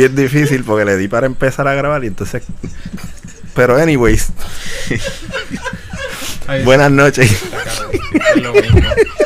bien 0.00 0.16
difícil 0.16 0.64
porque 0.64 0.86
le 0.86 0.96
di 0.96 1.08
para 1.08 1.26
empezar 1.26 1.68
a 1.68 1.74
grabar 1.74 2.02
y 2.04 2.06
entonces. 2.06 2.42
Pero, 3.54 3.76
anyways. 3.76 4.32
Buenas 6.64 6.90
noches. 6.90 7.30
Es 7.30 8.42
lo 8.42 8.52
mismo. 8.54 8.80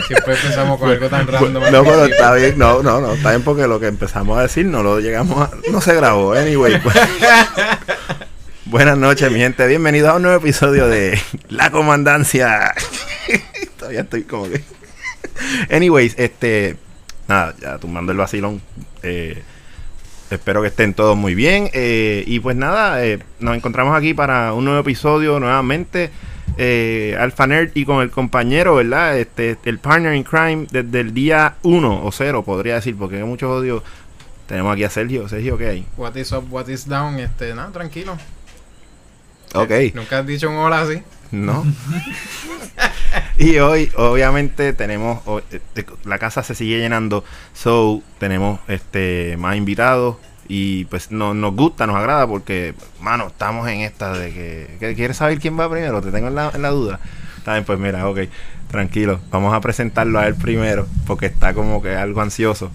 Siempre 0.09 0.35
empezamos 0.35 0.79
con 0.79 0.91
algo 0.91 1.09
tan 1.09 1.27
random. 1.27 1.63
No, 1.71 1.85
pero 1.85 2.07
está 2.07 2.35
bien. 2.35 2.59
No, 2.59 2.83
no, 2.83 3.01
no. 3.01 3.15
Está 3.15 3.31
bien 3.31 3.43
porque 3.43 3.69
lo 3.69 3.79
que 3.79 3.87
empezamos 3.87 4.37
a 4.37 4.43
decir 4.43 4.67
no 4.67 4.83
lo 4.83 4.99
llegamos 4.99 5.39
a. 5.39 5.51
No 5.71 5.81
se 5.81 5.95
grabó. 5.95 6.33
Anyway. 6.35 6.81
pues. 6.83 6.97
Buenas 8.65 8.99
noches, 8.99 9.31
mi 9.31 9.39
gente. 9.39 9.67
Bienvenidos 9.69 10.11
a 10.11 10.17
un 10.17 10.23
nuevo 10.23 10.39
episodio 10.39 10.89
de 10.89 11.21
La 11.49 11.71
Comandancia. 11.71 12.75
Todavía 13.79 14.01
estoy 14.01 14.25
como 14.25 14.49
que. 14.49 14.63
Anyways, 15.71 16.15
este. 16.19 16.77
Nada, 17.29 17.55
ya 17.61 17.79
tumbando 17.79 18.11
el 18.11 18.19
vacilón. 18.19 18.61
Eh, 19.03 19.43
espero 20.35 20.63
que 20.63 20.69
estén 20.69 20.95
todos 20.95 21.17
muy 21.17 21.35
bien. 21.35 21.71
eh, 21.73 22.25
y 22.27 22.41
pues 22.41 22.57
nada, 22.57 23.05
eh, 23.05 23.19
nos 23.41 23.57
encontramos 23.57 23.97
aquí 23.97 24.15
para 24.15 24.53
un 24.53 24.65
nuevo 24.65 24.81
episodio 24.81 25.41
nuevamente. 25.41 26.11
Eh, 26.57 27.17
Alpha 27.19 27.47
Nerd 27.47 27.71
y 27.75 27.85
con 27.85 28.01
el 28.03 28.11
compañero, 28.11 28.77
¿verdad? 28.77 29.19
Este, 29.19 29.57
el 29.65 29.79
partner 29.79 30.15
in 30.15 30.23
crime 30.23 30.67
desde 30.71 31.01
el 31.01 31.13
día 31.13 31.57
1 31.63 32.05
o 32.05 32.13
0, 32.13 32.45
podría 32.45 32.75
decir, 32.77 32.97
porque 32.97 33.17
hay 33.17 33.25
mucho 33.25 33.51
odio. 33.51 33.83
Tenemos 34.47 34.73
aquí 34.75 34.85
a 34.85 34.91
Sergio. 34.91 35.29
Sergio, 35.29 35.57
¿qué 35.57 35.69
hay? 35.69 35.87
What 35.97 36.15
is 36.17 36.31
up, 36.33 36.45
what 36.51 36.69
is 36.69 36.87
down, 36.87 37.19
este, 37.19 37.55
nada, 37.55 37.73
tranquilo. 37.73 38.17
Ok. 39.55 39.71
Nunca 39.95 40.19
has 40.19 40.27
dicho 40.27 40.51
un 40.51 40.57
hola 40.57 40.83
así. 40.83 41.03
No. 41.31 41.65
y 43.39 43.59
hoy, 43.59 43.91
obviamente, 43.97 44.73
tenemos. 44.73 45.21
este, 45.51 45.87
La 46.05 46.19
casa 46.19 46.43
se 46.43 46.55
sigue 46.55 46.79
llenando. 46.79 47.25
So, 47.53 48.03
tenemos 48.19 48.61
este 48.69 49.37
más 49.39 49.57
invitados. 49.57 50.17
Y 50.47 50.85
pues 50.87 51.11
no, 51.11 51.33
nos 51.33 51.55
gusta, 51.55 51.87
nos 51.87 51.97
agrada 51.97 52.27
porque, 52.27 52.75
mano, 53.01 53.29
estamos 53.29 53.67
en 53.69 53.81
esta 53.81 54.13
de 54.13 54.31
que, 54.79 54.95
¿Quieres 54.95 55.17
saber 55.17 55.39
quién 55.39 55.59
va 55.59 55.71
primero? 55.71 56.03
Te 56.03 56.13
tengo 56.13 56.29
en 56.29 56.35
la, 56.35 56.51
en 56.55 56.61
la 56.61 56.69
duda. 56.69 57.01
Bien, 57.47 57.65
pues 57.65 57.79
mira, 57.79 58.07
ok, 58.07 58.21
tranquilo. 58.71 59.21
Vamos 59.31 59.55
a 59.55 59.61
presentarlo 59.61 60.19
a 60.19 60.27
él 60.27 60.35
primero 60.35 60.87
porque 61.07 61.27
está 61.27 61.55
como 61.55 61.83
que 61.83 61.95
algo 61.97 62.21
ansioso. 62.21 62.71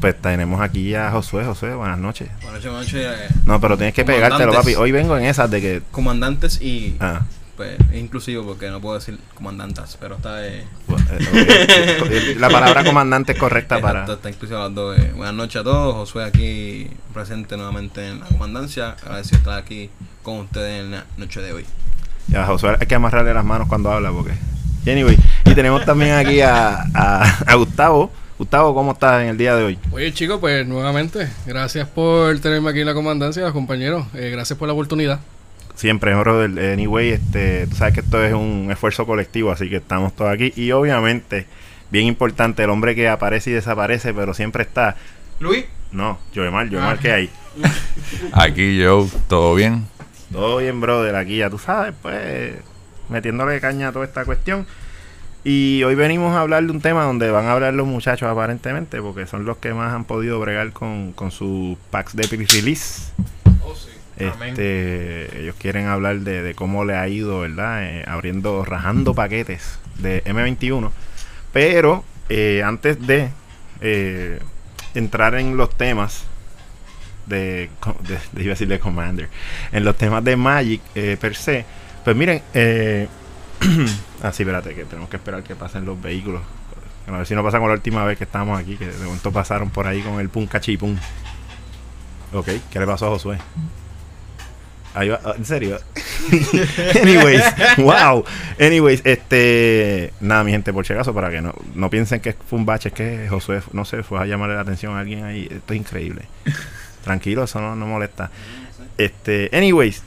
Pues 0.00 0.20
tenemos 0.20 0.60
aquí 0.60 0.94
a 0.94 1.10
Josué. 1.10 1.44
Josué, 1.44 1.74
buenas 1.74 1.98
noches. 1.98 2.28
Buenas 2.42 2.64
noches, 2.64 2.70
buenas 2.70 2.92
noches, 2.92 3.30
eh, 3.30 3.34
No, 3.46 3.60
pero 3.60 3.76
tienes 3.76 3.94
que 3.94 4.04
pegártelo, 4.04 4.52
papi. 4.52 4.74
Hoy 4.74 4.92
vengo 4.92 5.16
en 5.16 5.24
esas 5.24 5.50
de 5.50 5.60
que. 5.60 5.82
comandantes 5.90 6.60
y 6.60 6.96
Ah. 7.00 7.22
pues 7.56 7.78
es 7.92 8.00
inclusivo 8.00 8.44
porque 8.44 8.68
no 8.70 8.80
puedo 8.80 8.96
decir 8.98 9.18
comandantas, 9.34 9.96
pero 9.98 10.16
está 10.16 10.46
eh, 10.46 10.64
Bueno, 10.88 11.06
eh. 11.12 12.34
La 12.38 12.50
palabra 12.50 12.84
comandante 12.84 13.32
es 13.32 13.38
correcta 13.38 13.80
para. 13.80 14.04
está, 14.04 14.28
inclusivo 14.28 14.58
las 14.60 14.74
dos. 14.74 14.98
eh. 14.98 15.12
Buenas 15.16 15.34
noches 15.34 15.60
a 15.60 15.64
todos, 15.64 15.94
Josué 15.94 16.24
aquí 16.24 16.90
presente 17.14 17.56
nuevamente 17.56 18.06
en 18.08 18.20
la 18.20 18.26
comandancia, 18.26 18.90
agradecido 19.02 19.38
estar 19.38 19.58
aquí 19.58 19.88
con 20.22 20.38
ustedes 20.40 20.84
en 20.84 20.90
la 20.90 21.04
noche 21.16 21.40
de 21.40 21.52
hoy. 21.54 21.64
Ya, 22.28 22.44
Josué, 22.46 22.76
hay 22.78 22.86
que 22.86 22.94
amarrarle 22.94 23.32
las 23.32 23.44
manos 23.44 23.68
cuando 23.68 23.90
habla, 23.90 24.10
porque. 24.10 24.32
Anyway, 24.90 25.16
y 25.46 25.54
tenemos 25.54 25.82
también 25.86 26.12
aquí 26.14 26.42
a, 26.42 26.82
a, 26.94 27.22
a 27.46 27.54
Gustavo. 27.54 28.12
Gustavo, 28.38 28.74
¿cómo 28.74 28.92
estás 28.92 29.22
en 29.22 29.28
el 29.28 29.38
día 29.38 29.54
de 29.54 29.64
hoy? 29.64 29.78
Oye, 29.92 30.12
chicos, 30.12 30.38
pues 30.40 30.66
nuevamente, 30.66 31.28
gracias 31.46 31.86
por 31.88 32.36
tenerme 32.40 32.70
aquí 32.70 32.80
en 32.80 32.86
la 32.86 32.94
comandancia, 32.94 33.50
compañeros. 33.52 34.06
Eh, 34.14 34.30
gracias 34.30 34.58
por 34.58 34.66
la 34.66 34.74
oportunidad. 34.74 35.20
Siempre, 35.76 36.14
brother. 36.16 36.72
Anyway, 36.72 37.10
este, 37.10 37.66
tú 37.68 37.76
sabes 37.76 37.94
que 37.94 38.00
esto 38.00 38.24
es 38.24 38.32
un 38.32 38.68
esfuerzo 38.72 39.06
colectivo, 39.06 39.52
así 39.52 39.68
que 39.70 39.76
estamos 39.76 40.14
todos 40.16 40.32
aquí. 40.32 40.52
Y 40.56 40.72
obviamente, 40.72 41.46
bien 41.90 42.06
importante, 42.06 42.64
el 42.64 42.70
hombre 42.70 42.96
que 42.96 43.08
aparece 43.08 43.50
y 43.50 43.52
desaparece, 43.54 44.12
pero 44.12 44.34
siempre 44.34 44.64
está. 44.64 44.96
Luis, 45.38 45.64
No, 45.92 46.18
Joemar, 46.34 46.68
Joemar, 46.68 46.96
Ah. 46.96 47.00
¿qué 47.00 47.12
hay? 47.12 47.30
Aquí 48.32 48.76
yo, 48.78 49.08
¿todo 49.28 49.54
bien? 49.54 49.86
Todo 50.32 50.56
bien, 50.56 50.80
brother, 50.80 51.14
aquí 51.14 51.36
ya 51.36 51.48
tú 51.50 51.58
sabes, 51.60 51.94
pues, 52.02 52.54
metiéndole 53.08 53.60
caña 53.60 53.88
a 53.88 53.92
toda 53.92 54.04
esta 54.04 54.24
cuestión. 54.24 54.66
Y 55.46 55.82
hoy 55.84 55.94
venimos 55.94 56.34
a 56.34 56.40
hablar 56.40 56.64
de 56.64 56.70
un 56.70 56.80
tema 56.80 57.04
donde 57.04 57.30
van 57.30 57.44
a 57.46 57.52
hablar 57.52 57.74
los 57.74 57.86
muchachos 57.86 58.28
aparentemente, 58.30 59.00
porque 59.02 59.26
son 59.26 59.44
los 59.44 59.58
que 59.58 59.74
más 59.74 59.92
han 59.92 60.04
podido 60.04 60.40
bregar 60.40 60.72
con, 60.72 61.12
con 61.12 61.30
sus 61.30 61.76
packs 61.90 62.16
de 62.16 62.26
pre-release. 62.26 63.12
oh 63.62 63.74
sí. 63.74 63.90
Amén. 64.24 64.50
Este, 64.50 65.40
ellos 65.42 65.54
quieren 65.58 65.86
hablar 65.86 66.20
de, 66.20 66.42
de 66.42 66.54
cómo 66.54 66.84
le 66.86 66.96
ha 66.96 67.06
ido, 67.08 67.40
¿verdad? 67.40 67.84
Eh, 67.84 68.04
abriendo, 68.06 68.64
rajando 68.64 69.12
paquetes 69.14 69.78
de 69.98 70.24
M21. 70.24 70.90
Pero 71.52 72.04
eh, 72.30 72.62
antes 72.64 73.06
de 73.06 73.28
eh, 73.82 74.38
entrar 74.94 75.34
en 75.34 75.58
los 75.58 75.68
temas 75.76 76.24
de, 77.26 77.68
de, 78.08 78.18
de- 78.32 78.42
iba 78.42 78.52
a 78.52 78.54
decir 78.54 78.68
de 78.68 78.78
Commander, 78.78 79.28
en 79.72 79.84
los 79.84 79.96
temas 79.98 80.24
de 80.24 80.36
Magic 80.36 80.80
eh, 80.94 81.18
per 81.20 81.34
se, 81.36 81.66
pues 82.02 82.16
miren, 82.16 82.40
eh, 82.54 83.08
así, 84.22 84.42
espérate, 84.42 84.74
que 84.74 84.84
tenemos 84.84 85.08
que 85.08 85.16
esperar 85.16 85.42
que 85.42 85.54
pasen 85.54 85.84
los 85.84 86.00
vehículos. 86.00 86.42
A 87.06 87.12
ver 87.12 87.26
si 87.26 87.34
no 87.34 87.42
pasa 87.42 87.58
como 87.58 87.68
la 87.68 87.74
última 87.74 88.04
vez 88.04 88.16
que 88.16 88.24
estábamos 88.24 88.58
aquí, 88.58 88.76
que 88.76 88.86
de 88.86 89.04
momento 89.04 89.30
pasaron 89.30 89.70
por 89.70 89.86
ahí 89.86 90.00
con 90.00 90.20
el 90.20 90.28
pum 90.28 90.46
cachipum. 90.46 90.96
Ok, 92.32 92.48
¿qué 92.70 92.80
le 92.80 92.86
pasó 92.86 93.06
a 93.06 93.10
Josué? 93.10 93.38
Ahí 94.94 95.08
va, 95.08 95.20
ah, 95.24 95.34
¿En 95.36 95.44
serio? 95.44 95.78
Anyways, 97.02 97.42
wow. 97.78 98.24
Anyways, 98.60 99.02
este. 99.04 100.12
Nada, 100.20 100.44
mi 100.44 100.52
gente, 100.52 100.72
por 100.72 100.86
si 100.86 100.92
acaso, 100.92 101.12
para 101.12 101.30
que 101.30 101.40
no, 101.40 101.52
no 101.74 101.90
piensen 101.90 102.20
que 102.20 102.32
fue 102.32 102.58
un 102.58 102.64
bache, 102.64 102.88
es 102.88 102.94
que 102.94 103.26
Josué, 103.28 103.60
no 103.72 103.84
sé, 103.84 104.02
fue 104.04 104.20
a 104.20 104.26
llamarle 104.26 104.54
la 104.54 104.62
atención 104.62 104.96
a 104.96 105.00
alguien 105.00 105.24
ahí. 105.24 105.48
Esto 105.50 105.74
es 105.74 105.80
increíble. 105.80 106.22
Tranquilo, 107.02 107.44
eso 107.44 107.60
no, 107.60 107.74
no 107.74 107.86
molesta. 107.86 108.30
Este, 108.96 109.50
anyways, 109.52 110.04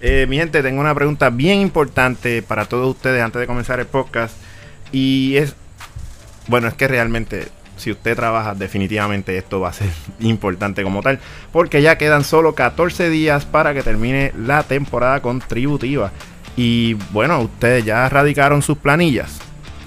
eh, 0.00 0.26
mi 0.28 0.36
gente, 0.36 0.62
tengo 0.62 0.80
una 0.80 0.94
pregunta 0.94 1.30
bien 1.30 1.60
importante 1.60 2.42
para 2.42 2.64
todos 2.66 2.94
ustedes 2.96 3.22
antes 3.22 3.40
de 3.40 3.46
comenzar 3.46 3.80
el 3.80 3.86
podcast. 3.86 4.34
Y 4.92 5.36
es. 5.36 5.54
Bueno, 6.46 6.68
es 6.68 6.74
que 6.74 6.88
realmente, 6.88 7.48
si 7.76 7.90
usted 7.92 8.16
trabaja, 8.16 8.54
definitivamente 8.54 9.36
esto 9.38 9.60
va 9.60 9.68
a 9.68 9.72
ser 9.72 9.88
importante 10.20 10.82
como 10.82 11.02
tal. 11.02 11.20
Porque 11.52 11.82
ya 11.82 11.98
quedan 11.98 12.24
solo 12.24 12.54
14 12.54 13.08
días 13.10 13.44
para 13.44 13.74
que 13.74 13.82
termine 13.82 14.32
la 14.38 14.62
temporada 14.62 15.20
contributiva. 15.20 16.12
Y 16.56 16.94
bueno, 17.12 17.40
ustedes 17.40 17.84
ya 17.84 18.08
radicaron 18.08 18.62
sus 18.62 18.78
planillas. 18.78 19.38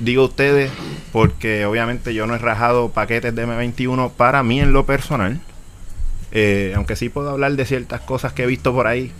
Digo 0.00 0.24
ustedes 0.24 0.70
porque 1.12 1.64
obviamente 1.66 2.14
yo 2.14 2.26
no 2.26 2.34
he 2.34 2.38
rajado 2.38 2.90
paquetes 2.92 3.34
de 3.34 3.46
M21 3.46 4.12
para 4.12 4.42
mí 4.42 4.60
en 4.60 4.72
lo 4.72 4.86
personal. 4.86 5.40
Eh, 6.30 6.72
aunque 6.76 6.96
sí 6.96 7.08
puedo 7.08 7.30
hablar 7.30 7.52
de 7.52 7.64
ciertas 7.66 8.02
cosas 8.02 8.32
que 8.34 8.44
he 8.44 8.46
visto 8.46 8.72
por 8.74 8.86
ahí. 8.86 9.12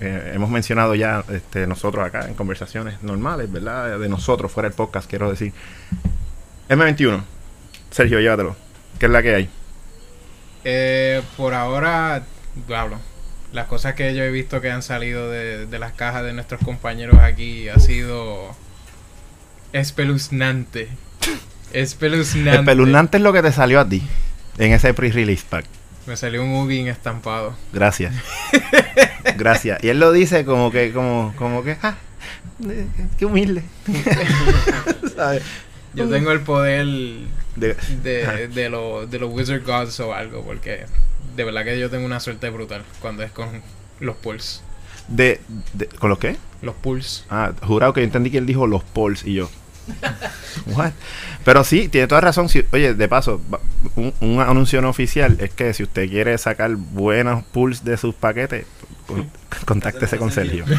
eh, 0.00 0.32
hemos 0.34 0.50
mencionado 0.50 0.94
ya 0.94 1.24
este, 1.30 1.66
nosotros 1.66 2.04
acá 2.06 2.28
en 2.28 2.34
conversaciones 2.34 3.02
normales, 3.02 3.50
¿verdad? 3.50 3.98
De 3.98 4.08
nosotros, 4.08 4.52
fuera 4.52 4.68
del 4.68 4.76
podcast, 4.76 5.08
quiero 5.08 5.30
decir. 5.30 5.54
M21. 6.68 7.24
Sergio, 7.90 8.20
llévatelo. 8.20 8.56
¿Qué 8.98 9.06
es 9.06 9.12
la 9.12 9.22
que 9.22 9.34
hay? 9.34 9.50
Eh, 10.64 11.22
por 11.36 11.54
ahora, 11.54 12.24
hablo. 12.74 13.00
Las 13.52 13.66
cosas 13.68 13.94
que 13.94 14.14
yo 14.14 14.24
he 14.24 14.30
visto 14.30 14.60
que 14.60 14.70
han 14.70 14.82
salido 14.82 15.30
de, 15.30 15.66
de 15.66 15.78
las 15.78 15.92
cajas 15.92 16.24
de 16.24 16.32
nuestros 16.32 16.60
compañeros 16.62 17.18
aquí 17.20 17.68
ha 17.68 17.78
sido 17.78 18.56
espeluznante. 19.80 20.88
Espeluznante. 21.72 22.60
Espeluznante 22.60 23.16
es 23.18 23.22
lo 23.22 23.32
que 23.32 23.42
te 23.42 23.52
salió 23.52 23.80
a 23.80 23.88
ti 23.88 24.02
en 24.58 24.72
ese 24.72 24.94
pre-release 24.94 25.44
pack. 25.48 25.66
Me 26.06 26.16
salió 26.16 26.42
un 26.44 26.54
Ugin 26.54 26.86
estampado. 26.88 27.54
Gracias. 27.72 28.14
Gracias. 29.36 29.82
Y 29.82 29.88
él 29.88 29.98
lo 29.98 30.12
dice 30.12 30.44
como 30.44 30.70
que, 30.70 30.92
como, 30.92 31.34
como 31.36 31.64
que, 31.64 31.76
ah, 31.82 31.96
qué 33.18 33.26
humilde. 33.26 33.62
¿Sabes? 35.16 35.42
Yo 35.94 36.08
tengo 36.08 36.30
el 36.30 36.40
poder 36.40 36.86
De- 37.56 37.74
de, 38.02 38.48
de, 38.48 38.68
lo- 38.70 39.06
de 39.06 39.18
los 39.18 39.32
Wizard 39.32 39.64
Gods 39.64 39.98
o 40.00 40.14
algo, 40.14 40.42
porque 40.44 40.84
de 41.34 41.44
verdad 41.44 41.64
que 41.64 41.78
yo 41.78 41.90
tengo 41.90 42.04
una 42.06 42.20
suerte 42.20 42.50
brutal 42.50 42.84
cuando 43.00 43.22
es 43.22 43.30
con 43.32 43.62
los 44.00 44.16
Pulse. 44.16 44.60
de, 45.08 45.40
de- 45.72 45.86
¿Con 45.88 46.10
los 46.10 46.18
qué? 46.18 46.36
Los 46.62 46.74
Pulse. 46.76 47.24
Ah, 47.30 47.52
jurado 47.62 47.92
que 47.92 48.00
yo 48.00 48.04
entendí 48.04 48.30
que 48.30 48.38
él 48.38 48.46
dijo 48.46 48.66
los 48.66 48.84
polls 48.84 49.24
y 49.26 49.34
yo. 49.34 49.50
What? 50.66 50.92
Pero 51.44 51.62
sí, 51.64 51.88
tiene 51.88 52.06
toda 52.08 52.20
razón. 52.20 52.48
Si- 52.48 52.64
oye, 52.72 52.94
de 52.94 53.08
paso, 53.08 53.40
un, 53.94 54.12
un 54.20 54.40
anuncio 54.40 54.80
no 54.82 54.88
oficial 54.88 55.36
es 55.40 55.50
que 55.50 55.72
si 55.74 55.82
usted 55.84 56.08
quiere 56.08 56.36
sacar 56.38 56.74
buenos 56.76 57.44
pulls 57.44 57.84
de 57.84 57.96
sus 57.96 58.14
paquetes, 58.14 58.66
con- 59.06 59.30
contáctese 59.64 60.16
con 60.18 60.30
Sergio. 60.32 60.64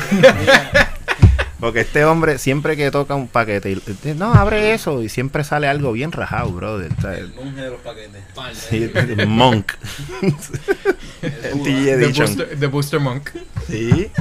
Porque 1.59 1.79
este 1.79 2.05
hombre 2.05 2.37
siempre 2.37 2.77
que 2.77 2.91
toca 2.91 3.15
un 3.15 3.27
paquete, 3.27 3.71
y- 3.71 3.81
eh, 4.03 4.13
no, 4.15 4.31
abre 4.33 4.73
eso 4.75 5.01
y 5.01 5.09
siempre 5.09 5.43
sale 5.43 5.67
algo 5.67 5.91
bien 5.91 6.11
rajado, 6.11 6.51
brother. 6.51 6.91
El 7.17 7.33
monje 7.33 7.61
de 7.61 7.69
los 7.71 7.79
paquetes. 7.81 8.21
sí, 8.53 8.91
el 8.93 9.27
monk. 9.27 9.71
The 11.63 11.91
Edition. 11.93 12.27
Booster, 12.27 12.59
the 12.59 12.67
Booster 12.67 12.99
Monk. 12.99 13.29
Sí. 13.67 14.11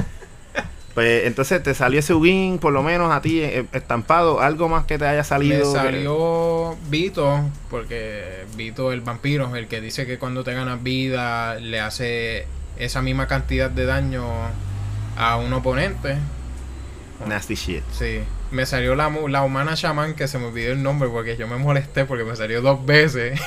Pues 0.97 1.25
entonces 1.25 1.61
te 1.61 1.75
salió 1.75 1.99
ese 1.99 2.15
Ugin, 2.15 2.57
por 2.57 2.73
lo 2.73 2.81
menos 2.81 3.11
a 3.13 3.21
ti 3.21 3.39
eh, 3.39 3.67
estampado, 3.71 4.41
algo 4.41 4.67
más 4.67 4.85
que 4.85 4.97
te 4.97 5.05
haya 5.05 5.19
Me 5.19 5.23
salido. 5.23 5.71
que- 5.71 5.77
salió 5.79 6.75
Vito, 6.89 7.39
porque 7.69 8.45
Vito 8.55 8.91
el 8.91 9.01
vampiro, 9.01 9.55
el 9.55 9.67
que 9.67 9.79
dice 9.79 10.07
que 10.07 10.17
cuando 10.17 10.43
te 10.43 10.55
ganas 10.55 10.81
vida 10.81 11.53
le 11.59 11.79
hace 11.81 12.47
esa 12.79 13.03
misma 13.03 13.27
cantidad 13.27 13.69
de 13.69 13.85
daño 13.85 14.23
a 15.15 15.37
un 15.37 15.53
oponente. 15.53 16.15
Nasty 17.27 17.53
shit. 17.53 17.83
Sí. 17.91 18.21
Me 18.49 18.65
salió 18.65 18.95
la, 18.95 19.11
la 19.29 19.43
humana 19.43 19.73
shaman 19.75 20.15
que 20.15 20.27
se 20.27 20.39
me 20.39 20.45
olvidó 20.45 20.71
el 20.71 20.81
nombre 20.81 21.09
porque 21.09 21.37
yo 21.37 21.47
me 21.47 21.57
molesté 21.57 22.05
porque 22.05 22.23
me 22.23 22.35
salió 22.35 22.63
dos 22.63 22.83
veces. 22.87 23.39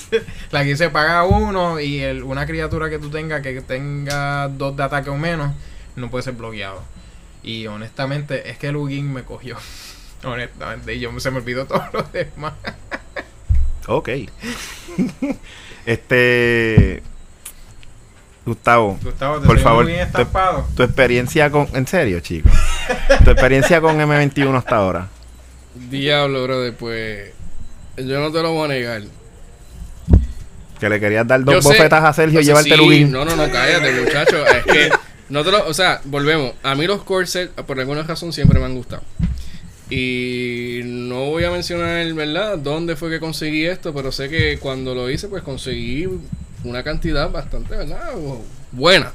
la 0.50 0.64
que 0.64 0.76
se 0.76 0.90
paga 0.90 1.22
uno 1.22 1.78
y 1.78 2.00
el, 2.00 2.24
una 2.24 2.44
criatura 2.44 2.90
que 2.90 2.98
tú 2.98 3.08
tengas 3.08 3.40
que 3.42 3.60
tenga 3.60 4.48
dos 4.48 4.76
de 4.76 4.82
ataque 4.82 5.10
o 5.10 5.16
menos 5.16 5.52
no 5.98 6.10
puede 6.10 6.22
ser 6.22 6.34
bloqueado. 6.34 6.82
Y 7.42 7.66
honestamente 7.66 8.50
es 8.50 8.58
que 8.58 8.68
el 8.68 8.76
Ugin 8.76 9.12
me 9.12 9.22
cogió. 9.24 9.56
honestamente. 10.24 10.94
Y 10.94 11.00
yo 11.00 11.18
se 11.20 11.30
me 11.30 11.38
olvidó 11.38 11.66
todo 11.66 11.82
lo 11.92 12.02
demás. 12.04 12.54
Ok. 13.86 14.08
este. 15.86 17.02
Gustavo, 18.44 18.98
Gustavo, 19.02 19.40
te 19.40 19.46
Por 19.46 19.58
favor, 19.58 19.90
estampado. 19.90 20.66
tu 20.74 20.82
experiencia 20.82 21.50
con. 21.50 21.68
En 21.74 21.86
serio, 21.86 22.20
chico. 22.20 22.48
Tu 23.22 23.30
experiencia 23.30 23.78
con 23.80 23.98
M21 23.98 24.56
hasta 24.56 24.76
ahora. 24.76 25.08
Diablo, 25.74 26.44
brother, 26.44 26.74
pues. 26.74 27.32
Yo 27.98 28.20
no 28.20 28.32
te 28.32 28.42
lo 28.42 28.52
voy 28.52 28.64
a 28.64 28.68
negar. 28.68 29.02
Que 30.80 30.88
le 30.88 30.98
querías 31.00 31.26
dar 31.26 31.44
dos 31.44 31.56
Yo 31.56 31.62
sé- 31.62 31.68
bofetas 31.68 32.04
a 32.04 32.12
Sergio 32.14 32.40
y 32.40 32.44
llevarte 32.44 32.72
el 32.72 32.80
sí, 32.80 32.86
Ugin. 32.86 33.10
No, 33.12 33.24
no, 33.26 33.36
no, 33.36 33.50
cállate, 33.50 34.00
muchacho. 34.00 34.46
Es 34.46 34.64
que, 34.64 34.90
no 35.28 35.44
te 35.44 35.50
lo, 35.50 35.66
o 35.66 35.74
sea, 35.74 36.00
volvemos. 36.04 36.52
A 36.62 36.74
mí 36.74 36.86
los 36.86 37.02
corsets, 37.02 37.52
por 37.62 37.78
alguna 37.78 38.02
razón, 38.02 38.32
siempre 38.32 38.58
me 38.58 38.66
han 38.66 38.74
gustado. 38.74 39.02
Y 39.90 40.80
no 40.84 41.26
voy 41.26 41.44
a 41.44 41.50
mencionar, 41.50 42.12
¿verdad?, 42.12 42.58
dónde 42.58 42.94
fue 42.96 43.08
que 43.10 43.20
conseguí 43.20 43.64
esto, 43.64 43.94
pero 43.94 44.12
sé 44.12 44.28
que 44.28 44.58
cuando 44.58 44.94
lo 44.94 45.08
hice, 45.10 45.28
pues 45.28 45.42
conseguí 45.42 46.06
una 46.64 46.82
cantidad 46.82 47.30
bastante, 47.30 47.74
¿verdad?, 47.76 48.10
buena. 48.72 49.12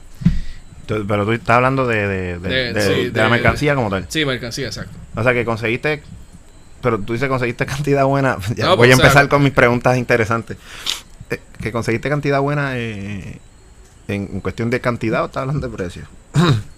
Pero 0.88 1.25
tú 1.25 1.31
estás 1.31 1.57
hablando 1.57 1.88
de, 1.88 2.07
de, 2.07 2.39
de- 2.74 2.81
sí, 3.06 3.12
la 3.13 3.30
mercancía 3.30 3.75
como 3.75 3.89
tal. 3.89 4.06
Sí, 4.10 4.25
mercancía, 4.25 4.68
exacto. 4.68 4.98
O 5.15 5.24
sea 5.24 5.33
que 5.33 5.45
conseguiste. 5.45 6.04
Pero 6.81 7.00
tú 7.00 7.13
dices 7.13 7.30
conseguiste 7.30 7.65
cantidad 7.65 8.04
buena. 8.06 8.38
Ya 8.56 8.65
No, 8.65 8.75
voy 8.75 8.89
pues, 8.89 8.92
a 8.92 8.94
o 8.95 8.98
sea, 8.98 9.06
empezar 9.06 9.30
con 9.30 9.44
mis 9.44 9.54
preguntas 9.54 9.98
interesantes. 9.98 10.57
Eh, 11.30 11.39
que 11.62 11.71
conseguiste 11.71 12.10
cantidad 12.10 12.42
buena 12.42 12.77
eh, 12.77 13.39
en, 14.07 14.29
en 14.33 14.39
cuestión 14.41 14.69
de 14.69 14.79
cantidad 14.81 15.23
o 15.23 15.25
estás 15.27 15.41
hablando 15.41 15.67
de 15.67 15.75
precio. 15.75 16.03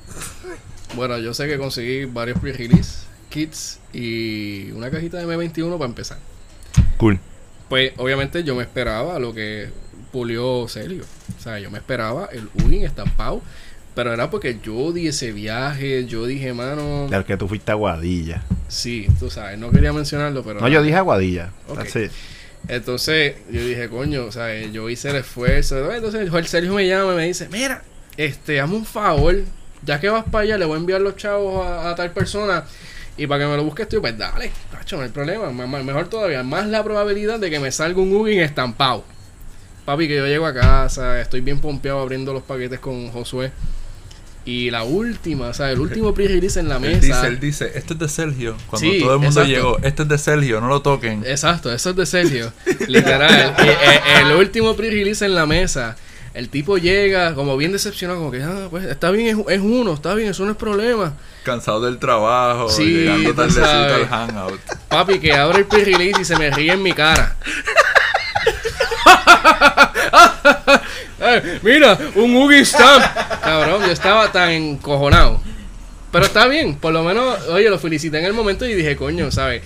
Bueno, 0.96 1.18
yo 1.18 1.34
sé 1.34 1.48
que 1.48 1.58
conseguí 1.58 2.06
varios 2.06 2.40
pre-release 2.40 3.00
kits 3.30 3.80
y 3.92 4.72
una 4.72 4.90
cajita 4.90 5.18
de 5.18 5.26
M21 5.26 5.74
para 5.78 5.90
empezar. 5.90 6.18
Cool. 6.98 7.20
Pues 7.68 7.92
obviamente 7.98 8.44
yo 8.46 8.56
me 8.56 8.64
esperaba 8.64 9.20
lo 9.20 9.34
que 9.34 9.70
pulió 10.14 10.68
Sergio. 10.70 11.04
O 11.38 11.42
sea, 11.42 11.60
yo 11.60 11.70
me 11.70 11.80
esperaba 11.80 12.30
el 12.32 12.48
Ugin 12.64 12.86
estampado. 12.86 13.42
Pero 13.94 14.14
era 14.14 14.30
porque 14.30 14.60
yo 14.62 14.92
di 14.92 15.08
ese 15.08 15.32
viaje, 15.32 16.06
yo 16.06 16.26
dije, 16.26 16.54
mano, 16.54 17.08
Del 17.10 17.24
que 17.24 17.38
tú 17.38 17.48
fuiste 17.48 17.72
a 17.72 17.76
Guadilla. 17.76 18.44
sí, 18.68 19.08
tú 19.20 19.30
sabes, 19.30 19.58
no 19.58 19.72
quería 19.72 19.94
mencionarlo, 19.94 20.44
pero... 20.44 20.60
No, 20.60 20.68
yo 20.68 20.82
dije 20.84 20.96
Aguadilla. 20.98 21.52
Ok. 21.70 21.80
Así. 21.80 22.08
Entonces 22.68 23.36
yo 23.52 23.62
dije, 23.64 23.90
coño, 23.90 24.26
o 24.26 24.32
sea, 24.32 24.54
yo 24.66 24.90
hice 24.90 25.10
el 25.10 25.18
esfuerzo. 25.18 25.92
Entonces 25.92 26.30
el 26.34 26.48
Sergio 26.48 26.74
me 26.74 26.88
llama 26.88 27.14
y 27.14 27.16
me 27.18 27.26
dice, 27.28 27.48
mira, 27.52 27.84
este, 28.18 28.60
hazme 28.60 28.76
un 28.78 28.86
favor, 28.86 29.36
ya 29.84 30.00
que 30.00 30.10
vas 30.10 30.26
para 30.26 30.44
allá, 30.44 30.58
le 30.58 30.66
voy 30.66 30.76
a 30.76 30.80
enviar 30.80 31.02
los 31.02 31.16
chavos 31.16 31.66
a, 31.66 31.94
tal 31.96 32.12
persona 32.12 32.66
y 33.18 33.28
para 33.28 33.44
que 33.46 33.50
me 33.52 33.56
lo 33.58 33.64
busques 33.64 33.88
tú, 33.88 34.02
pues 34.02 34.18
dale, 34.18 34.52
tacho, 34.72 34.98
no 34.98 35.04
hay 35.04 35.10
problema, 35.10 35.50
ma- 35.52 35.68
ma- 35.68 35.84
mejor 35.84 36.08
todavía, 36.10 36.44
más 36.44 36.68
la 36.68 36.84
probabilidad 36.84 37.40
de 37.40 37.50
que 37.50 37.60
me 37.60 37.72
salga 37.72 38.02
un 38.02 38.14
Ugin 38.14 38.40
estampado. 38.42 39.04
Papi, 39.86 40.08
que 40.08 40.16
yo 40.16 40.26
llego 40.26 40.46
a 40.48 40.54
casa, 40.54 41.22
estoy 41.22 41.42
bien 41.42 41.60
pompeado 41.62 42.00
abriendo 42.00 42.34
los 42.34 42.42
paquetes 42.44 42.80
con 42.80 43.10
Josué. 43.12 43.52
Y 44.48 44.70
la 44.70 44.84
última, 44.84 45.48
o 45.48 45.54
sea, 45.56 45.72
el 45.72 45.80
último 45.80 46.14
pre-release 46.14 46.60
en 46.60 46.70
la 46.70 46.76
Él 46.76 46.82
mesa. 46.82 47.00
dice, 47.02 47.28
él 47.28 47.40
dice, 47.40 47.72
esto 47.74 47.94
es 47.94 48.00
de 48.00 48.08
Sergio. 48.10 48.56
Cuando 48.68 48.88
Sí, 48.92 49.00
todo 49.00 49.14
el 49.14 49.20
mundo 49.20 49.42
exacto. 49.42 49.50
llegó, 49.50 49.80
esto 49.82 50.04
es 50.04 50.10
de 50.10 50.18
Sergio, 50.20 50.62
no 50.62 50.68
lo 50.68 50.84
toquen. 50.84 51.24
Exacto, 51.26 51.74
eso 51.74 51.90
es 51.90 51.96
de 51.96 52.06
Sergio. 52.06 52.54
Literal. 52.88 53.56
Y, 53.58 53.68
eh, 53.68 54.00
el 54.22 54.36
último 54.36 54.76
pre-release 54.76 55.26
en 55.26 55.34
la 55.34 55.48
mesa. 55.48 55.96
El 56.36 56.50
tipo 56.50 56.78
llega 56.78 57.34
como 57.34 57.58
bien 57.58 57.72
decepcionado, 57.72 58.20
como 58.20 58.30
que, 58.30 58.44
ah, 58.44 58.68
pues 58.70 58.84
está 58.86 59.10
bien, 59.10 59.28
es, 59.28 59.38
es 59.56 59.62
uno, 59.62 59.94
está 59.94 60.14
bien, 60.14 60.30
eso 60.30 60.46
no 60.46 60.52
es 60.52 60.58
problema. 60.58 61.14
Cansado 61.44 61.82
del 61.82 61.98
trabajo, 61.98 62.70
Sí, 62.70 62.84
llegando 62.84 63.34
tardecito 63.34 63.66
al 63.66 64.06
hangout. 64.08 64.60
Papi, 64.90 65.18
que 65.20 65.34
abre 65.34 65.60
el 65.60 65.66
pre-release 65.66 66.22
y 66.22 66.26
se 66.26 66.38
me 66.38 66.52
ríe 66.52 66.74
en 66.74 66.84
mi 66.84 66.92
cara. 66.92 67.36
Mira, 71.64 71.98
un 72.16 72.36
Ugi 72.36 72.64
Stamp. 72.66 73.04
Cabrón, 73.44 73.82
yo 73.86 73.92
estaba 73.92 74.32
tan 74.32 74.52
encojonado. 74.52 75.42
Pero 76.12 76.26
está 76.26 76.48
bien, 76.48 76.76
por 76.76 76.94
lo 76.94 77.04
menos, 77.04 77.40
oye, 77.50 77.70
lo 77.70 77.78
felicité 77.78 78.20
en 78.20 78.26
el 78.26 78.34
momento 78.34 78.66
y 78.66 78.74
dije, 78.74 78.96
coño, 78.96 79.32
¿sabes? 79.32 79.62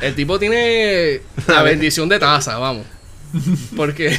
El 0.00 0.14
tipo 0.14 0.38
tiene 0.38 1.22
la 1.46 1.62
bendición 1.62 2.08
de 2.08 2.18
taza, 2.18 2.58
vamos. 2.58 2.84
Porque 3.76 4.18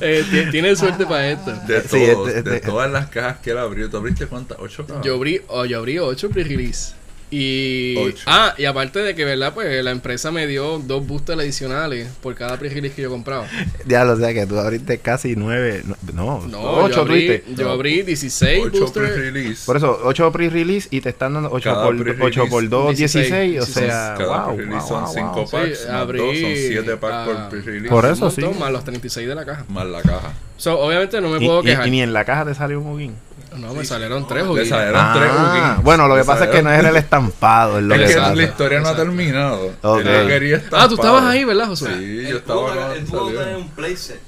eh, 0.00 0.24
ti- 0.30 0.50
tiene 0.50 0.74
suerte 0.76 1.06
para 1.06 1.30
esto. 1.30 1.52
De, 1.66 1.80
todos, 1.80 2.28
este- 2.28 2.42
de 2.50 2.56
este- 2.56 2.66
todas 2.68 2.90
las 2.90 3.08
cajas 3.08 3.38
que 3.38 3.50
él 3.52 3.58
abrió. 3.58 3.88
¿Tú 3.88 3.96
abriste 3.98 4.26
cuántas? 4.26 4.58
¿Ocho 4.60 4.86
cajas? 4.86 5.04
Yo 5.04 5.14
abrí, 5.14 5.40
oh, 5.48 5.64
yo 5.64 5.78
abrí 5.78 5.98
8 5.98 6.30
pre-release. 6.30 6.94
Y. 7.30 7.96
Ocho. 7.96 8.24
Ah, 8.26 8.54
y 8.58 8.64
aparte 8.64 8.98
de 9.00 9.14
que, 9.14 9.24
¿verdad? 9.24 9.54
Pues 9.54 9.84
la 9.84 9.92
empresa 9.92 10.30
me 10.32 10.46
dio 10.48 10.78
dos 10.80 11.06
boosters 11.06 11.38
adicionales 11.38 12.08
por 12.22 12.34
cada 12.34 12.58
pre-release 12.58 12.94
que 12.96 13.02
yo 13.02 13.10
compraba. 13.10 13.46
Ya 13.86 14.04
lo 14.04 14.16
sé 14.16 14.34
que 14.34 14.46
tú 14.46 14.58
abriste 14.58 14.98
casi 14.98 15.36
nueve. 15.36 15.82
No, 16.12 16.44
No, 16.48 16.72
ocho 16.84 16.96
yo 16.96 17.00
abrí, 17.02 17.42
yo 17.56 17.70
abrí 17.70 18.02
16 18.02 18.64
Ocho 18.66 18.80
boosters. 18.80 19.12
pre-release. 19.12 19.64
Por 19.64 19.76
eso, 19.76 20.00
8 20.04 20.32
pre-release 20.32 20.88
y 20.90 21.00
te 21.00 21.10
están 21.10 21.34
dando 21.34 21.50
8 21.52 21.70
Cada 21.70 21.84
por, 21.84 21.96
pre-release, 21.96 22.40
8 22.40 22.46
por 22.50 22.68
2, 22.68 22.96
16. 22.96 23.30
16, 23.30 23.60
o 23.62 23.66
sea, 23.66 24.14
Cada 24.18 24.46
wow, 24.46 24.56
pre-release 24.56 24.80
wow, 24.80 24.88
son 24.88 25.04
wow, 25.04 25.14
5 25.14 25.32
wow. 25.34 25.50
packs, 25.50 25.78
Sí, 25.78 25.86
más 25.86 25.94
abrí, 25.94 26.18
dos, 26.18 26.38
son 26.38 26.50
7 26.56 26.96
packs 26.96 27.14
ah, 27.14 27.24
por 27.26 27.48
pre-release. 27.50 27.88
Por 27.88 28.04
Un 28.06 28.10
eso 28.12 28.30
sí. 28.30 28.40
montón, 28.40 28.58
Más 28.60 28.72
los 28.72 28.84
36 28.84 29.28
de 29.28 29.34
la 29.36 29.44
caja. 29.44 29.64
Más 29.68 29.86
la 29.86 30.02
caja. 30.02 30.32
So, 30.56 30.78
obviamente 30.78 31.20
no 31.20 31.28
me 31.30 31.42
Y, 31.42 31.46
puedo 31.46 31.60
y- 31.60 31.64
quejar. 31.66 31.86
y 31.86 31.90
ni 31.92 32.02
en 32.02 32.12
la 32.12 32.24
caja 32.24 32.44
te 32.44 32.54
salió 32.54 32.80
un 32.80 32.86
Ugin. 32.88 33.14
No, 33.56 33.74
me 33.74 33.84
salieron 33.84 34.26
tres 34.28 34.42
Le 34.42 34.48
juguitos. 34.48 34.68
salieron 34.68 35.12
tres 35.14 35.30
Ah, 35.32 35.72
Ugins. 35.72 35.84
bueno, 35.84 36.06
lo 36.08 36.14
que 36.14 36.20
Le 36.20 36.26
pasa 36.26 36.44
es 36.44 36.50
que 36.50 36.62
no 36.62 36.70
era 36.70 36.88
el 36.88 36.96
estampado. 37.04 37.78
Es 37.78 37.84
lo 37.84 37.94
Es 37.94 38.14
que 38.14 38.20
la 38.20 38.42
historia 38.44 38.80
no 38.80 38.88
ha 38.88 38.96
terminado. 38.96 39.66
Él 39.98 40.62
Ah, 40.72 40.86
tú 40.88 40.94
estabas 40.94 41.24
ahí, 41.24 41.44
¿verdad, 41.44 41.66
José? 41.66 41.86
Sí, 41.98 42.28
yo 42.28 42.36
estaba 42.38 42.60
juego 42.70 43.28
salió. 43.28 43.40
trae 43.40 43.56
un 43.56 43.68
playset. 43.70 44.20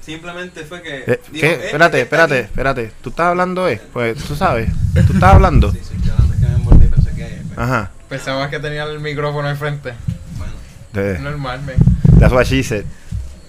Simplemente 0.00 0.64
fue 0.64 0.80
que. 0.82 1.04
Eh, 1.06 1.20
dijo, 1.32 1.46
¿Qué? 1.46 1.52
"Eh, 1.52 1.60
Espérate, 1.66 2.00
está 2.00 2.16
espérate, 2.16 2.34
aquí". 2.38 2.44
espérate. 2.46 2.92
¿Tú 3.02 3.10
estás 3.10 3.26
hablando, 3.26 3.68
eh? 3.68 3.80
Pues 3.92 4.16
tú 4.24 4.34
sabes. 4.36 4.70
¿Tú 5.06 5.12
estás 5.12 5.34
hablando? 5.34 5.70
Sí, 5.72 5.80
sí, 5.82 5.94
estoy 5.96 6.10
hablando, 6.12 6.34
es 6.34 6.40
que 6.40 6.46
me 6.48 6.54
envolví, 6.54 6.86
pensé 6.86 7.10
que. 7.14 7.42
pues, 7.46 7.58
Ajá. 7.58 7.90
Pensabas 8.08 8.48
que 8.48 8.58
tenía 8.58 8.84
el 8.84 9.00
micrófono 9.00 9.50
enfrente. 9.50 9.92
Bueno. 10.38 10.52
De, 10.94 11.18
Normal, 11.18 11.60
men. 11.62 11.76
that's 12.18 12.32
what 12.32 12.44
she 12.46 12.62
said. 12.62 12.84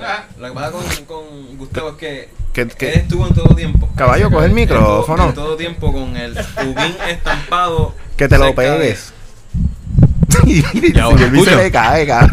Ah, 0.02 0.26
Lo 0.38 0.48
que 0.50 0.54
pasa 0.54 0.72
con, 0.72 1.06
con 1.06 1.58
Gustavo 1.58 1.90
es 1.92 1.96
que, 1.96 2.30
Que- 2.54 2.62
él 2.62 3.00
estuvo 3.02 3.28
en 3.28 3.34
todo 3.34 3.56
tiempo. 3.56 3.90
Caballo, 3.96 4.30
coge 4.32 4.46
el 4.48 4.52
micrófono. 4.54 5.30
En 5.30 5.34
todo 5.34 5.56
tiempo 5.56 5.92
con 5.94 6.18
el 6.18 6.32
ubín 6.34 6.96
estampado. 7.10 7.94
Que 8.18 8.28
te 8.28 8.38
lo 8.38 8.54
pegues. 8.54 9.14
y 10.46 10.64
Y 10.96 11.00
ahora, 11.00 11.26
el 11.26 11.44
se 11.46 11.56
le 11.56 11.72
cae, 11.72 12.08
cabrón. 12.08 12.32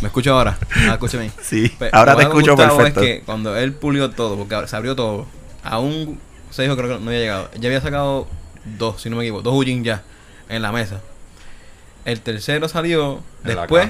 ¿Me 0.00 0.08
escucho 0.08 0.34
ahora? 0.34 0.58
Ah, 0.88 0.92
escúchame. 0.92 1.30
Sí, 1.42 1.68
Pe- 1.78 1.88
ahora 1.92 2.14
te 2.16 2.22
escucho 2.24 2.52
Gustavo 2.52 2.76
perfecto. 2.76 3.00
Es 3.00 3.06
que 3.06 3.22
cuando 3.24 3.56
él 3.56 3.72
pulió 3.72 4.10
todo, 4.10 4.36
porque 4.36 4.68
se 4.68 4.76
abrió 4.76 4.94
todo, 4.94 5.26
aún 5.62 6.20
se 6.50 6.62
dijo 6.62 6.76
creo 6.76 6.88
que 6.98 7.02
no 7.04 7.08
había 7.10 7.20
llegado. 7.20 7.50
Ya 7.58 7.68
había 7.68 7.80
sacado 7.80 8.26
dos, 8.78 9.00
si 9.00 9.08
no 9.08 9.16
me 9.16 9.22
equivoco, 9.22 9.42
dos 9.42 9.54
Ujin 9.54 9.82
ya 9.82 10.02
en 10.48 10.60
la 10.62 10.72
mesa. 10.72 11.00
El 12.04 12.20
tercero 12.20 12.68
salió 12.68 13.22
En 13.44 13.56
después, 13.56 13.88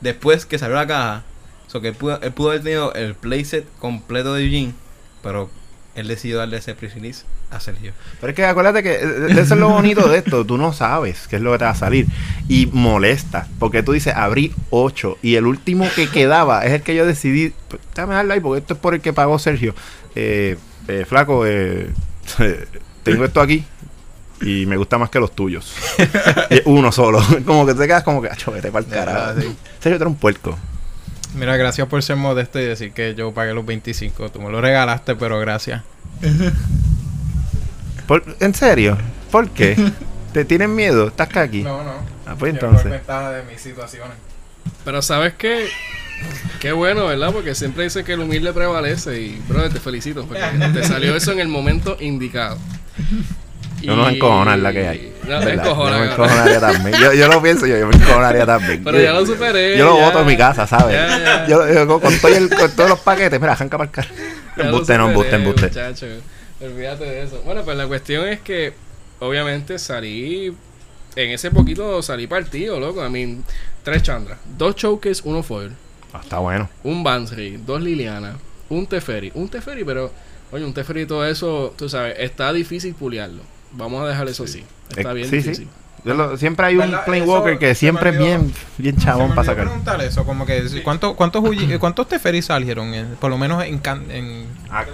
después 0.00 0.44
que 0.46 0.58
salió 0.58 0.74
la 0.74 0.86
caja. 0.88 1.22
So 1.68 1.80
que 1.80 1.88
él 1.88 1.94
pudo, 1.94 2.20
él 2.20 2.32
pudo 2.32 2.50
haber 2.50 2.62
tenido 2.62 2.92
el 2.94 3.14
playset 3.14 3.64
completo 3.78 4.34
de 4.34 4.46
Ujin, 4.46 4.74
pero 5.22 5.50
él 5.94 6.08
decidió 6.08 6.38
darle 6.38 6.56
ese 6.56 6.74
pre-release 6.74 7.24
a 7.50 7.60
Sergio. 7.60 7.92
Pero 8.20 8.30
es 8.30 8.36
que 8.36 8.44
acuérdate 8.44 8.82
que 8.82 8.94
eh, 8.94 9.26
eso 9.30 9.54
es 9.54 9.60
lo 9.60 9.68
bonito 9.70 10.08
de 10.08 10.18
esto. 10.18 10.44
Tú 10.44 10.56
no 10.56 10.72
sabes 10.72 11.26
qué 11.28 11.36
es 11.36 11.42
lo 11.42 11.52
que 11.52 11.58
te 11.58 11.64
va 11.64 11.70
a 11.70 11.74
salir. 11.74 12.06
Y 12.48 12.66
molesta. 12.66 13.46
Porque 13.58 13.82
tú 13.82 13.92
dices, 13.92 14.14
abrí 14.14 14.54
8. 14.70 15.18
Y 15.22 15.34
el 15.34 15.46
último 15.46 15.88
que 15.94 16.08
quedaba 16.08 16.64
es 16.64 16.72
el 16.72 16.82
que 16.82 16.94
yo 16.94 17.04
decidí. 17.04 17.52
pues, 17.68 17.82
Déjame 17.94 18.14
darle 18.14 18.34
ahí 18.34 18.40
porque 18.40 18.60
esto 18.60 18.74
es 18.74 18.80
por 18.80 18.94
el 18.94 19.00
que 19.00 19.12
pagó 19.12 19.38
Sergio. 19.38 19.74
Eh, 20.14 20.56
eh, 20.86 21.04
flaco, 21.06 21.46
eh, 21.46 21.90
tengo 23.02 23.24
esto 23.24 23.40
aquí. 23.40 23.64
Y 24.40 24.66
me 24.66 24.76
gusta 24.76 24.98
más 24.98 25.10
que 25.10 25.18
los 25.18 25.32
tuyos. 25.32 25.74
Uno 26.64 26.92
solo. 26.92 27.20
como 27.44 27.66
que 27.66 27.74
te 27.74 27.86
quedas 27.86 28.04
como 28.04 28.22
que, 28.22 28.28
vete 28.52 28.70
para 28.70 28.84
el 28.86 28.90
carajo. 28.90 29.40
Sergio, 29.40 29.56
tú 29.80 29.88
eres 29.88 30.06
un 30.06 30.14
puerco. 30.14 30.56
Mira, 31.34 31.56
gracias 31.56 31.86
por 31.88 32.02
ser 32.02 32.16
modesto 32.16 32.58
y 32.58 32.64
decir 32.64 32.92
que 32.92 33.14
yo 33.14 33.32
pagué 33.32 33.54
los 33.54 33.64
25. 33.66 34.30
Tú 34.30 34.40
me 34.40 34.50
lo 34.50 34.60
regalaste, 34.60 35.14
pero 35.14 35.38
gracias. 35.38 35.82
Por- 38.06 38.24
¿En 38.40 38.54
serio? 38.54 38.96
¿Por 39.30 39.50
qué? 39.50 39.76
¿Te 40.32 40.44
tienen 40.44 40.74
miedo? 40.74 41.08
¿Estás 41.08 41.36
aquí? 41.36 41.62
No, 41.62 41.82
no. 41.82 41.92
Ah, 42.26 42.34
pues 42.38 42.52
entonces. 42.54 42.90
ventaja 42.90 43.30
de 43.32 43.42
mis 43.44 43.60
situaciones. 43.60 44.16
Pero 44.84 45.00
sabes 45.02 45.34
qué, 45.34 45.66
qué 46.60 46.72
bueno, 46.72 47.06
¿verdad? 47.06 47.32
Porque 47.32 47.54
siempre 47.54 47.84
dicen 47.84 48.04
que 48.04 48.12
el 48.14 48.20
humilde 48.20 48.52
prevalece 48.52 49.20
y, 49.20 49.42
brother, 49.48 49.72
te 49.72 49.80
felicito 49.80 50.26
porque 50.26 50.42
te 50.72 50.84
salió 50.84 51.14
eso 51.16 51.32
en 51.32 51.40
el 51.40 51.48
momento 51.48 51.96
indicado. 52.00 52.58
Yo 53.82 53.96
no 53.96 54.08
encojonar 54.08 54.58
la 54.58 54.72
que 54.72 54.88
hay. 54.88 55.12
No, 55.26 55.38
te 55.40 55.44
¿Verdad? 55.46 55.66
encojonas, 55.66 55.98
Yo 55.98 56.04
me 56.06 56.12
encojonaría 56.12 56.60
también. 56.60 56.96
Yo, 57.00 57.12
yo 57.12 57.28
lo 57.28 57.42
pienso, 57.42 57.66
yo, 57.66 57.76
yo 57.78 57.86
me 57.86 57.94
encojonaría 57.96 58.46
también. 58.46 58.82
Pero 58.82 58.98
yo, 58.98 59.04
ya 59.04 59.12
lo 59.12 59.26
superé. 59.26 59.76
Yo 59.78 59.84
lo 59.84 59.96
voto 59.96 60.20
en 60.20 60.26
mi 60.26 60.36
casa, 60.36 60.66
¿sabes? 60.66 60.94
Ya, 60.94 61.18
ya. 61.18 61.46
Yo, 61.46 61.72
yo 61.72 62.00
con, 62.00 62.18
todo 62.18 62.34
el- 62.34 62.48
con 62.48 62.70
todos 62.72 62.88
los 62.90 62.98
paquetes, 63.00 63.38
mira, 63.40 63.52
arranca 63.52 63.76
para 63.78 63.90
el 64.56 64.64
Embuste, 64.66 64.96
no, 64.98 65.08
embuste, 65.08 65.36
embuste. 65.36 65.66
muchacho. 65.68 66.06
Olvídate 66.60 67.04
de 67.04 67.22
eso. 67.22 67.42
Bueno, 67.44 67.62
pues 67.62 67.76
la 67.76 67.86
cuestión 67.86 68.26
es 68.28 68.40
que, 68.40 68.72
obviamente, 69.20 69.78
salí. 69.78 70.52
En 71.16 71.30
ese 71.30 71.50
poquito 71.50 72.00
salí 72.02 72.26
partido, 72.26 72.78
loco. 72.80 73.02
A 73.02 73.08
mí, 73.08 73.40
tres 73.84 74.02
chandras, 74.02 74.38
dos 74.56 74.76
chokers, 74.76 75.22
uno 75.24 75.42
foil, 75.42 75.72
Ah, 76.12 76.20
está 76.22 76.38
bueno. 76.38 76.68
un 76.84 77.02
Bansry, 77.04 77.58
dos 77.66 77.80
Liliana, 77.82 78.36
un 78.68 78.86
Teferi. 78.86 79.30
Un 79.34 79.48
Teferi, 79.48 79.84
pero, 79.84 80.12
oye, 80.52 80.64
un 80.64 80.72
Teferi 80.74 81.02
y 81.02 81.06
todo 81.06 81.24
eso, 81.26 81.74
tú 81.76 81.88
sabes, 81.88 82.16
está 82.18 82.52
difícil 82.52 82.94
puliarlo. 82.94 83.42
Vamos 83.72 84.02
a 84.04 84.08
dejar 84.08 84.28
eso 84.28 84.44
así. 84.44 84.64
Está 84.90 85.10
Eh, 85.10 85.14
bien 85.14 85.28
sí, 85.30 85.36
difícil. 85.36 85.64
sí. 85.66 85.70
Yo 86.04 86.14
lo- 86.14 86.36
siempre 86.36 86.64
hay 86.66 86.74
un 86.76 86.82
¿Verdad? 86.82 87.04
Plane 87.04 87.22
Eso 87.24 87.32
Walker 87.32 87.58
que 87.58 87.74
siempre 87.74 88.10
es 88.10 88.18
bien, 88.18 88.52
bien 88.78 88.96
chabón 88.96 89.30
para 89.34 89.44
sacar. 89.44 89.64
preguntar 89.66 90.00
eso, 90.00 90.24
como 90.24 90.46
que 90.46 90.62
¿cuántos 90.84 91.14
cuántos 91.14 91.42
eh, 91.70 91.78
cuántos 91.78 92.08
Teferi 92.08 92.40
salieron? 92.40 92.94
en- 92.94 93.16
por 93.16 93.30
lo 93.30 93.36
menos 93.36 93.64
en, 93.64 93.78
can- 93.78 94.08
en 94.10 94.46
A, 94.70 94.84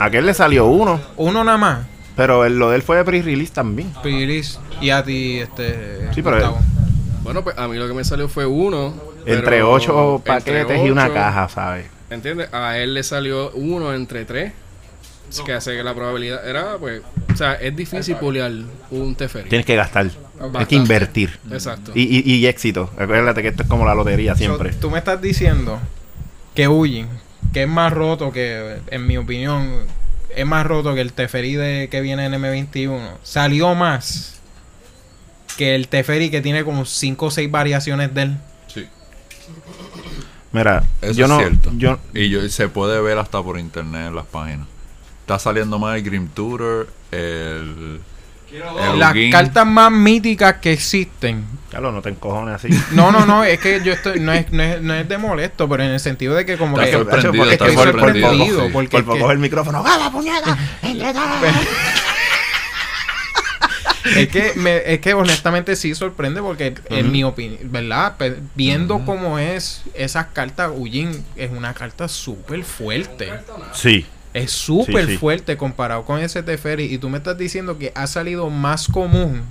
aquel 0.00 0.26
le 0.26 0.34
salió 0.34 0.66
uno, 0.66 1.00
uno 1.16 1.44
nada 1.44 1.56
más. 1.56 1.86
pero 2.16 2.44
el- 2.44 2.58
lo 2.58 2.70
de 2.70 2.76
él 2.76 2.82
fue 2.82 2.96
de 2.96 3.04
pre-release 3.04 3.52
también. 3.52 3.92
Piris 4.02 4.58
y 4.80 4.90
a 4.90 5.02
ti 5.04 5.38
este 5.38 6.08
Sí, 6.12 6.20
pero. 6.22 6.58
Bueno, 7.22 7.42
pues 7.42 7.56
a 7.56 7.66
mí 7.68 7.76
lo 7.78 7.86
que 7.88 7.94
me 7.94 8.04
salió 8.04 8.28
fue 8.28 8.44
uno. 8.44 8.92
Entre 9.24 9.62
ocho 9.62 10.16
entre 10.16 10.32
paquetes 10.34 10.84
y 10.84 10.90
una 10.90 11.10
caja, 11.10 11.48
¿sabes? 11.48 11.86
¿Entiendes? 12.10 12.52
A 12.52 12.76
él 12.78 12.92
le 12.92 13.02
salió 13.02 13.50
uno 13.52 13.94
entre 13.94 14.24
tres. 14.26 14.52
Es 15.30 15.40
que 15.40 15.52
hace 15.52 15.76
que 15.76 15.82
la 15.82 15.94
probabilidad 15.94 16.48
era, 16.48 16.76
pues, 16.78 17.02
o 17.32 17.36
sea, 17.36 17.54
es 17.54 17.74
difícil 17.74 18.16
puliar 18.16 18.52
un 18.90 19.14
Teferi. 19.16 19.48
Tienes 19.48 19.66
que 19.66 19.74
gastar, 19.74 20.06
hay 20.06 20.12
Bastante. 20.40 20.66
que 20.66 20.74
invertir. 20.76 21.38
Exacto. 21.50 21.92
Y, 21.94 22.02
y, 22.02 22.34
y 22.36 22.46
éxito. 22.46 22.90
Acuérdate 22.96 23.42
que 23.42 23.48
esto 23.48 23.62
es 23.64 23.68
como 23.68 23.84
la 23.84 23.94
lotería 23.94 24.34
siempre. 24.36 24.72
So, 24.74 24.78
tú 24.80 24.90
me 24.90 24.98
estás 24.98 25.20
diciendo 25.20 25.80
que 26.54 26.68
Ujin, 26.68 27.08
que 27.52 27.62
es 27.64 27.68
más 27.68 27.92
roto 27.92 28.30
que, 28.30 28.76
en 28.88 29.06
mi 29.06 29.16
opinión, 29.16 29.72
es 30.36 30.46
más 30.46 30.66
roto 30.66 30.94
que 30.94 31.00
el 31.00 31.12
Teferi 31.12 31.54
de, 31.54 31.88
que 31.90 32.00
viene 32.00 32.26
en 32.26 32.32
M21, 32.34 33.00
salió 33.24 33.74
más 33.74 34.40
que 35.56 35.74
el 35.74 35.88
Teferi 35.88 36.30
que 36.30 36.40
tiene 36.40 36.64
como 36.64 36.84
5 36.84 37.26
o 37.26 37.30
6 37.30 37.50
variaciones 37.50 38.14
de 38.14 38.22
él. 38.22 38.36
Sí. 38.68 38.86
Mira, 40.52 40.84
Eso 41.00 41.12
yo 41.14 41.24
es 41.24 41.30
no, 41.30 41.38
cierto. 41.38 41.70
yo, 41.76 41.98
Y 42.12 42.28
yo, 42.28 42.48
se 42.48 42.68
puede 42.68 43.00
ver 43.00 43.18
hasta 43.18 43.42
por 43.42 43.58
internet 43.58 44.08
en 44.08 44.14
las 44.16 44.26
páginas. 44.26 44.66
Está 45.24 45.38
saliendo 45.38 45.78
más 45.78 45.96
el 45.96 46.02
Grim 46.02 46.28
Tutor, 46.28 46.86
el... 47.10 47.98
el 48.52 48.98
Las 48.98 49.12
Ugin. 49.12 49.30
cartas 49.32 49.66
más 49.66 49.90
míticas 49.90 50.56
que 50.60 50.72
existen. 50.74 51.46
Carlos, 51.70 51.94
no 51.94 52.02
te 52.02 52.10
encojones 52.10 52.54
así. 52.56 52.68
No, 52.92 53.10
no, 53.10 53.24
no, 53.24 53.42
es 53.42 53.58
que 53.58 53.82
yo 53.82 53.94
estoy, 53.94 54.20
no 54.20 54.32
es, 54.34 54.52
no 54.52 54.62
es, 54.62 54.82
no 54.82 54.92
es 54.94 55.08
de 55.08 55.16
molesto, 55.16 55.66
pero 55.68 55.82
en 55.82 55.90
el 55.92 56.00
sentido 56.00 56.34
de 56.34 56.44
que 56.44 56.58
como 56.58 56.78
Está 56.78 56.90
que 56.90 56.92
sorprendido, 57.04 57.32
porque 57.38 57.52
está 57.54 57.66
estoy 57.68 57.84
sorprendido. 57.84 58.26
poco, 58.28 58.36
sorprendido, 58.38 58.66
sí. 58.66 58.70
porque 58.72 58.88
Por 58.90 59.00
es 59.00 59.06
poco 59.06 59.26
que- 59.28 59.32
el 59.32 59.38
micrófono. 59.38 59.82
¡Gala, 59.82 60.10
puñeta! 60.10 60.58
Entre 60.82 61.12
todas! 61.12 61.42
Es 64.16 64.28
que, 64.28 64.52
me, 64.56 64.82
es 64.92 65.00
que 65.00 65.14
honestamente 65.14 65.76
sí 65.76 65.94
sorprende 65.94 66.42
porque 66.42 66.74
en 66.90 67.10
mi 67.10 67.24
opinión, 67.24 67.58
¿verdad? 67.72 68.18
Pe- 68.18 68.36
viendo 68.54 69.02
cómo 69.06 69.38
es 69.38 69.80
esas 69.94 70.26
cartas, 70.26 70.70
Ujin 70.76 71.24
es 71.36 71.50
una 71.50 71.72
carta 71.72 72.06
súper 72.06 72.64
fuerte. 72.64 73.32
Sí. 73.72 74.04
Es 74.34 74.50
súper 74.50 75.06
Sí, 75.06 75.12
sí. 75.12 75.16
fuerte 75.18 75.56
comparado 75.56 76.02
con 76.04 76.20
ese 76.20 76.42
Teferi. 76.42 76.84
Y 76.92 76.98
tú 76.98 77.08
me 77.08 77.18
estás 77.18 77.38
diciendo 77.38 77.78
que 77.78 77.92
ha 77.94 78.06
salido 78.06 78.50
más 78.50 78.88
común. 78.88 79.42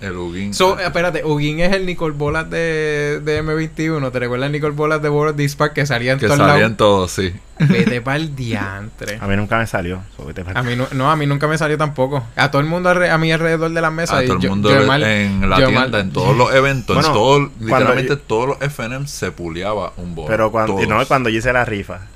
El 0.00 0.16
Ugin. 0.16 0.54
So, 0.54 0.78
espérate, 0.78 1.24
Ujin 1.24 1.60
es 1.60 1.74
el 1.74 1.84
Nicol 1.84 2.12
Bolas 2.12 2.48
de, 2.48 3.20
de 3.22 3.42
M21. 3.44 4.10
¿Te 4.10 4.18
recuerdas 4.18 4.46
el 4.46 4.52
Nicol 4.52 4.72
Bolas 4.72 5.02
de 5.02 5.10
World 5.10 5.36
Dispatch 5.36 5.74
que 5.74 5.84
salía 5.84 6.12
en 6.12 6.18
que 6.18 6.24
todos 6.24 6.38
salían 6.38 6.58
lados? 6.58 6.76
todos, 6.78 7.10
sí. 7.10 7.34
Vete 7.58 8.00
para 8.00 8.16
el 8.16 8.34
diantre. 8.34 9.18
A 9.20 9.26
mí 9.26 9.36
nunca 9.36 9.58
me 9.58 9.66
salió. 9.66 10.00
so, 10.16 10.24
vete 10.24 10.42
pa'l- 10.42 10.56
A 10.56 10.62
mí 10.62 10.74
no, 10.74 10.86
no, 10.92 11.10
a 11.10 11.16
mí 11.16 11.26
nunca 11.26 11.46
me 11.48 11.58
salió 11.58 11.76
tampoco. 11.76 12.24
A 12.34 12.50
todo 12.50 12.62
el 12.62 12.66
mundo 12.68 12.88
a 12.88 13.18
mi 13.18 13.30
alrededor 13.30 13.70
de 13.72 13.80
la 13.82 13.90
mesa. 13.90 14.16
A 14.16 14.24
y 14.24 14.26
todo 14.26 14.36
el 14.38 14.42
yo- 14.42 14.48
mundo 14.50 14.70
yo 14.70 14.78
le- 14.80 14.86
mal- 14.86 15.02
en 15.02 15.50
la 15.50 15.56
tienda, 15.56 15.80
mal- 15.88 15.94
en 15.96 16.12
todos 16.12 16.34
los 16.34 16.54
eventos, 16.54 16.96
Bueno, 16.96 17.08
en 17.08 17.14
todo, 17.14 17.50
literalmente 17.60 18.08
yo- 18.14 18.18
todos 18.20 18.46
los 18.48 18.62
FNM 18.62 19.06
se 19.06 19.32
puleaba 19.32 19.92
un 19.98 20.14
bolo. 20.14 20.28
Pero 20.28 20.50
cuando, 20.50 20.76
Todos. 20.76 20.88
no, 20.88 21.06
cuando 21.06 21.28
yo 21.28 21.38
hice 21.40 21.52
la 21.52 21.66
rifa 21.66 22.06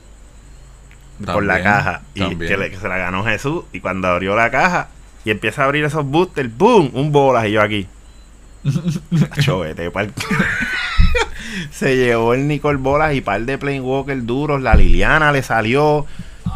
por 1.25 1.45
la 1.45 1.55
También, 1.55 1.63
caja 1.75 2.03
y 2.15 2.21
también. 2.21 2.51
que, 2.51 2.57
le- 2.57 2.71
que 2.71 2.77
se 2.79 2.89
la 2.89 2.97
ganó 2.97 3.25
Jesús 3.25 3.65
y 3.73 3.81
cuando 3.81 4.09
abrió 4.09 4.35
la 4.37 4.51
caja 4.51 4.89
y 5.25 5.31
empieza 5.31 5.63
a 5.63 5.65
abrir 5.67 5.85
esos 5.85 6.05
boosters, 6.05 6.57
¡boom! 6.57 6.91
Un 6.95 7.13
bolas 7.13 7.47
y 7.47 7.53
yo 7.53 7.63
aquí. 7.63 7.87
Acho, 9.31 9.61
vete 9.61 9.91
pa'l- 9.91 10.13
se 11.71 11.97
llevó 11.97 12.35
el 12.35 12.49
Nicole 12.49 12.79
Bolas 12.79 13.15
y 13.15 13.21
par 13.21 13.41
de 13.43 13.59
Planewalker 13.59 14.25
duros. 14.25 14.63
La 14.63 14.75
Liliana 14.75 15.33
le 15.33 15.43
salió. 15.43 16.07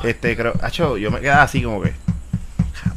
Este, 0.03 0.37
creo. 0.37 0.55
Acho, 0.63 0.97
yo 0.97 1.11
me 1.11 1.21
quedaba 1.21 1.43
así 1.43 1.63
como 1.63 1.81
que. 1.83 1.93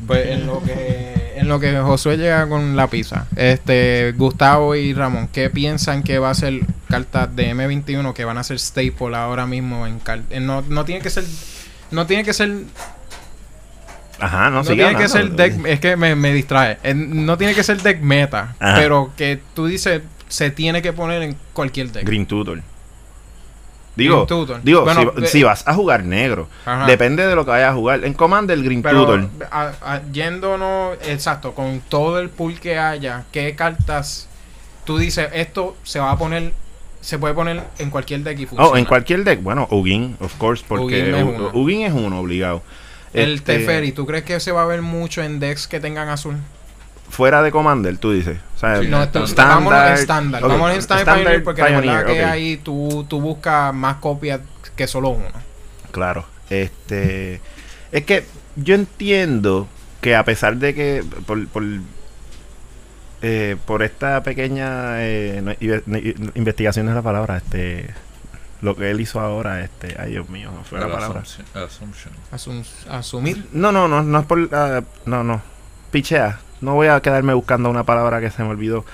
Pues 0.08 0.28
en 0.28 0.48
lo 0.48 0.62
que 0.64 1.34
en 1.36 1.48
lo 1.48 1.60
que 1.60 1.78
Josué 1.80 2.18
llega 2.18 2.48
con 2.48 2.76
la 2.76 2.88
pizza, 2.88 3.28
este 3.36 4.14
Gustavo 4.18 4.76
y 4.76 4.94
Ramón, 4.94 5.28
¿qué 5.32 5.50
piensan 5.50 6.04
que 6.04 6.20
va 6.20 6.30
a 6.30 6.34
ser 6.36 6.60
cartas 6.90 7.36
de 7.36 7.54
M21 7.56 8.14
que 8.14 8.26
van 8.26 8.38
a 8.38 8.44
ser 8.44 8.60
staple 8.60 9.16
ahora 9.16 9.48
mismo 9.48 9.88
en 9.88 10.00
no, 10.46 10.62
no 10.68 10.86
tiene 10.86 11.02
que 11.02 11.10
ser 11.10 11.24
no 11.92 12.06
tiene 12.08 12.24
que 12.24 12.34
ser 12.34 12.50
no, 12.50 12.66
Ajá, 14.20 14.50
no, 14.50 14.64
sigue 14.64 14.84
tiene 14.84 14.96
que 15.00 15.08
ser 15.10 15.32
deck 15.32 15.66
es 15.66 15.80
que 15.80 15.96
me, 15.98 16.16
me 16.16 16.32
distrae. 16.34 16.78
Eh, 16.84 16.94
no 16.94 17.38
tiene 17.40 17.56
que 17.56 17.64
ser 17.64 17.82
deck 17.82 18.02
meta, 18.02 18.56
Ajá. 18.60 18.76
pero 18.76 19.12
que 19.18 19.40
tú 19.56 19.66
dices 19.66 20.02
se 20.28 20.52
tiene 20.52 20.82
que 20.82 20.94
poner 20.94 21.22
en 21.24 21.36
cualquier 21.54 21.92
deck. 21.92 22.06
Green 22.06 22.26
Tutor. 22.28 22.62
Digo, 23.96 24.26
Green 24.26 24.28
Tutor. 24.28 24.64
digo 24.64 24.84
Bueno, 24.84 25.12
si, 25.16 25.22
de- 25.22 25.28
si 25.28 25.44
vas 25.44 25.68
a 25.68 25.74
jugar 25.74 26.04
negro, 26.06 26.48
Ajá. 26.66 26.86
depende 26.86 27.26
de 27.26 27.36
lo 27.36 27.44
que 27.46 27.52
vayas 27.52 27.72
a 27.72 27.74
jugar. 27.74 28.06
En 28.06 28.14
Commander, 28.14 28.62
Green 28.62 28.82
Pero 28.84 29.02
Tutor. 29.06 29.28
a- 29.52 29.72
a- 29.82 30.02
yéndonos, 30.12 30.98
exacto, 31.06 31.54
con 31.56 31.82
todo 31.90 32.20
el 32.20 32.30
pool 32.30 32.60
que 32.60 32.78
haya, 32.78 33.24
¿qué 33.32 33.56
cartas 33.56 34.28
tú 34.86 34.98
dices 35.00 35.30
esto 35.34 35.76
se 35.84 36.00
va 36.00 36.12
a 36.12 36.18
poner 36.18 36.54
se 37.02 37.20
puede 37.20 37.34
poner 37.34 37.64
en 37.80 37.90
cualquier 37.90 38.22
deck 38.22 38.40
y 38.40 38.46
funciona. 38.46 38.72
Oh, 38.72 38.78
en 38.78 38.86
cualquier 38.86 39.24
deck. 39.24 39.42
Bueno, 39.42 39.68
Ugin, 39.72 40.18
of 40.20 40.36
course, 40.38 40.64
porque 40.68 41.02
Ugin 41.02 41.16
es 41.16 41.24
uno. 41.24 41.52
Ugin 41.54 41.82
es 41.82 41.94
uno 41.94 42.20
obligado. 42.20 42.64
El 43.14 43.36
Este, 43.36 43.58
Teferi, 43.58 43.92
¿tú 43.92 44.06
crees 44.06 44.24
que 44.24 44.40
se 44.40 44.52
va 44.52 44.64
a 44.64 44.66
ver 44.66 44.82
mucho 44.82 45.22
en 45.22 45.40
decks 45.40 45.68
que 45.68 45.80
tengan 45.80 46.08
azul? 46.10 46.38
Fuera 47.10 47.44
de 47.44 47.52
Commander, 47.52 47.98
tú 47.98 48.14
dices. 48.14 48.38
O 48.56 48.60
sea, 48.60 48.82
Sí, 48.82 48.88
No, 48.88 49.04
en 49.04 49.24
estándar. 49.24 50.42
Vámonos 50.42 50.72
en 50.72 50.78
estándar 50.78 50.80
Standard 50.80 51.18
Pioneer 51.18 51.44
porque 51.44 51.62
la 51.62 51.68
Pioneer, 51.68 51.94
verdad 51.98 52.14
que 52.14 52.24
ok. 52.24 52.30
ahí 52.30 52.58
tú, 52.58 53.06
tú 53.10 53.20
buscas 53.20 53.74
más 53.74 53.98
copias 53.98 54.40
que 54.78 54.88
solo 54.88 55.10
uno. 55.10 55.28
Claro. 55.92 56.26
Este. 56.50 57.42
Es 57.92 58.06
que 58.06 58.24
yo 58.56 58.76
entiendo 58.76 59.68
que 60.00 60.16
a 60.16 60.24
pesar 60.24 60.56
de 60.58 60.74
que. 60.74 61.04
Por, 61.26 61.48
por, 61.48 61.64
eh, 63.22 63.56
por 63.66 63.84
esta 63.84 64.24
pequeña 64.24 65.04
eh, 65.04 65.42
no, 65.44 65.52
ive- 65.54 65.84
no, 65.86 65.98
investigación 66.36 66.90
es 66.90 66.96
la 66.96 67.02
palabra, 67.02 67.38
este. 67.38 67.90
Lo 68.62 68.76
que 68.76 68.92
él 68.92 69.02
hizo 69.02 69.20
ahora, 69.20 69.64
este. 69.64 69.96
Ay, 70.00 70.12
Dios 70.12 70.30
mío, 70.30 70.52
no 70.56 70.64
fue 70.64 70.80
la 70.80 70.88
palabra. 70.92 71.22
assumption- 71.24 71.64
assumption. 71.66 72.14
Asum- 72.32 72.90
asumir. 72.92 73.46
No, 73.54 73.72
no, 73.72 73.88
no, 73.88 74.04
no 74.04 74.20
es 74.20 74.26
por. 74.26 74.50
ah, 74.52 74.82
no, 75.06 75.24
no. 75.24 75.42
Pichea. 75.92 76.40
No 76.62 76.76
voy 76.76 76.88
a 76.88 77.00
quedarme 77.02 77.34
buscando 77.34 77.70
una 77.72 77.84
palabra 77.84 78.22
que 78.22 78.30
se 78.30 78.44
me 78.44 78.50
olvidó. 78.50 78.86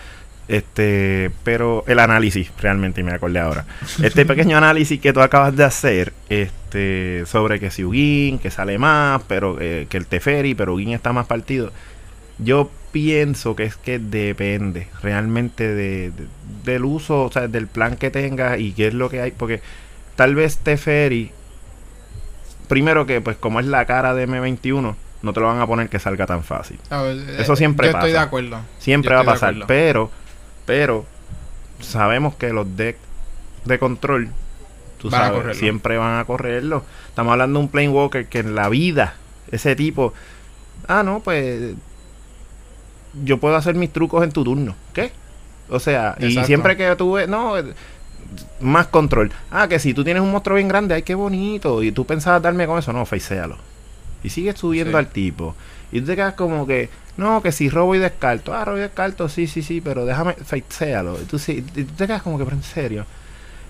Este, 0.47 1.29
pero 1.43 1.83
el 1.87 1.99
análisis, 1.99 2.49
realmente, 2.61 3.01
y 3.01 3.03
me 3.03 3.11
acordé 3.11 3.39
ahora. 3.39 3.65
Este 4.01 4.25
pequeño 4.25 4.57
análisis 4.57 5.01
que 5.01 5.11
tú 5.11 5.19
acabas 5.19 5.53
de 5.53 5.65
hacer, 5.65 6.13
este, 6.29 7.25
sobre 7.25 7.59
que 7.59 7.69
si 7.69 7.83
Ugin, 7.83 8.39
que 8.39 8.49
sale 8.49 8.77
más, 8.77 9.21
pero 9.27 9.57
eh, 9.59 9.87
que 9.89 9.97
el 9.97 10.05
Teferi, 10.05 10.55
pero 10.55 10.73
Ugin 10.75 10.93
está 10.93 11.11
más 11.11 11.25
partido. 11.27 11.73
Yo 12.39 12.71
pienso 12.91 13.55
que 13.55 13.63
es 13.63 13.75
que 13.75 13.99
depende 13.99 14.87
realmente 15.01 15.67
de, 15.67 16.11
de- 16.11 16.27
del 16.63 16.85
uso, 16.85 17.23
o 17.23 17.31
sea, 17.31 17.47
del 17.47 17.67
plan 17.67 17.95
que 17.97 18.09
tengas 18.11 18.59
y 18.59 18.73
qué 18.73 18.87
es 18.87 18.93
lo 18.93 19.09
que 19.09 19.21
hay, 19.21 19.31
porque 19.31 19.61
tal 20.15 20.35
vez 20.35 20.57
Teferi, 20.57 21.31
primero 22.67 23.05
que 23.05 23.21
pues 23.21 23.37
como 23.37 23.59
es 23.59 23.65
la 23.65 23.85
cara 23.85 24.13
de 24.13 24.27
M21, 24.27 24.95
no 25.21 25.33
te 25.33 25.39
lo 25.39 25.47
van 25.47 25.59
a 25.61 25.67
poner 25.67 25.89
que 25.89 25.99
salga 25.99 26.25
tan 26.25 26.43
fácil. 26.43 26.79
Ver, 26.89 27.17
eh, 27.17 27.35
Eso 27.39 27.55
siempre 27.55 27.87
Yo 27.87 27.91
estoy 27.91 28.11
pasa. 28.11 28.19
de 28.21 28.25
acuerdo. 28.25 28.59
Siempre 28.79 29.09
Yo 29.09 29.15
va 29.15 29.19
a 29.19 29.23
estoy 29.23 29.33
pasar, 29.33 29.67
pero, 29.67 30.11
pero 30.65 31.05
sabemos 31.81 32.35
que 32.35 32.53
los 32.53 32.75
decks 32.75 32.99
de 33.65 33.79
control, 33.79 34.29
tú 34.97 35.09
Van 35.09 35.21
sabes, 35.33 35.57
siempre 35.57 35.97
van 35.97 36.19
a 36.19 36.25
correrlo. 36.25 36.83
Estamos 37.09 37.31
hablando 37.31 37.59
de 37.59 37.65
un 37.65 37.71
Plane 37.71 37.89
Walker 37.89 38.25
que 38.27 38.39
en 38.39 38.55
la 38.55 38.69
vida, 38.69 39.15
ese 39.51 39.75
tipo, 39.75 40.13
ah, 40.87 41.03
no, 41.03 41.19
pues 41.21 41.73
yo 43.23 43.37
puedo 43.39 43.55
hacer 43.55 43.75
mis 43.75 43.91
trucos 43.91 44.23
en 44.23 44.31
tu 44.31 44.43
turno. 44.43 44.75
¿Qué? 44.93 45.11
O 45.69 45.79
sea, 45.79 46.15
y 46.19 46.31
siempre 46.45 46.77
que 46.77 46.95
tú 46.95 47.13
ves, 47.13 47.27
no, 47.27 47.57
eh, 47.57 47.73
más 48.61 48.87
control. 48.87 49.31
Ah, 49.51 49.67
que 49.67 49.79
si 49.79 49.93
tú 49.93 50.03
tienes 50.03 50.23
un 50.23 50.31
monstruo 50.31 50.55
bien 50.55 50.67
grande, 50.67 50.95
ay, 50.95 51.03
qué 51.03 51.15
bonito. 51.15 51.83
Y 51.83 51.91
tú 51.91 52.05
pensabas 52.05 52.41
darme 52.41 52.65
con 52.67 52.79
eso, 52.79 52.93
no, 52.93 53.05
facealo. 53.05 53.57
Y 54.23 54.29
sigues 54.29 54.57
subiendo 54.57 54.91
Sí. 54.91 54.97
al 54.97 55.07
tipo. 55.07 55.55
Y 55.91 56.01
tú 56.01 56.07
te 56.07 56.15
quedas 56.15 56.33
como 56.33 56.65
que, 56.67 56.89
no, 57.17 57.41
que 57.41 57.51
si 57.51 57.69
robo 57.69 57.95
y 57.95 57.99
descarto. 57.99 58.53
Ah, 58.53 58.65
robo 58.65 58.77
y 58.77 58.81
descarto, 58.81 59.29
sí, 59.29 59.47
sí, 59.47 59.61
sí, 59.61 59.81
pero 59.81 60.05
déjame, 60.05 60.33
facealo. 60.33 61.19
Y 61.21 61.25
tú, 61.25 61.37
sí, 61.39 61.63
y 61.75 61.83
tú 61.83 61.93
te 61.95 62.07
quedas 62.07 62.21
como 62.21 62.37
que, 62.37 62.43
pero 62.45 62.55
en 62.57 62.63
serio. 62.63 63.05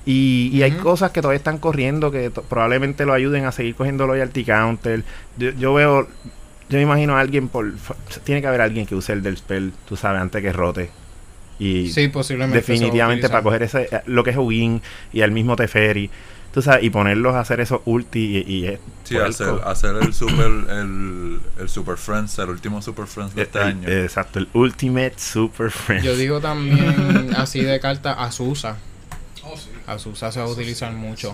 Y, 0.05 0.49
y 0.53 0.63
hay 0.63 0.71
cosas 0.71 1.11
que 1.11 1.21
todavía 1.21 1.37
están 1.37 1.57
corriendo 1.57 2.11
que 2.11 2.29
probablemente 2.31 3.05
lo 3.05 3.11
ayuden 3.13 3.43
a 3.45 3.51
seguir 3.51 3.75
cogiendo 3.75 4.07
loyalty 4.07 4.45
counter. 4.45 5.03
Yo, 5.37 5.49
yo 5.51 5.73
veo, 5.73 6.07
yo 6.69 6.77
me 6.77 6.81
imagino 6.83 7.15
a 7.17 7.19
alguien 7.21 7.47
por. 7.47 7.77
fa- 7.77 7.95
Tiene 8.23 8.41
que 8.41 8.47
haber 8.47 8.61
alguien 8.61 8.85
que 8.85 8.95
use 8.95 9.13
el 9.13 9.21
del 9.23 9.37
spell, 9.37 9.71
tú 9.87 9.95
sabes, 9.95 10.21
antes 10.21 10.41
que 10.41 10.51
rote. 10.53 10.89
Y 11.59 11.89
Sí, 11.89 12.07
posiblemente. 12.09 12.57
definitivamente 12.57 13.29
para 13.29 13.41
coger 13.41 13.63
ese 13.63 13.83
eh, 13.91 14.01
lo 14.05 14.23
que 14.23 14.29
es 14.31 14.37
Ugin 14.37 14.81
y 15.11 15.21
al 15.21 15.31
mismo 15.31 15.55
Teferi, 15.55 16.07
tú 16.53 16.61
sabes, 16.61 16.83
y 16.83 16.91
ponerlos 16.91 17.33
a 17.33 17.39
hacer 17.39 17.59
esos 17.61 17.81
ulti 17.85 18.43
y, 18.45 18.53
y 18.53 18.65
es 18.67 18.79
Sí, 19.05 19.17
hacer, 19.17 19.55
hacer 19.65 19.95
el 19.95 20.13
super 20.13 20.45
el, 20.45 21.39
el 21.59 21.67
Super 21.69 21.97
Friends, 21.97 22.37
el 22.37 22.49
último 22.49 22.79
Super 22.83 23.07
Friends 23.07 23.33
de 23.33 23.41
este 23.43 23.57
El- 23.57 23.63
año. 23.65 23.87
exacto, 23.89 24.37
el 24.37 24.47
Ultimate 24.53 25.13
Super 25.17 25.71
Friend. 25.71 26.03
Yo 26.03 26.15
digo 26.15 26.39
también 26.39 27.29
así 27.37 27.61
de 27.61 27.79
carta 27.79 28.13
Azusa. 28.13 28.77
Oh, 29.43 29.57
sí. 29.57 29.69
Azusa 29.87 30.31
se 30.31 30.39
va 30.39 30.45
a 30.45 30.49
utilizar 30.49 30.91
mucho. 30.93 31.33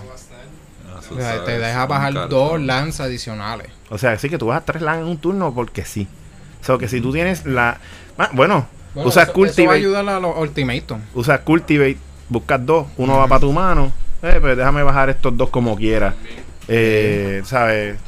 Eso 1.00 1.14
O 1.14 1.16
sea, 1.18 1.34
sabe, 1.34 1.46
te 1.46 1.58
deja 1.58 1.86
bajar 1.86 2.28
dos 2.28 2.60
lanzas 2.60 3.06
adicionales. 3.06 3.68
O 3.90 3.98
sea, 3.98 4.18
sí 4.18 4.28
que 4.28 4.38
tú 4.38 4.46
vas 4.46 4.62
a 4.62 4.64
tres 4.64 4.82
LAN 4.82 5.00
en 5.00 5.06
un 5.06 5.18
turno 5.18 5.54
porque 5.54 5.84
sí. 5.84 6.08
O 6.60 6.64
sea, 6.64 6.78
que 6.78 6.88
si 6.88 7.00
tú 7.00 7.12
tienes 7.12 7.44
la... 7.46 7.78
Ah, 8.18 8.30
bueno, 8.32 8.66
Bueno, 8.94 9.08
usas 9.08 9.24
eso, 9.24 9.32
eso 9.32 9.32
va 9.32 9.32
a 9.32 9.34
Cultivate, 9.34 9.78
ayudar 9.78 10.08
a 10.08 10.20
los 10.20 10.36
ultimatum. 10.36 11.00
usas 11.14 11.40
Cultivate, 11.40 11.98
buscas 12.28 12.64
dos, 12.64 12.86
uno 12.96 13.18
va 13.18 13.28
para 13.28 13.40
tu 13.40 13.52
mano, 13.52 13.92
eh, 14.22 14.38
pues 14.40 14.56
déjame 14.56 14.82
bajar 14.82 15.10
estos 15.10 15.36
dos 15.36 15.50
como 15.50 15.76
quiera. 15.76 16.14
Eh, 16.68 17.42
¿Sabes? 17.44 17.98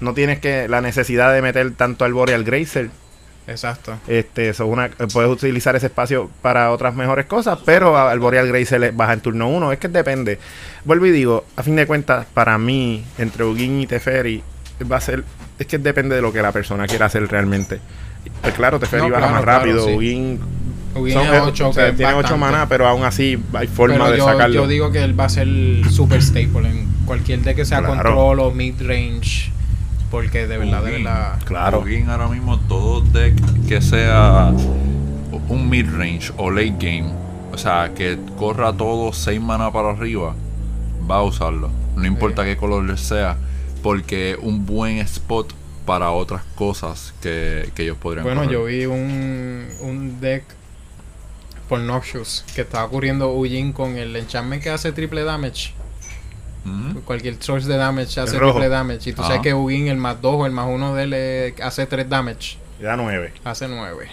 No 0.00 0.14
tienes 0.14 0.38
que 0.38 0.68
la 0.68 0.80
necesidad 0.80 1.32
de 1.34 1.42
meter 1.42 1.72
tanto 1.74 2.04
al 2.04 2.12
Boreal 2.12 2.44
Grazer. 2.44 2.90
Exacto. 3.48 3.96
Este, 4.06 4.50
eso 4.50 4.64
es 4.64 4.70
una, 4.70 4.90
puedes 5.12 5.30
utilizar 5.30 5.74
ese 5.74 5.86
espacio 5.86 6.30
para 6.42 6.70
otras 6.70 6.94
mejores 6.94 7.24
cosas, 7.26 7.58
pero 7.64 7.96
al 7.96 8.20
Boreal 8.20 8.46
Grey 8.48 8.66
se 8.66 8.78
le 8.78 8.90
baja 8.90 9.14
en 9.14 9.20
turno 9.20 9.48
1. 9.48 9.72
Es 9.72 9.78
que 9.78 9.88
depende. 9.88 10.38
Vuelvo 10.84 11.06
y 11.06 11.10
digo, 11.10 11.44
a 11.56 11.62
fin 11.62 11.74
de 11.76 11.86
cuentas, 11.86 12.26
para 12.34 12.58
mí, 12.58 13.04
entre 13.16 13.44
Ugin 13.44 13.80
y 13.80 13.86
Teferi, 13.86 14.42
va 14.90 14.98
a 14.98 15.00
ser. 15.00 15.24
Es 15.58 15.66
que 15.66 15.78
depende 15.78 16.14
de 16.14 16.22
lo 16.22 16.32
que 16.32 16.42
la 16.42 16.52
persona 16.52 16.86
quiera 16.86 17.06
hacer 17.06 17.26
realmente. 17.26 17.80
Pues 18.42 18.54
claro, 18.54 18.78
Teferi 18.78 19.04
No, 19.04 19.08
baja 19.10 19.20
claro, 19.20 19.34
más 19.34 19.42
claro, 19.44 19.58
rápido, 19.60 19.84
sí. 19.86 19.94
Ugin. 19.94 20.40
Ugin 20.94 21.14
son- 21.14 21.34
es 21.34 21.40
ocho, 21.42 21.68
o 21.68 21.72
sea, 21.72 21.84
que 21.86 21.90
es 21.92 21.96
tiene 21.96 22.12
8 22.12 22.22
bastante. 22.22 22.40
maná, 22.40 22.68
pero 22.68 22.86
aún 22.86 23.04
así 23.04 23.38
hay 23.54 23.66
forma 23.66 23.94
Pero 23.96 24.10
de 24.10 24.18
yo, 24.18 24.24
sacarlo. 24.26 24.54
yo 24.54 24.66
digo 24.66 24.92
que 24.92 25.02
él 25.02 25.18
va 25.18 25.24
a 25.24 25.28
ser 25.30 25.48
super 25.90 26.22
staple 26.22 26.68
en 26.68 26.88
cualquier 27.06 27.40
de 27.40 27.54
que 27.54 27.64
sea 27.64 27.78
Claro. 27.78 27.94
control 27.94 28.40
o 28.40 28.50
mid 28.50 28.74
range. 28.80 29.50
Porque 30.10 30.46
de 30.46 30.56
verdad, 30.58 30.82
de 30.82 30.90
verdad. 30.92 31.38
Claro. 31.44 31.80
Ugin 31.80 32.08
ahora 32.08 32.28
mismo 32.28 32.58
todo 32.60 33.00
deck 33.02 33.34
que 33.68 33.80
sea 33.82 34.52
un 35.48 35.68
mid 35.68 35.86
range 35.90 36.32
o 36.36 36.50
late 36.50 36.74
game, 36.78 37.10
o 37.52 37.58
sea, 37.58 37.92
que 37.94 38.18
corra 38.38 38.72
todo 38.72 39.12
6 39.12 39.40
mana 39.40 39.70
para 39.70 39.90
arriba, 39.90 40.34
va 41.10 41.16
a 41.16 41.22
usarlo. 41.22 41.70
No 41.96 42.06
importa 42.06 42.44
qué 42.44 42.56
color 42.56 42.96
sea, 42.98 43.36
porque 43.82 44.32
es 44.32 44.38
un 44.40 44.64
buen 44.64 44.98
spot 44.98 45.52
para 45.84 46.10
otras 46.10 46.42
cosas 46.54 47.14
que, 47.22 47.70
que 47.74 47.82
ellos 47.84 47.96
podrían 47.96 48.24
Bueno, 48.24 48.42
correr. 48.42 48.52
yo 48.52 48.64
vi 48.64 48.86
un, 48.86 49.66
un 49.80 50.20
deck 50.20 50.44
por 51.68 51.80
Noxious 51.80 52.44
que 52.54 52.62
estaba 52.62 52.84
ocurriendo 52.84 53.32
Ujin 53.32 53.72
con 53.72 53.96
el 53.96 54.14
enchantment 54.16 54.62
que 54.62 54.70
hace 54.70 54.92
triple 54.92 55.22
damage. 55.22 55.72
Cualquier 57.04 57.42
source 57.42 57.66
de 57.68 57.76
damage 57.76 58.20
hace 58.20 58.36
triple 58.38 58.68
damage. 58.68 59.10
Y 59.10 59.12
tú 59.12 59.22
Ajá. 59.22 59.28
sabes 59.28 59.42
que 59.42 59.54
Ujin, 59.54 59.88
el 59.88 59.96
más 59.96 60.20
2 60.20 60.34
o 60.34 60.46
el 60.46 60.52
más 60.52 60.66
1 60.68 60.94
de 60.94 61.02
él 61.04 61.12
eh, 61.14 61.54
hace 61.62 61.86
3 61.86 62.08
damage. 62.08 62.58
Da 62.80 62.96
9. 62.96 63.32
Hace 63.44 63.68
9. 63.68 64.08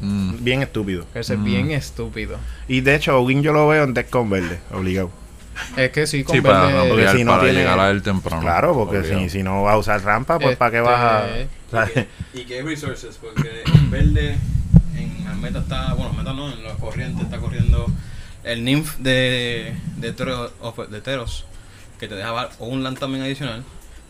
Mm. 0.00 0.34
Bien 0.44 0.62
estúpido. 0.62 1.04
Ese 1.14 1.34
es 1.34 1.38
Mm. 1.40 1.44
bien 1.44 1.70
estúpido. 1.72 2.38
Y 2.68 2.80
de 2.80 2.94
hecho, 2.94 3.20
Ugin 3.20 3.42
yo 3.42 3.52
lo 3.52 3.66
veo 3.68 3.84
en 3.84 3.92
deck 3.94 4.08
con 4.08 4.30
verde, 4.30 4.60
obligado. 4.72 5.10
Es 5.76 5.90
que 5.90 6.06
sí, 6.06 6.24
con 6.24 6.36
Sí, 6.36 6.40
para, 6.40 6.66
verde- 6.66 6.88
porque 6.88 7.08
si 7.10 7.24
no 7.24 7.32
para 7.32 7.42
tiene- 7.44 7.58
llegar 7.58 7.78
a 7.80 7.90
él 7.90 8.02
temprano. 8.02 8.40
Claro, 8.40 8.72
porque 8.74 9.04
si, 9.04 9.28
si 9.28 9.42
no 9.42 9.62
vas 9.64 9.74
a 9.74 9.78
usar 9.78 10.02
rampa, 10.02 10.38
pues 10.38 10.56
¿para 10.56 10.70
qué 10.70 10.78
Este, 10.78 10.90
vas 10.90 11.00
a...? 11.00 11.26
¿sabes? 11.70 12.06
¿Y 12.32 12.44
qué 12.44 12.62
resources? 12.62 13.18
Porque 13.20 13.62
en 13.66 13.90
verde, 13.90 14.36
en 14.96 15.24
la 15.24 15.34
meta 15.34 15.58
está, 15.58 15.92
bueno, 15.94 16.12
meta 16.14 16.32
no, 16.32 16.50
en 16.50 16.62
la 16.64 16.72
corriente 16.74 17.22
está 17.22 17.38
corriendo 17.38 17.86
el 18.44 18.64
Nymph 18.64 18.96
de, 18.98 19.74
de, 19.96 20.12
Tero- 20.16 20.50
de 20.88 21.00
Teros, 21.02 21.44
que 22.00 22.08
te 22.08 22.14
deja 22.16 22.30
jugar 22.30 22.50
o 22.58 22.66
un 22.66 22.82
land 22.82 22.98
también 22.98 23.22
adicional. 23.22 23.62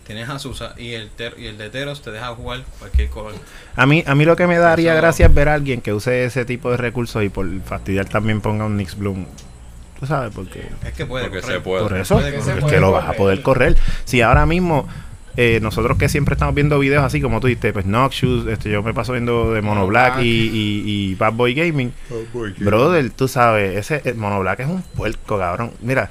Tienes 0.06 0.28
Azusa 0.28 0.74
y 0.76 0.94
el, 0.94 1.08
ter- 1.10 1.34
y 1.38 1.46
el 1.46 1.56
de 1.58 1.70
Teros 1.70 2.02
te 2.02 2.10
deja 2.10 2.28
jugar 2.34 2.64
cualquier 2.78 3.10
color. 3.10 3.34
A 3.76 3.86
mí, 3.86 4.02
a 4.06 4.14
mí 4.14 4.24
lo 4.24 4.34
que 4.34 4.46
me 4.46 4.58
daría 4.58 4.92
Eso- 4.92 5.00
gracia 5.02 5.26
es 5.26 5.34
ver 5.34 5.48
a 5.48 5.54
alguien 5.54 5.80
que 5.80 5.92
use 5.92 6.24
ese 6.24 6.44
tipo 6.44 6.70
de 6.70 6.76
recursos 6.78 7.22
y 7.22 7.28
por 7.28 7.46
fastidiar 7.62 8.06
también 8.08 8.40
ponga 8.40 8.64
un 8.64 8.76
Nix 8.76 8.96
Bloom. 8.96 9.26
Tú 10.00 10.06
sabes, 10.06 10.32
porque 10.34 10.66
Es 10.84 10.94
que 10.94 11.04
puede. 11.06 11.26
Porque 11.26 11.42
correr. 11.42 11.56
se 11.56 11.60
puede. 11.60 11.82
por 11.82 11.96
eso 11.98 12.14
puede 12.16 12.28
es 12.30 12.34
que 12.36 12.40
Se 12.42 12.56
puede 12.60 12.80
lo 12.80 12.90
vas 12.90 13.06
a 13.08 13.12
poder 13.12 13.42
correr. 13.42 13.76
Si 14.04 14.22
ahora 14.22 14.46
mismo 14.46 14.88
eh, 15.36 15.60
nosotros 15.62 15.96
que 15.96 16.08
siempre 16.08 16.32
estamos 16.32 16.54
viendo 16.56 16.78
videos 16.80 17.04
así 17.04 17.20
como 17.20 17.38
tú 17.38 17.46
dijiste, 17.46 17.72
pues 17.72 17.86
Noxious, 17.86 18.46
este, 18.48 18.70
yo 18.70 18.82
me 18.82 18.92
paso 18.94 19.12
viendo 19.12 19.52
de 19.52 19.60
Mono 19.62 19.82
Mono 19.82 19.86
Black 19.86 20.14
Black. 20.14 20.24
y, 20.24 20.28
y, 20.28 20.82
y 20.86 21.14
Bad 21.14 21.34
Boy 21.34 21.54
Gaming. 21.54 21.92
Brother, 22.58 23.10
tú 23.10 23.28
sabes, 23.28 23.76
ese 23.76 24.02
eh, 24.08 24.14
Mono 24.14 24.40
Black 24.40 24.60
es 24.60 24.66
un 24.66 24.82
puerco, 24.82 25.38
cabrón. 25.38 25.70
Mira, 25.82 26.10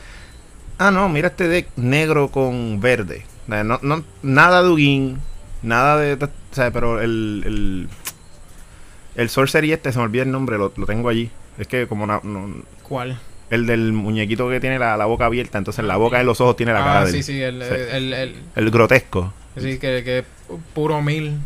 ah, 0.79 0.89
no, 0.91 1.07
mira 1.09 1.27
este 1.27 1.47
deck 1.47 1.67
negro 1.75 2.29
con 2.29 2.79
verde. 2.81 3.25
No, 3.47 3.79
no, 3.81 4.03
nada 4.23 4.61
de 4.63 4.69
Ugin, 4.69 5.19
nada 5.61 5.97
de. 5.97 6.13
o 6.23 6.29
sea, 6.51 6.71
pero 6.71 6.99
el. 7.01 7.43
El, 7.45 7.89
el 9.15 9.29
Sorcery 9.29 9.71
este, 9.73 9.91
se 9.91 9.97
me 9.97 10.05
olvida 10.05 10.23
el 10.23 10.31
nombre, 10.31 10.57
lo, 10.57 10.71
lo 10.75 10.85
tengo 10.85 11.09
allí. 11.09 11.29
Es 11.57 11.67
que 11.67 11.87
como 11.87 12.05
no- 12.07 12.21
¿Cuál? 12.83 13.19
el 13.49 13.65
del 13.65 13.91
muñequito 13.93 14.47
que 14.49 14.59
tiene 14.59 14.77
la, 14.77 14.95
la 14.95 15.05
boca 15.05 15.25
abierta, 15.25 15.57
entonces 15.57 15.83
la 15.83 15.97
boca 15.97 16.21
y 16.21 16.25
los 16.25 16.39
ojos 16.39 16.55
tiene 16.55 16.71
la 16.71 16.79
cara 16.79 16.99
Ah, 17.01 17.05
del. 17.05 17.13
sí, 17.15 17.23
sí, 17.23 17.41
el, 17.41 17.61
Sí. 17.63 17.69
el, 17.91 18.13
el, 18.13 18.35
El 18.55 18.71
grotesco. 18.71 19.33
sí, 19.57 19.79
que, 19.79 20.03
que 20.03 20.23
puro 20.75 21.01
mil. 21.01 21.39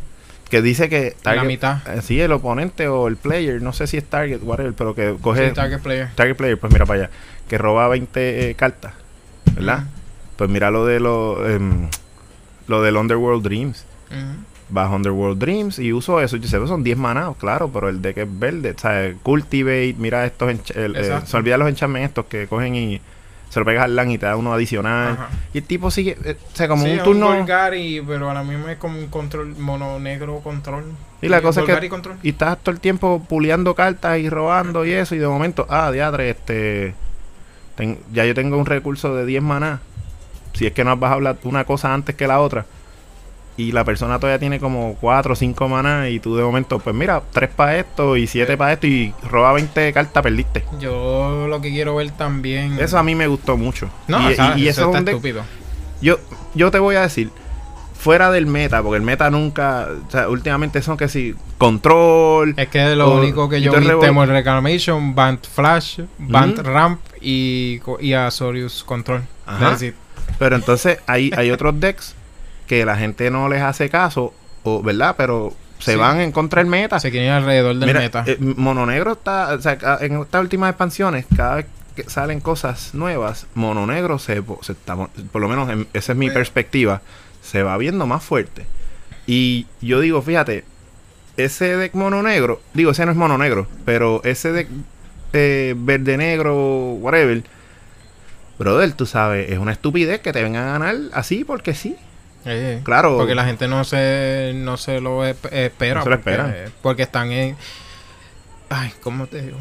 que 0.50 0.62
dice 0.62 0.90
que 0.90 1.16
La 1.24 1.44
mitad. 1.46 1.78
eh, 1.88 2.02
sí, 2.04 2.20
el 2.20 2.32
oponente 2.34 2.88
o 2.90 3.08
el 3.08 3.16
player, 3.16 3.62
no 3.62 3.72
sé 3.74 3.88
si 3.88 3.96
es 3.98 4.04
target, 4.04 4.40
whatever, 4.44 4.74
pero 4.74 4.94
que 4.94 5.16
coge 5.22 5.48
Sí, 5.50 5.56
target 5.56 5.80
player. 5.80 6.10
target 6.14 6.36
player, 6.36 6.60
pues 6.60 6.72
mira 6.74 6.86
para 6.86 7.04
allá, 7.04 7.10
que 7.48 7.58
roba 7.58 7.88
20 7.88 8.50
eh, 8.50 8.56
cartas, 8.56 8.94
¿verdad? 9.56 9.86
Pues 10.38 10.50
mira 10.50 10.72
lo 10.72 10.86
de 10.86 11.00
lo, 11.00 11.48
em, 11.50 11.88
lo 12.68 12.82
del 12.82 12.98
Underworld 12.98 13.44
Dreams. 13.44 13.86
Ujú. 14.10 14.44
Bajo 14.70 14.96
Underworld 14.96 15.38
Dreams 15.40 15.78
y 15.80 15.94
uso 15.94 16.20
eso. 16.22 16.38
Yo 16.38 16.48
sé, 16.48 16.58
pues 16.58 16.70
son 16.70 16.84
10 16.84 16.98
manados, 16.98 17.38
claro, 17.38 17.70
pero 17.72 17.90
el 17.90 18.02
deck 18.02 18.18
es 18.18 18.40
verde. 18.40 18.72
O 18.76 18.80
sea, 18.80 19.14
Cultivate, 19.22 19.96
mira 19.98 20.26
estos. 20.26 20.50
el- 20.76 20.96
eh, 20.96 21.20
se 21.26 21.38
olvida 21.38 21.58
los 21.58 21.68
enchantments 21.70 22.10
estos 22.10 22.26
que 22.26 22.48
cogen 22.48 22.74
y 22.76 23.00
se 23.50 23.60
lo 23.60 23.66
pegas 23.68 23.84
al 23.84 23.96
LAN 23.96 24.10
y 24.10 24.18
te 24.18 24.26
da 24.26 24.36
uno 24.36 24.52
adicional. 24.52 25.14
Ajá. 25.14 25.30
Y 25.54 25.60
el 25.60 25.64
tipo 25.66 25.92
sigue, 25.92 26.18
eh, 26.24 26.38
o 26.52 26.56
sea, 26.56 26.68
como 26.68 26.86
Sí, 26.86 26.90
un 26.92 26.98
es 26.98 27.04
turno. 27.04 27.28
Golgari, 27.28 28.02
pero 28.08 28.30
ahora 28.30 28.42
mismo 28.44 28.68
es 28.68 28.78
como 28.78 28.98
un 28.98 29.08
control 29.10 29.56
mono 29.60 30.00
negro 30.00 30.40
control. 30.40 30.86
Y 31.22 31.28
la 31.30 31.42
cosa 31.42 31.62
es 31.62 31.68
que 31.68 31.90
y 32.24 32.30
estás 32.30 32.58
todo 32.58 32.74
el 32.74 32.82
tiempo 32.82 33.24
puleando 33.30 33.76
cartas 33.76 34.18
y 34.18 34.28
robando 34.28 34.86
y 34.86 34.92
eso. 34.94 35.14
Y 35.14 35.20
de 35.20 35.28
momento, 35.28 35.68
ah, 35.70 35.92
diadre, 35.92 36.32
este. 36.32 36.96
Ten- 37.76 38.00
ya 38.14 38.26
yo 38.26 38.34
tengo 38.34 38.58
un 38.58 38.66
recurso 38.66 39.16
de 39.16 39.26
10 39.26 39.42
maná. 39.44 39.80
Si 40.54 40.66
es 40.68 40.74
que 40.74 40.84
no 40.84 40.92
has 40.92 41.00
bajado 41.00 41.38
una 41.44 41.66
cosa 41.66 41.94
antes 41.94 42.16
que 42.16 42.28
la 42.28 42.40
otra. 42.40 42.66
Y 43.56 43.72
la 43.72 43.84
persona 43.84 44.18
todavía 44.20 44.40
tiene 44.40 44.60
como 44.60 44.96
4 45.00 45.34
o 45.34 45.36
5 45.36 45.68
maná. 45.68 46.10
Y 46.10 46.20
tú 46.20 46.36
de 46.36 46.44
momento, 46.44 46.80
pues 46.80 46.96
mira, 46.96 47.22
3 47.32 47.50
para 47.56 47.78
esto 47.78 48.18
y 48.18 48.26
7 48.28 48.58
para 48.58 48.74
esto. 48.74 48.88
Y 48.88 49.14
roba 49.30 49.54
20 49.54 49.94
cartas, 49.94 50.24
perdiste. 50.24 50.64
Yo 50.80 51.46
lo 51.48 51.62
que 51.62 51.70
quiero 51.70 51.96
ver 51.96 52.12
también. 52.12 52.80
Eso 52.80 52.98
a 52.98 53.04
mí 53.04 53.14
me 53.16 53.28
gustó 53.28 53.56
mucho. 53.58 53.90
No, 54.08 54.22
y, 54.30 54.34
o 54.34 54.36
sea, 54.36 54.58
y- 54.58 54.64
y 54.64 54.68
eso, 54.68 54.82
eso, 54.82 54.90
es 54.92 54.96
está 54.96 55.00
un 55.00 55.06
deck- 55.06 55.10
estúpido. 55.16 55.44
yo, 56.02 56.18
yo 56.56 56.72
te 56.72 56.80
voy 56.80 56.96
a 56.96 57.02
decir, 57.02 57.30
fuera 58.04 58.30
del 58.32 58.46
meta, 58.46 58.82
porque 58.84 58.98
el 58.98 59.02
meta 59.04 59.30
nunca, 59.32 59.88
o 60.08 60.12
sea, 60.12 60.28
últimamente 60.30 60.82
son 60.82 60.98
que 60.98 61.08
si 61.08 61.36
control, 61.58 62.54
Es 62.58 62.68
que 62.68 62.96
lo 62.96 63.10
O- 63.12 63.18
único 63.20 63.48
que 63.50 63.62
yo 63.62 63.72
vi 63.74 63.88
Temor 64.00 64.28
Reclamation, 64.28 65.16
Band 65.16 65.40
Flash, 65.46 66.00
Band. 66.18 66.60
Ramp 66.60 67.00
y, 67.22 67.80
y 68.00 68.14
Azorius 68.14 68.84
Control. 68.84 69.22
Ajá. 69.46 69.78
Pero 70.40 70.56
entonces 70.56 71.00
hay, 71.08 71.32
hay 71.36 71.52
otros 71.52 71.80
decks 71.80 72.16
que 72.68 72.86
la 72.86 72.96
gente 72.98 73.30
no 73.32 73.50
les 73.50 73.62
hace 73.62 73.90
caso, 73.90 74.34
o 74.64 74.82
¿verdad? 74.82 75.16
Pero 75.18 75.54
se 75.80 75.94
Sí. 75.94 75.98
van 75.98 76.20
en 76.22 76.32
contra 76.32 76.62
del 76.62 76.70
meta. 76.70 77.00
Se 77.00 77.12
quieren 77.12 77.32
alrededor 77.32 77.76
del 77.76 77.88
Mira, 77.88 78.00
meta. 78.00 78.24
eh, 78.26 78.38
Mono 78.40 78.86
Negro 78.86 79.14
está, 79.14 79.54
o 79.54 79.62
sea, 79.62 79.78
en 80.02 80.22
estas 80.22 80.42
últimas 80.42 80.70
expansiones, 80.70 81.26
cada 81.36 81.56
vez 81.56 81.66
que 81.96 82.10
salen 82.10 82.40
cosas 82.40 82.94
nuevas, 82.94 83.48
Mono 83.54 83.86
Negro 83.86 84.18
se, 84.18 84.42
se 84.62 84.72
está, 84.72 84.96
por 84.96 85.42
lo 85.42 85.48
menos 85.48 85.70
en- 85.70 85.88
esa 85.94 86.14
es 86.14 86.18
mi 86.18 86.30
perspectiva, 86.32 87.02
se 87.44 87.62
va 87.62 87.78
viendo 87.78 88.08
más 88.08 88.24
fuerte. 88.24 88.66
Y 89.28 89.68
yo 89.82 90.00
digo, 90.00 90.22
fíjate, 90.24 90.64
ese 91.38 91.78
deck 91.78 91.94
Mono 91.94 92.24
Negro, 92.24 92.62
digo, 92.74 92.92
ese 92.92 93.06
no 93.06 93.12
es 93.12 93.18
Mono 93.18 93.38
Negro, 93.38 93.68
pero 93.86 94.22
ese 94.24 94.52
deck 94.52 94.68
eh, 95.34 95.76
verde 95.78 96.18
negro, 96.18 96.56
whatever, 96.94 97.44
brother, 98.60 98.94
tú 98.94 99.06
sabes, 99.06 99.50
es 99.52 99.58
una 99.60 99.72
estupidez 99.74 100.22
que 100.22 100.32
te 100.34 100.44
vengan 100.44 100.68
a 100.68 100.72
ganar 100.74 100.96
así 101.14 101.44
porque 101.44 101.74
sí. 101.74 101.96
Eh, 102.46 102.82
Claro. 102.84 103.18
Porque 103.18 103.36
la 103.36 103.46
gente 103.46 103.68
no 103.68 103.84
se, 103.84 104.52
no 104.56 104.78
se 104.78 105.00
lo 105.00 105.24
esp- 105.26 105.52
espera. 105.52 106.00
No 106.00 106.04
se 106.04 106.10
lo 106.10 106.20
porque, 106.20 106.70
porque 106.82 107.04
están 107.04 107.32
en. 107.32 107.56
Ay, 108.70 108.92
¿cómo 109.02 109.28
te 109.28 109.42
digo? 109.42 109.58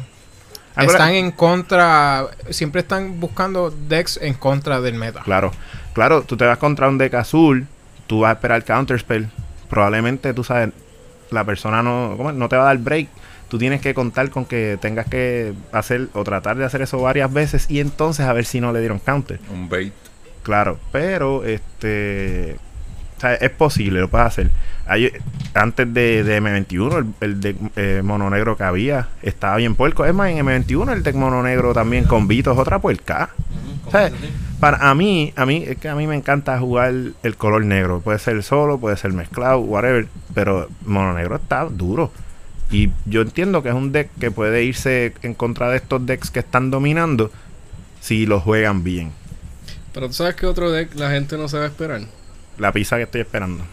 Están 0.75 1.13
en 1.13 1.31
contra. 1.31 2.27
Siempre 2.49 2.81
están 2.81 3.19
buscando 3.19 3.71
decks 3.71 4.19
en 4.21 4.33
contra 4.33 4.81
del 4.81 4.95
meta. 4.95 5.21
Claro, 5.21 5.51
claro, 5.93 6.23
tú 6.23 6.35
te 6.35 6.45
vas 6.45 6.57
contra 6.57 6.89
un 6.89 6.97
deck 6.97 7.13
azul, 7.13 7.67
tú 8.07 8.21
vas 8.21 8.29
a 8.29 8.33
esperar 8.33 8.63
counterspell. 8.63 9.27
Probablemente, 9.69 10.33
tú 10.33 10.43
sabes, 10.43 10.69
la 11.31 11.43
persona 11.43 11.81
no, 11.83 12.13
¿cómo 12.17 12.31
no 12.31 12.49
te 12.49 12.55
va 12.55 12.63
a 12.63 12.65
dar 12.67 12.77
break. 12.77 13.07
Tú 13.49 13.57
tienes 13.57 13.81
que 13.81 13.93
contar 13.93 14.29
con 14.29 14.45
que 14.45 14.77
tengas 14.81 15.07
que 15.07 15.53
hacer 15.71 16.09
o 16.13 16.23
tratar 16.23 16.57
de 16.57 16.65
hacer 16.65 16.81
eso 16.81 16.99
varias 16.99 17.31
veces 17.31 17.69
y 17.69 17.79
entonces 17.79 18.25
a 18.25 18.33
ver 18.33 18.45
si 18.45 18.59
no 18.59 18.71
le 18.71 18.79
dieron 18.79 18.99
counter. 18.99 19.39
Un 19.51 19.69
bait. 19.69 19.93
Claro, 20.43 20.79
pero 20.91 21.43
este. 21.43 22.57
O 23.23 23.25
sea, 23.25 23.35
es 23.35 23.51
posible, 23.51 24.01
lo 24.01 24.09
puedes 24.09 24.27
hacer. 24.27 24.49
Hay- 24.85 25.11
antes 25.53 25.93
de, 25.93 26.23
de 26.25 26.41
M21, 26.41 26.97
el, 26.97 27.05
el 27.29 27.39
deck 27.39 27.55
eh, 27.77 28.01
mono 28.03 28.29
negro 28.29 28.57
que 28.57 28.63
había 28.63 29.07
estaba 29.21 29.55
bien 29.55 29.75
puerco. 29.75 30.03
Es 30.03 30.13
más, 30.13 30.29
en 30.29 30.45
M21 30.45 30.91
el 30.91 31.03
deck 31.03 31.15
mono 31.15 31.41
negro 31.41 31.73
también 31.73 32.03
con 32.03 32.27
Vito 32.27 32.51
es 32.51 32.57
otra 32.57 32.79
puerca. 32.79 33.29
Para 34.59 34.89
a 34.89 34.93
mí, 34.93 35.31
a 35.37 35.45
mí, 35.45 35.63
es 35.65 35.77
que 35.77 35.87
a 35.87 35.95
mí 35.95 36.05
me 36.05 36.15
encanta 36.15 36.59
jugar 36.59 36.93
el 37.23 37.35
color 37.37 37.63
negro. 37.63 38.01
Puede 38.01 38.19
ser 38.19 38.43
solo, 38.43 38.77
puede 38.77 38.97
ser 38.97 39.13
mezclado, 39.13 39.59
whatever. 39.59 40.07
Pero 40.33 40.67
mono 40.85 41.13
negro 41.13 41.37
está 41.37 41.63
duro. 41.65 42.11
Y 42.71 42.89
yo 43.05 43.21
entiendo 43.21 43.63
que 43.63 43.69
es 43.69 43.75
un 43.75 43.91
deck 43.93 44.09
que 44.19 44.31
puede 44.31 44.63
irse 44.65 45.13
en 45.21 45.33
contra 45.33 45.69
de 45.69 45.77
estos 45.77 46.05
decks 46.05 46.29
que 46.29 46.39
están 46.39 46.71
dominando 46.71 47.31
si 48.01 48.25
lo 48.25 48.41
juegan 48.41 48.83
bien. 48.83 49.11
Pero 49.93 50.07
tú 50.07 50.13
sabes 50.13 50.35
que 50.35 50.45
otro 50.45 50.71
deck 50.71 50.93
la 50.95 51.11
gente 51.11 51.37
no 51.37 51.47
sabe 51.47 51.67
esperar. 51.67 52.01
La 52.57 52.71
pizza 52.71 52.97
que 52.97 53.03
estoy 53.03 53.21
esperando. 53.21 53.65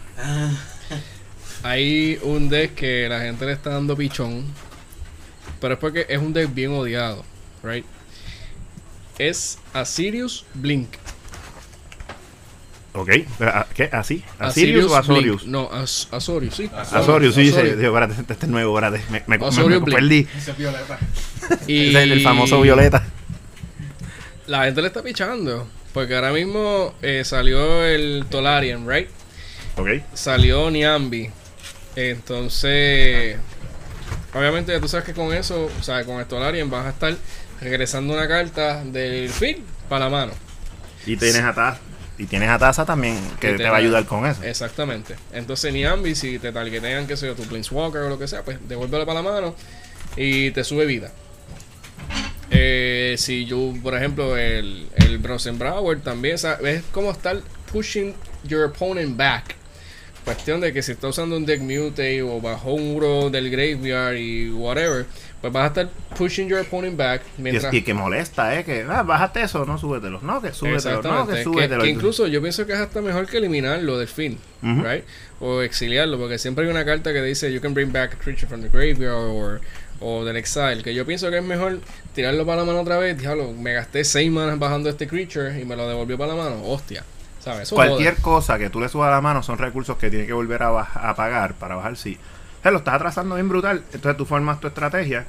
Hay 1.63 2.19
un 2.23 2.49
deck 2.49 2.73
que 2.75 3.07
la 3.07 3.21
gente 3.21 3.45
le 3.45 3.53
está 3.53 3.69
dando 3.71 3.95
pichón. 3.95 4.43
Pero 5.59 5.75
es 5.75 5.79
porque 5.79 6.05
es 6.09 6.17
un 6.19 6.33
deck 6.33 6.53
bien 6.53 6.71
odiado. 6.71 7.23
Right? 7.63 7.85
Es 9.19 9.59
Asirius 9.73 10.45
Blink. 10.55 10.89
Ok. 12.93 13.09
¿A- 13.41 13.67
¿Qué? 13.73 13.89
¿Así? 13.91 14.23
¿Asirius 14.39 14.85
o 14.85 14.87
Blink. 14.89 14.99
Azorius? 15.03 15.45
No, 15.45 15.69
As- 15.71 16.07
Azorius, 16.11 16.55
sí. 16.55 16.69
Azorius, 16.75 17.35
sí, 17.35 17.41
dice. 17.43 17.57
Azorius. 17.57 17.77
Digo, 17.77 17.89
espérate, 17.97 18.21
este 18.21 18.33
este 18.33 18.45
es 18.47 18.51
nuevo, 18.51 18.77
espérate. 18.77 19.03
Me, 19.11 19.23
me, 19.27 19.37
me- 19.37 19.45
Azorius 19.47 19.79
me 19.81 19.85
Blink. 19.85 19.95
perdí. 19.99 20.27
Ese 20.35 20.53
violeta. 20.53 20.99
Y 21.67 21.89
Ese 21.89 22.03
es 22.05 22.11
el 22.11 22.21
famoso 22.21 22.59
Violeta. 22.61 23.03
La 24.47 24.65
gente 24.65 24.81
le 24.81 24.87
está 24.87 25.01
pichando. 25.03 25.67
Porque 25.93 26.15
ahora 26.15 26.31
mismo 26.31 26.93
eh, 27.01 27.23
salió 27.25 27.83
el 27.85 28.25
Tolarian, 28.29 28.87
right? 28.87 29.09
Ok. 29.77 29.89
Salió 30.13 30.69
Niambi. 30.71 31.29
Entonces, 31.95 33.37
obviamente 34.33 34.79
tú 34.79 34.87
sabes 34.87 35.05
que 35.05 35.13
con 35.13 35.33
eso, 35.33 35.69
o 35.79 35.83
sea, 35.83 36.05
con 36.05 36.19
el 36.19 36.25
Tolarian 36.25 36.69
vas 36.69 36.85
a 36.85 36.89
estar 36.89 37.15
regresando 37.59 38.13
una 38.13 38.27
carta 38.27 38.83
del 38.83 39.29
field 39.29 39.63
para 39.89 40.05
la 40.05 40.11
mano. 40.11 40.33
Y 41.05 41.17
tienes 41.17 41.41
a 41.41 41.53
Taza. 41.53 41.79
Y 42.17 42.25
tienes 42.25 42.49
a 42.49 42.59
Taza 42.59 42.85
también, 42.85 43.17
que 43.39 43.53
te 43.53 43.63
va 43.63 43.75
a 43.75 43.79
ayudar 43.79 44.05
con 44.05 44.25
eso. 44.25 44.43
Exactamente. 44.43 45.15
Entonces 45.33 45.73
Niambi, 45.73 46.15
si 46.15 46.39
te 46.39 46.51
targetean, 46.51 47.07
que 47.07 47.17
sea 47.17 47.33
tu 47.35 47.43
Planeswalker 47.43 48.01
o 48.01 48.09
lo 48.09 48.19
que 48.19 48.27
sea, 48.27 48.43
pues 48.43 48.57
devuélvelo 48.67 49.05
para 49.05 49.21
la 49.21 49.29
mano 49.29 49.55
y 50.15 50.51
te 50.51 50.63
sube 50.63 50.85
vida. 50.85 51.11
Eh, 52.51 53.15
si 53.17 53.45
yo, 53.45 53.73
por 53.81 53.95
ejemplo, 53.95 54.37
el, 54.37 54.87
el 54.97 55.17
Brosenbrower 55.17 56.01
también, 56.01 56.35
es 56.35 56.83
como 56.91 57.11
estar 57.11 57.39
pushing 57.71 58.13
your 58.43 58.65
opponent 58.65 59.15
back. 59.17 59.55
Cuestión 60.25 60.61
de 60.61 60.71
que 60.71 60.83
si 60.83 60.91
está 60.91 61.07
usando 61.07 61.35
un 61.35 61.45
deck 61.47 61.61
Mute 61.61 62.21
o 62.21 62.39
bajo 62.39 62.73
un 62.73 62.93
muro 62.93 63.31
del 63.31 63.49
graveyard 63.49 64.17
y 64.17 64.51
whatever, 64.51 65.07
pues 65.41 65.51
vas 65.51 65.63
a 65.63 65.67
estar 65.67 65.89
pushing 66.15 66.47
your 66.47 66.59
opponent 66.59 66.95
back 66.95 67.23
Y, 67.39 67.41
mientras... 67.41 67.73
y 67.73 67.81
que 67.81 67.95
molesta, 67.95 68.59
¿eh? 68.59 68.63
Que, 68.63 68.85
ah, 68.87 69.01
bájate 69.01 69.41
eso, 69.41 69.65
no 69.65 69.79
súbetelo. 69.79 70.19
No, 70.21 70.39
que 70.39 70.53
súbetelo, 70.53 71.01
no, 71.01 71.27
que 71.27 71.33
que, 71.37 71.43
súbetelo. 71.43 71.83
que 71.83 71.89
incluso 71.89 72.27
yo 72.27 72.39
pienso 72.39 72.67
que 72.67 72.73
es 72.73 72.79
hasta 72.79 73.01
mejor 73.01 73.25
que 73.25 73.37
eliminarlo 73.37 73.97
del 73.97 74.07
fin, 74.07 74.37
Ujú. 74.61 74.83
right? 74.83 75.03
O 75.39 75.61
exiliarlo, 75.63 76.19
porque 76.19 76.37
siempre 76.37 76.65
hay 76.65 76.69
una 76.71 76.85
carta 76.85 77.11
que 77.13 77.21
dice 77.23 77.51
you 77.51 77.59
can 77.59 77.73
bring 77.73 77.91
back 77.91 78.13
a 78.13 78.17
creature 78.17 78.45
from 78.47 78.61
the 78.61 78.69
graveyard 78.69 79.15
or, 79.31 79.59
o 80.01 80.25
del 80.25 80.37
exile, 80.37 80.83
que 80.83 80.93
yo 80.93 81.05
pienso 81.05 81.29
que 81.29 81.37
es 81.37 81.43
mejor 81.43 81.79
tirarlo 82.13 82.45
para 82.45 82.61
la 82.61 82.65
mano 82.65 82.81
otra 82.81 82.97
vez, 82.97 83.17
diablo, 83.17 83.53
me 83.53 83.73
gasté 83.73 84.03
6 84.03 84.31
manas 84.31 84.59
bajando 84.59 84.89
este 84.89 85.07
creature 85.07 85.59
y 85.59 85.65
me 85.65 85.75
lo 85.75 85.87
devolvió 85.87 86.17
para 86.17 86.35
la 86.35 86.43
mano, 86.43 86.63
hostia. 86.65 87.03
¿Sabes? 87.39 87.63
Eso 87.63 87.75
Cualquier 87.75 88.17
cosa 88.17 88.59
que 88.59 88.69
tú 88.69 88.79
le 88.79 88.89
subas 88.89 89.07
a 89.07 89.11
la 89.11 89.21
mano 89.21 89.41
son 89.41 89.57
recursos 89.57 89.97
que 89.97 90.09
tiene 90.09 90.27
que 90.27 90.33
volver 90.33 90.61
a, 90.61 90.79
a 90.79 91.15
pagar 91.15 91.55
para 91.55 91.75
bajar 91.75 91.97
sí. 91.97 92.17
O 92.59 92.61
sea, 92.61 92.71
lo 92.71 92.79
estás 92.79 92.95
atrasando 92.95 93.35
bien 93.35 93.49
brutal. 93.49 93.83
Entonces 93.93 94.17
tú 94.17 94.25
formas 94.25 94.59
tu 94.59 94.67
estrategia 94.67 95.25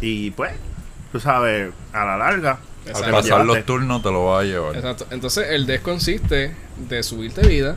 y 0.00 0.30
pues, 0.30 0.52
tú 1.12 1.20
sabes, 1.20 1.72
a 1.92 2.04
la 2.04 2.16
larga. 2.16 2.58
Lo 2.86 2.92
Pasar 3.10 3.44
los 3.44 3.64
turnos 3.64 4.02
te 4.02 4.10
lo 4.10 4.24
va 4.26 4.40
a 4.40 4.44
llevar. 4.44 4.76
Exacto. 4.76 5.06
Entonces 5.10 5.48
el 5.50 5.66
deck 5.66 5.82
consiste 5.82 6.54
de 6.76 7.02
subirte 7.02 7.46
vida, 7.46 7.76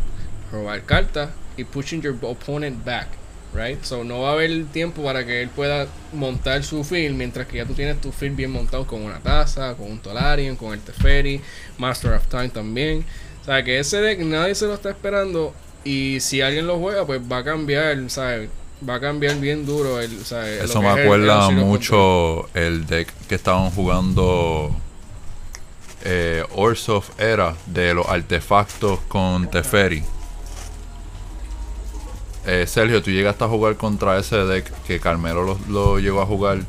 robar 0.52 0.84
cartas 0.84 1.32
y 1.58 1.64
pushing 1.64 2.02
your 2.02 2.16
opponent 2.22 2.86
back. 2.86 3.08
Right? 3.52 3.84
So 3.84 4.04
no 4.04 4.22
va 4.22 4.30
a 4.30 4.34
haber 4.34 4.66
tiempo 4.66 5.04
para 5.04 5.26
que 5.26 5.42
él 5.42 5.50
pueda 5.50 5.88
montar 6.14 6.64
su 6.64 6.84
field 6.84 7.16
mientras 7.16 7.48
que 7.48 7.58
ya 7.58 7.66
tú 7.66 7.74
tienes 7.74 8.00
tu 8.00 8.12
field 8.12 8.36
bien 8.36 8.52
montado 8.52 8.86
con 8.86 9.02
una 9.02 9.20
taza, 9.20 9.74
con 9.76 9.90
un 9.92 10.00
Tolarian, 10.00 10.56
con 10.56 10.74
el 10.74 10.80
Teferi, 10.80 11.42
Master 11.80 12.14
of 12.14 12.28
Time 12.28 12.50
también. 12.50 13.04
O 13.42 13.46
sea 13.46 13.64
que 13.64 13.80
ese 13.80 14.02
deck 14.02 14.20
nadie 14.20 14.54
se 14.54 14.68
lo 14.68 14.76
está 14.76 14.92
esperando 14.92 15.54
y 15.84 16.20
si 16.20 16.42
alguien 16.42 16.68
lo 16.68 16.78
juega 16.78 17.06
pues 17.08 17.22
va 17.22 17.38
a 17.40 17.44
cambiar, 17.44 17.98
¿sabes? 18.10 18.50
Va 18.88 18.96
a 18.96 19.00
cambiar 19.00 19.36
bien 19.40 19.66
duro 19.66 20.00
el, 20.00 20.24
¿sabes? 20.26 20.64
Eso 20.64 20.82
me 20.84 20.94
el- 20.94 21.00
acuerda 21.00 21.50
el 21.50 21.56
mucho 21.56 22.48
el 22.54 22.86
deck 22.86 23.12
que 23.28 23.34
estaban 23.36 23.72
jugando 23.72 24.76
eh, 26.06 26.44
Orsov 26.56 27.04
era 27.18 27.56
de 27.66 27.94
los 27.96 28.08
artefactos 28.08 29.00
con 29.08 29.50
Teferi. 29.50 30.04
Eh, 32.50 32.68
Sergio, 32.68 33.02
tú 33.02 33.12
llegaste 33.12 33.44
a 33.44 33.48
jugar 33.48 33.76
contra 33.76 34.18
ese 34.18 34.38
deck 34.38 34.72
que 34.86 35.00
Carmelo 35.00 35.44
lo, 35.44 35.60
lo 35.70 36.00
llegó 36.00 36.22
a 36.22 36.26
jugar, 36.26 36.60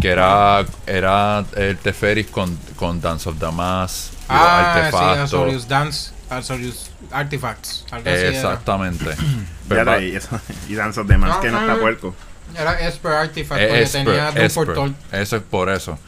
que 0.00 0.08
era, 0.08 0.64
era 0.86 1.44
el 1.56 1.76
Teferis 1.76 2.26
con, 2.28 2.56
con 2.76 3.00
Dance 3.00 3.28
of 3.28 3.38
Damas, 3.38 4.12
Ah, 4.28 4.88
sí, 4.90 5.66
Dance, 5.68 6.12
Azorius 6.28 6.90
Artifacts. 7.10 7.86
Algo 7.90 8.10
así. 8.10 8.24
Exactamente. 8.26 9.06
Pero 9.68 9.80
está 9.80 9.92
ahí, 9.94 10.14
eso. 10.14 10.40
Y 10.68 10.74
Dance 10.74 11.00
of 11.00 11.06
the 11.08 11.16
Mask, 11.16 11.36
No, 11.36 11.40
que 11.40 11.50
no 11.50 11.60
no, 11.60 11.66
está 11.66 11.80
puerco. 11.80 12.14
Era 12.54 12.78
Esper 12.80 13.12
Artifact, 13.12 13.60
Eh, 13.60 13.66
porque 13.68 13.82
Esper, 13.82 14.04
tenía 14.04 14.28
Esper. 14.28 14.92
Eso 15.12 15.36
es 15.36 15.42
por 15.42 15.68
eso. 15.70 15.98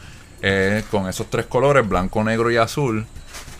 Eh, 0.41 0.83
con 0.89 1.07
esos 1.07 1.29
tres 1.29 1.45
colores, 1.45 1.87
blanco, 1.87 2.23
negro 2.23 2.51
y 2.51 2.57
azul. 2.57 3.05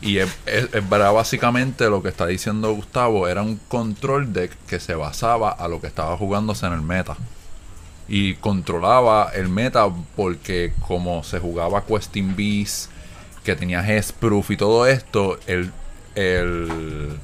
Y 0.01 0.17
es, 0.17 0.35
es- 0.45 0.69
básicamente 0.89 1.89
lo 1.89 2.01
que 2.01 2.09
está 2.09 2.25
diciendo 2.27 2.73
Gustavo 2.73 3.27
era 3.27 3.41
un 3.43 3.57
control 3.67 4.33
deck 4.33 4.51
que 4.67 4.79
se 4.79 4.95
basaba 4.95 5.51
a 5.51 5.67
lo 5.67 5.79
que 5.79 5.87
estaba 5.87 6.17
jugándose 6.17 6.65
en 6.65 6.73
el 6.73 6.81
meta. 6.81 7.17
Y 8.07 8.35
controlaba 8.35 9.31
el 9.33 9.47
meta 9.47 9.87
porque 10.15 10.73
como 10.87 11.23
se 11.23 11.39
jugaba 11.39 11.85
Questing 11.85 12.35
Beast, 12.35 12.89
que 13.43 13.55
tenía 13.55 13.85
Hexproof 13.87 14.51
y 14.51 14.57
todo 14.57 14.85
esto, 14.85 15.39
el, 15.47 15.71
el, 16.15 17.17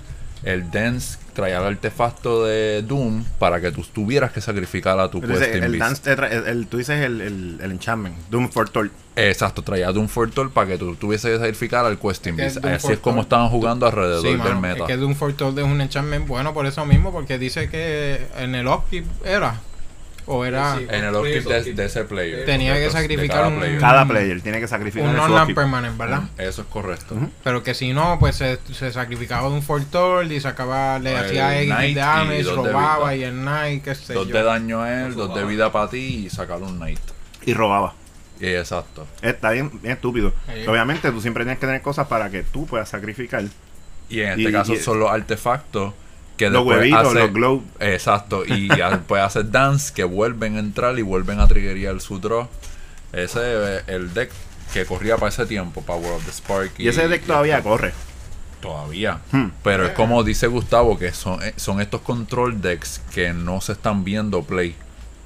el 0.48 0.72
Dance 0.72 1.18
traía 1.34 1.58
el 1.60 1.66
artefacto 1.66 2.46
de 2.46 2.82
Doom 2.82 3.24
para 3.38 3.62
que 3.62 3.72
tú 3.72 3.84
tuvieras 3.84 4.32
que 4.32 4.42
sacrificar 4.42 5.00
a 5.00 5.10
tu 5.12 5.18
Entonces, 5.20 5.48
Questing 5.50 5.64
el 5.64 5.72
Beast. 5.74 6.06
dance, 6.08 6.36
el, 6.36 6.48
el- 6.48 6.68
tú 6.68 6.78
dices 6.78 7.04
el, 7.04 7.22
el, 7.22 7.60
el 7.62 7.72
enchantment, 7.72 8.16
Doom 8.30 8.50
Fortol. 8.50 8.92
Exacto, 9.16 9.62
traía 9.62 9.92
Doom 9.92 10.08
Fortol 10.08 10.52
para 10.52 10.68
que 10.70 10.78
tú 10.78 10.96
tuvieses 10.96 11.32
que 11.32 11.38
sacrificar 11.38 11.86
al 11.86 12.00
Questing 12.00 12.40
Es 12.40 12.54
que 12.56 12.60
Beast. 12.62 12.86
Así 12.86 12.94
es 12.94 13.00
como 13.00 13.22
estaban 13.22 13.50
jugando 13.50 13.86
alrededor 13.86 14.22
Sí, 14.22 14.30
del 14.30 14.38
mano, 14.38 14.62
meta. 14.62 14.84
es 14.84 14.88
que 14.88 14.98
Doom 14.98 15.16
Fortol 15.16 15.58
es 15.60 15.66
un 15.66 15.80
enchantment 15.82 16.28
bueno 16.28 16.54
por 16.54 16.66
eso 16.66 16.86
mismo, 16.86 17.12
porque 17.12 17.38
dice 17.38 17.70
que 17.70 18.26
en 18.38 18.56
el 18.56 18.68
upkeep 18.68 19.06
era, 19.26 19.60
o 20.28 20.46
era 20.46 20.78
Sí, 20.78 20.86
En 20.90 21.06
el 21.06 21.14
de, 21.14 21.74
de 21.74 21.86
ese 21.86 22.04
player. 22.04 22.46
Tenía 22.46 22.74
que 22.76 22.82
De 22.82 22.90
sacrificar 22.92 23.38
cada 23.38 23.48
un- 23.48 23.58
player. 23.60 23.80
Cada 23.80 24.06
player 24.08 24.42
tiene 24.42 24.60
que 24.60 24.68
sacrificar 24.68 25.10
un 25.10 25.32
upkeep. 25.34 25.56
permanent, 25.56 25.98
¿verdad? 25.98 26.24
Eso 26.38 26.62
es 26.62 26.68
correcto. 26.68 27.16
Pero 27.44 27.64
que 27.64 27.74
si 27.74 27.94
no, 27.94 28.18
pues 28.20 28.36
se, 28.36 28.60
se 28.74 28.92
sacrificaba 28.92 29.48
un 29.48 29.62
Fortol 29.64 30.32
y 30.32 30.40
sacaba, 30.40 31.00
le 31.00 31.12
El 31.14 31.18
hacía 31.18 31.62
X 31.62 31.74
y 31.90 31.94
damage, 31.96 32.44
dos 32.44 32.66
de 32.66 32.72
robaba 32.74 33.16
y 33.16 33.24
el 33.24 33.34
Knight, 33.34 33.84
qué 33.84 33.96
sé 33.96 34.14
Dos 34.14 34.28
yo. 34.28 34.36
de 34.38 34.44
daño 34.44 34.82
a 34.82 35.06
él, 35.06 35.16
dos 35.16 35.34
de 35.34 35.46
vida 35.46 35.72
para 35.72 35.90
ti 35.90 36.26
y 36.26 36.30
sacar 36.30 36.62
un 36.62 36.76
Knight. 36.78 37.00
Y 37.46 37.54
robaba. 37.54 37.94
Y 38.40 38.48
exacto. 38.48 39.08
Está 39.22 39.52
bien, 39.52 39.72
bien 39.82 39.94
estúpido. 39.94 40.32
Sí. 40.54 40.68
Obviamente, 40.68 41.10
tú 41.12 41.22
siempre 41.22 41.44
tienes 41.44 41.60
que 41.60 41.66
tener 41.66 41.82
cosas 41.82 42.08
para 42.08 42.30
que 42.30 42.44
tú 42.44 42.66
puedas 42.68 42.88
sacrificar. 42.90 43.44
Y 44.10 44.20
en 44.22 44.30
este 44.40 44.42
Y- 44.50 44.52
caso 44.52 44.74
y- 44.74 44.78
son 44.78 45.00
los 45.00 45.10
artefactos 45.10 45.94
que 46.38 46.50
Los 46.50 46.66
huevitos, 46.66 47.08
hace- 47.08 47.20
los 47.20 47.34
glow. 47.34 47.64
Exacto. 47.80 48.46
Y 48.46 48.68
después 48.70 49.22
hacer 49.24 49.52
dance 49.52 49.94
que 49.94 50.04
vuelven 50.04 50.56
a 50.56 50.60
entrar 50.60 50.98
y 50.98 51.02
vuelven 51.02 51.40
a 51.40 51.48
triggerear 51.48 52.00
su 52.00 52.20
draw. 52.20 52.48
Ese 53.12 53.78
es 53.78 53.84
el 53.88 54.14
deck 54.14 54.32
que 54.74 54.86
corría 54.86 55.16
para 55.18 55.30
ese 55.30 55.46
tiempo, 55.46 55.82
Power 55.82 56.12
of 56.14 56.26
the 56.26 56.32
Spark. 56.32 56.72
Y 56.78 56.88
ese 56.88 57.08
deck 57.08 57.24
todavía 57.26 57.58
esto. 57.58 57.70
corre. 57.70 57.94
Todavía. 58.62 59.20
Hmm. 59.32 59.48
Pero 59.64 59.86
es 59.86 59.92
como 59.94 60.24
dice 60.24 60.48
Gustavo, 60.48 60.98
que 60.98 61.12
son, 61.14 61.42
eh, 61.44 61.54
son 61.58 61.80
estos 61.80 62.02
control 62.02 62.62
decks 62.62 63.02
que 63.14 63.34
no 63.34 63.62
se 63.62 63.74
están 63.74 64.04
viendo 64.04 64.44
play. 64.44 64.76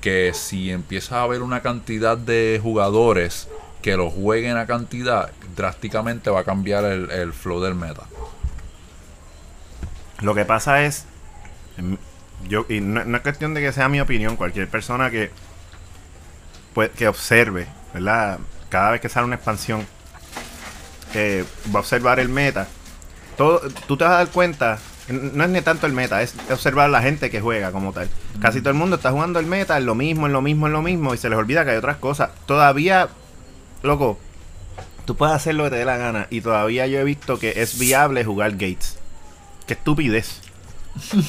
Que 0.01 0.31
si 0.33 0.71
empieza 0.71 1.19
a 1.19 1.23
haber 1.23 1.41
una 1.41 1.61
cantidad 1.61 2.17
de 2.17 2.59
jugadores 2.61 3.47
que 3.81 3.97
los 3.97 4.13
jueguen 4.13 4.57
a 4.57 4.65
cantidad, 4.67 5.31
drásticamente 5.55 6.29
va 6.29 6.41
a 6.41 6.43
cambiar 6.43 6.83
el, 6.85 7.09
el 7.11 7.33
flow 7.33 7.61
del 7.61 7.75
meta. 7.75 8.03
Lo 10.21 10.35
que 10.35 10.45
pasa 10.45 10.83
es. 10.83 11.05
em, 11.77 11.97
Yo, 12.47 12.65
y 12.69 12.81
no, 12.81 13.03
no 13.05 13.17
es 13.17 13.23
cuestión 13.23 13.53
de 13.53 13.61
que 13.61 13.71
sea 13.71 13.87
mi 13.87 14.01
opinión, 14.01 14.35
cualquier 14.35 14.67
persona 14.67 15.09
que. 15.11 15.31
Pues, 16.73 16.89
que 16.91 17.07
observe, 17.07 17.67
¿verdad? 17.93 18.39
Cada 18.69 18.91
vez 18.91 19.01
que 19.01 19.09
sale 19.09 19.25
una 19.25 19.35
expansión, 19.35 19.85
eh, 21.13 21.43
va 21.73 21.79
a 21.79 21.81
observar 21.81 22.19
el 22.19 22.29
meta. 22.29 22.67
Todo, 23.37 23.61
tú 23.87 23.97
te 23.97 24.05
vas 24.05 24.13
a 24.13 24.17
dar 24.17 24.27
cuenta, 24.29 24.79
no 25.09 25.43
es 25.43 25.49
ni 25.49 25.61
tanto 25.61 25.85
el 25.85 25.93
meta, 25.93 26.21
es 26.21 26.33
observar 26.49 26.85
a 26.85 26.89
la 26.89 27.01
gente 27.01 27.29
que 27.29 27.41
juega 27.41 27.71
como 27.71 27.91
tal. 27.91 28.09
Casi 28.41 28.61
todo 28.61 28.69
el 28.69 28.77
mundo 28.77 28.95
está 28.95 29.11
jugando 29.11 29.39
el 29.39 29.45
meta, 29.45 29.77
en 29.77 29.85
lo 29.85 29.95
mismo, 29.95 30.27
en 30.27 30.33
lo 30.33 30.41
mismo, 30.41 30.67
en 30.67 30.73
lo 30.73 30.81
mismo, 30.81 31.13
y 31.13 31.17
se 31.17 31.29
les 31.29 31.37
olvida 31.37 31.65
que 31.65 31.71
hay 31.71 31.77
otras 31.77 31.97
cosas. 31.97 32.29
Todavía, 32.45 33.09
loco, 33.83 34.17
tú 35.05 35.17
puedes 35.17 35.35
hacer 35.35 35.55
lo 35.55 35.65
que 35.65 35.71
te 35.71 35.75
dé 35.77 35.85
la 35.85 35.97
gana, 35.97 36.27
y 36.29 36.39
todavía 36.41 36.87
yo 36.87 36.99
he 36.99 37.03
visto 37.03 37.37
que 37.37 37.61
es 37.61 37.77
viable 37.77 38.23
jugar 38.23 38.51
Gates. 38.53 38.97
Qué 39.67 39.73
estupidez. 39.73 40.41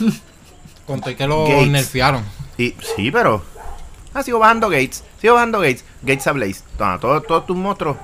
Conté 0.87 1.17
que 1.17 1.27
lo 1.27 1.45
Gates. 1.47 1.69
nerfearon. 1.69 2.25
Y 2.59 2.75
sí, 2.97 3.11
pero. 3.11 3.43
Ah, 4.15 4.23
sigo 4.23 4.39
bajando 4.39 4.69
Gates. 4.69 5.05
Sigo 5.21 5.35
bajando 5.35 5.61
Gates. 5.61 5.85
Gates 6.03 6.27
a 6.27 6.33
Blaze. 6.33 6.63
Toma, 6.77 6.99
todos 6.99 7.27
todos 7.27 7.47
tus 7.47 7.57
monstruos. 7.57 7.97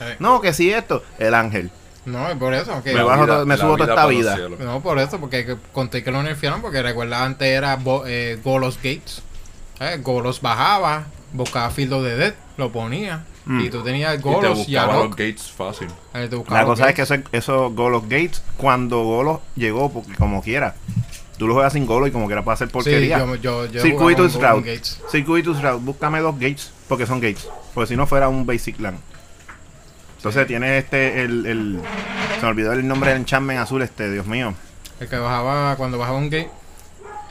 Eh. 0.00 0.16
No, 0.18 0.40
que 0.40 0.52
sí 0.52 0.72
esto. 0.72 1.04
El 1.18 1.34
ángel. 1.34 1.70
No, 2.04 2.28
es 2.28 2.36
por 2.36 2.52
eso. 2.54 2.82
Que 2.82 2.92
Me 2.94 3.02
bajo 3.02 3.26
todo- 3.26 3.46
me 3.46 3.56
subo 3.56 3.76
toda 3.76 3.90
esta 3.90 4.06
vida. 4.06 4.36
No, 4.58 4.80
por 4.80 4.98
eso, 4.98 5.20
porque 5.20 5.44
que- 5.46 5.56
conté 5.72 6.02
que 6.02 6.10
lo 6.10 6.22
nerfearon, 6.22 6.60
porque 6.62 6.82
recuerda 6.82 7.24
antes 7.24 7.46
era 7.48 7.76
Bo- 7.76 8.04
eh, 8.06 8.40
Golos 8.42 8.76
Gates. 8.76 9.22
Eh, 9.80 9.98
Golos 10.02 10.40
bajaba, 10.40 11.06
buscaba 11.32 11.70
Field 11.70 11.92
of 11.92 12.02
the 12.04 12.16
Dead, 12.16 12.34
lo 12.56 12.72
ponía. 12.72 13.24
Mm. 13.46 13.60
Y 13.60 13.70
tú 13.70 13.82
tenías 13.82 14.14
Y 14.14 14.18
te 14.18 14.22
Golos 14.22 14.68
y 14.68 14.72
los 14.72 14.82
Arok. 14.84 15.10
gates 15.12 15.50
fácil. 15.50 15.88
eh, 16.14 16.26
te 16.28 16.36
La 16.52 16.64
cosa 16.64 16.88
es 16.90 16.94
que 16.96 17.02
Gates. 17.02 17.10
eso, 17.20 17.28
eso 17.32 17.70
Golos 17.70 18.02
Gates, 18.02 18.42
cuando 18.56 19.02
Golos 19.04 19.38
llegó, 19.54 19.90
porque 19.92 20.14
como 20.14 20.42
quiera. 20.42 20.74
Tú 21.38 21.46
lo 21.46 21.54
juegas 21.54 21.72
sin 21.74 21.86
Golos 21.86 22.08
y 22.08 22.12
como 22.12 22.26
quiera 22.26 22.42
puede 22.42 22.54
hacer 22.54 22.68
porquería. 22.68 23.18
Sí, 23.20 23.24
yo, 23.24 23.34
yo, 23.36 23.66
yo 23.66 23.82
Circuitus 23.82 24.34
Route. 24.34 24.74
Gates. 24.74 25.00
Circuitus 25.10 25.62
Route. 25.62 25.84
Búscame 25.84 26.20
dos 26.20 26.34
Gates. 26.34 26.72
Porque 26.88 27.06
son 27.06 27.20
Gates. 27.20 27.46
Porque 27.74 27.88
si 27.88 27.96
no 27.96 28.06
fuera 28.06 28.28
un 28.28 28.46
Basic 28.46 28.80
Land. 28.80 28.98
Entonces 30.16 30.46
tienes 30.46 30.82
este, 30.84 31.22
el, 31.22 31.46
el... 31.46 31.80
Se 32.36 32.42
me 32.42 32.48
olvidó 32.48 32.72
el 32.72 32.86
nombre 32.88 33.10
del 33.10 33.20
enchantment 33.20 33.60
azul 33.60 33.82
este, 33.82 34.10
Dios 34.10 34.26
mío. 34.26 34.54
El 34.98 35.08
que 35.08 35.16
bajaba, 35.18 35.76
cuando 35.76 35.98
bajaba 35.98 36.18
un 36.18 36.30
gate, 36.30 36.50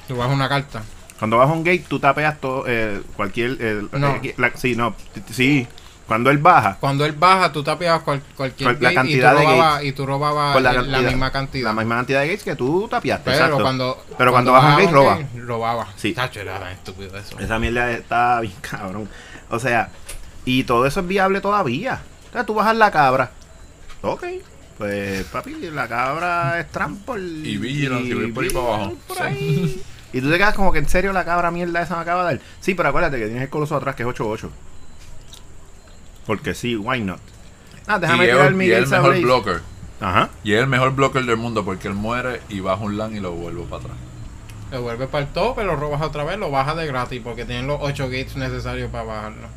tú 0.07 0.15
bajas 0.15 0.33
una 0.33 0.47
carta. 0.47 0.83
Cuando 1.17 1.41
a 1.41 1.45
un 1.45 1.63
gate, 1.63 1.83
tú 1.87 1.99
tapeas 1.99 2.39
todo, 2.39 2.63
eh, 2.67 3.01
cualquier... 3.15 3.57
eh, 3.59 3.81
No. 3.93 4.15
eh, 4.21 4.35
la- 4.37 4.55
sí, 4.55 4.75
no, 4.75 4.93
sí. 5.31 5.67
Cuando 6.07 6.29
él 6.29 6.37
baja, 6.37 6.77
Cuando 6.79 7.03
él 7.03 7.13
baja, 7.13 7.51
tú 7.51 7.63
tapeabas 7.63 8.03
cual- 8.03 8.21
cualquier 8.37 8.67
Cual- 8.77 8.83
la 8.83 8.89
gate 8.89 8.95
cantidad 8.95 9.33
y 9.33 9.35
tú 9.35 9.41
robabas, 9.41 9.73
gates. 9.73 9.87
y 9.87 9.91
tú 9.93 10.05
robabas 10.05 10.61
la 10.61 11.01
misma 11.01 11.31
cantidad. 11.31 11.63
la 11.69 11.73
misma 11.73 11.95
cantidad 11.95 12.21
de 12.21 12.27
gates 12.27 12.43
que 12.43 12.55
tú 12.55 12.87
tapeaste. 12.87 13.23
Pero 13.25 13.37
exacto. 13.37 13.61
cuando, 13.63 14.05
Pero 14.17 14.31
cuando 14.31 14.51
baja 14.51 14.77
un 14.77 14.93
roba. 14.93 15.19
robaba. 15.35 15.87
Sí. 15.95 16.13
Tacho, 16.13 16.41
era 16.41 16.71
estúpido 16.71 17.17
eso. 17.17 17.39
Esa 17.39 17.57
mierda 17.57 17.91
está 17.91 18.39
bien 18.41 18.53
cabrón. 18.61 19.09
O 19.49 19.57
sea, 19.59 19.89
y 20.45 20.63
todo 20.65 20.85
eso 20.85 20.99
es 20.99 21.07
viable 21.07 21.41
todavía. 21.41 22.01
O 22.29 22.33
sea, 22.33 22.43
tú 22.45 22.53
bajas 22.53 22.75
la 22.75 22.91
cabra. 22.91 23.31
Ok. 24.01 24.23
Pues, 24.77 25.23
papi, 25.25 25.55
la 25.73 25.87
cabra 25.87 26.59
es 26.59 26.69
trample. 26.69 27.19
Y 27.49 27.57
Vigilance, 27.57 28.07
y 28.09 28.13
voy 28.13 28.31
por 28.31 28.43
ahí 28.43 28.49
para 28.51 28.65
abajo. 28.65 28.93
por 29.07 29.21
ahí. 29.23 29.81
Y 30.13 30.21
tú 30.21 30.29
te 30.29 30.37
quedas 30.37 30.53
como 30.53 30.71
que 30.71 30.79
en 30.79 30.87
serio 30.87 31.11
la 31.13 31.25
cabra 31.25 31.49
mierda 31.49 31.81
esa 31.81 31.95
me 31.95 32.01
acaba 32.01 32.27
de 32.27 32.35
dar. 32.35 32.45
Sí, 32.59 32.75
pero 32.75 32.89
acuérdate 32.89 33.17
que 33.17 33.25
tienes 33.25 33.43
el 33.43 33.49
coloso 33.49 33.75
atrás 33.75 33.95
que 33.95 34.03
es 34.03 34.07
8-8. 34.09 34.49
Porque 36.25 36.53
sí, 36.53 36.75
why 36.75 37.01
not? 37.01 37.19
Ah, 37.87 37.99
déjame 37.99 38.23
y 38.25 38.27
tirar 38.27 38.53
y 38.53 38.71
el 38.71 38.83
a 38.85 38.87
mejor 38.87 39.09
Blaze. 39.11 39.21
blocker. 39.23 39.61
Ajá. 40.01 40.29
Y 40.43 40.53
es 40.53 40.59
el 40.61 40.67
mejor 40.67 40.95
blocker 40.95 41.23
del 41.23 41.37
mundo 41.37 41.63
porque 41.63 41.87
él 41.87 41.93
muere 41.93 42.41
y 42.49 42.59
baja 42.59 42.83
un 42.83 42.97
land 42.97 43.15
y 43.15 43.19
lo 43.19 43.31
vuelvo 43.31 43.63
para 43.65 43.83
atrás. 43.83 43.97
Lo 44.71 44.81
vuelves 44.81 45.07
para 45.09 45.25
el 45.25 45.31
tope, 45.31 45.63
lo 45.63 45.75
robas 45.75 46.01
otra 46.01 46.23
vez, 46.23 46.37
lo 46.37 46.49
bajas 46.51 46.75
de 46.75 46.87
gratis 46.87 47.21
porque 47.23 47.45
tienen 47.45 47.67
los 47.67 47.77
8 47.81 48.05
gates 48.09 48.35
necesarios 48.35 48.89
para 48.91 49.03
bajarlo. 49.03 49.47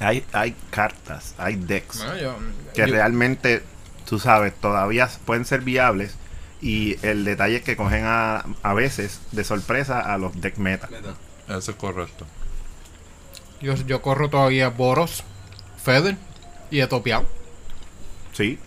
Hay, 0.00 0.24
hay 0.32 0.54
cartas, 0.70 1.34
hay 1.38 1.56
decks. 1.56 1.98
Bueno, 1.98 2.16
yo, 2.20 2.36
que 2.74 2.86
yo- 2.86 2.92
realmente, 2.94 3.62
tú 4.06 4.18
sabes, 4.18 4.54
todavía 4.54 5.08
pueden 5.24 5.44
ser 5.44 5.60
viables. 5.62 6.16
Y 6.60 6.96
el 7.06 7.24
detalle 7.24 7.56
es 7.56 7.62
que 7.62 7.76
cogen 7.76 8.04
a, 8.06 8.44
a 8.62 8.74
veces 8.74 9.20
de 9.32 9.44
sorpresa 9.44 10.00
a 10.00 10.16
los 10.18 10.40
deck 10.40 10.56
meta. 10.56 10.88
Eso 11.48 11.70
es 11.70 11.76
correcto. 11.76 12.26
Yo, 13.60 13.74
yo 13.74 14.02
corro 14.02 14.28
todavía 14.30 14.68
Boros, 14.70 15.24
Feather 15.82 16.16
y 16.70 16.80
Etopiao. 16.80 17.24
Sí. 18.32 18.58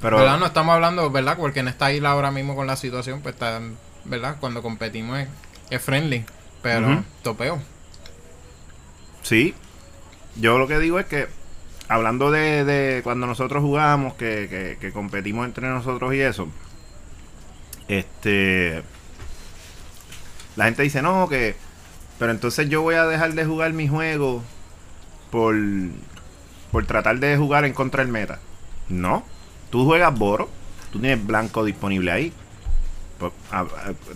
Pero 0.00 0.18
¿Verdad? 0.18 0.38
No 0.38 0.46
estamos 0.46 0.74
hablando, 0.74 1.10
¿verdad? 1.10 1.36
Porque 1.38 1.60
en 1.60 1.68
esta 1.68 1.92
isla 1.92 2.10
ahora 2.10 2.30
mismo 2.30 2.54
con 2.54 2.66
la 2.66 2.76
situación, 2.76 3.22
pues 3.22 3.34
está, 3.34 3.60
¿verdad? 4.04 4.36
Cuando 4.40 4.62
competimos 4.62 5.18
es, 5.20 5.28
es 5.70 5.82
friendly, 5.82 6.24
pero 6.62 7.04
topeo. 7.22 7.60
sí. 9.22 9.54
Yo 10.38 10.58
lo 10.58 10.68
que 10.68 10.78
digo 10.78 10.98
es 10.98 11.06
que, 11.06 11.28
hablando 11.88 12.30
de, 12.30 12.62
de 12.66 13.00
cuando 13.02 13.26
nosotros 13.26 13.62
jugamos, 13.62 14.12
que, 14.14 14.48
que, 14.50 14.76
que 14.78 14.92
competimos 14.92 15.46
entre 15.46 15.66
nosotros 15.68 16.12
y 16.14 16.20
eso, 16.20 16.48
este. 17.88 18.82
La 20.56 20.66
gente 20.66 20.82
dice, 20.82 21.00
no, 21.00 21.26
que. 21.28 21.56
Pero 22.18 22.32
entonces 22.32 22.68
yo 22.68 22.82
voy 22.82 22.94
a 22.94 23.04
dejar 23.06 23.34
de 23.34 23.44
jugar 23.44 23.72
mi 23.72 23.88
juego 23.88 24.42
por. 25.30 25.54
por 26.72 26.86
tratar 26.86 27.18
de 27.18 27.36
jugar 27.36 27.64
en 27.64 27.72
contra 27.72 28.02
del 28.02 28.12
meta. 28.12 28.38
No. 28.88 29.24
Tú 29.70 29.84
juegas 29.84 30.16
Boro, 30.18 30.48
tú 30.92 31.00
tienes 31.00 31.24
blanco 31.26 31.64
disponible 31.64 32.10
ahí. 32.12 32.32
pues, 33.18 33.32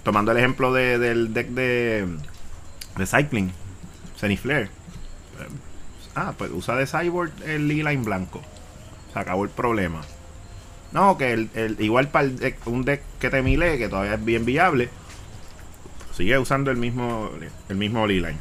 tomando 0.03 0.31
el 0.33 0.39
ejemplo 0.39 0.73
de- 0.75 0.99
del 0.99 1.33
deck 1.33 1.49
de, 1.49 2.07
de 2.97 3.07
Cycling, 3.07 3.51
Zeniflare. 4.19 4.65
eh, 4.65 5.49
ah, 6.15 6.35
pues 6.37 6.51
usa 6.53 6.77
de 6.77 6.87
Cyborg 6.87 7.33
el 7.47 7.67
lila 7.67 7.93
en 7.93 8.05
blanco. 8.05 8.43
Se 9.13 9.19
acabó 9.19 9.45
el 9.45 9.51
problema. 9.51 10.03
No, 10.93 11.17
que 11.17 11.33
el, 11.33 11.49
el- 11.55 11.77
igual 11.81 12.09
para 12.09 12.27
el 12.27 12.39
deck- 12.39 12.67
un 12.67 12.85
deck 12.85 13.01
que 13.19 13.31
te 13.31 13.41
mile, 13.43 13.79
que 13.79 13.89
todavía 13.89 14.15
es 14.15 14.25
bien 14.25 14.45
viable, 14.45 14.91
sigue 16.20 16.38
usando 16.38 16.70
el 16.70 16.76
mismo 16.76 17.30
el 17.68 17.76
mismo 17.76 18.06
lila. 18.06 18.33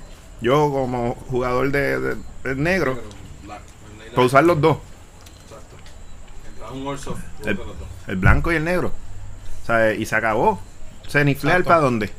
Yo 0.42 0.70
como 0.72 1.16
jugador 1.30 1.72
de, 1.72 2.18
negro, 2.56 3.00
Black, 3.44 3.62
el 4.06 4.12
puedo 4.14 4.28
usar 4.28 4.44
los 4.44 4.60
dos. 4.60 4.78
Exacto. 5.46 5.76
Entra 6.50 6.72
un 6.72 6.86
Warsoft, 6.86 7.22
El- 7.46 7.56
dos. 7.56 7.66
El 8.08 8.16
blanco 8.18 8.52
y 8.52 8.56
el 8.56 8.64
negro. 8.66 8.92
O 9.64 9.66
sea, 9.66 9.94
y 9.94 10.06
se 10.06 10.16
acabó. 10.16 10.60
Zeniflear 11.10 11.58
Exacto. 11.62 11.68
para 11.70 11.82
dónde? 11.82 12.10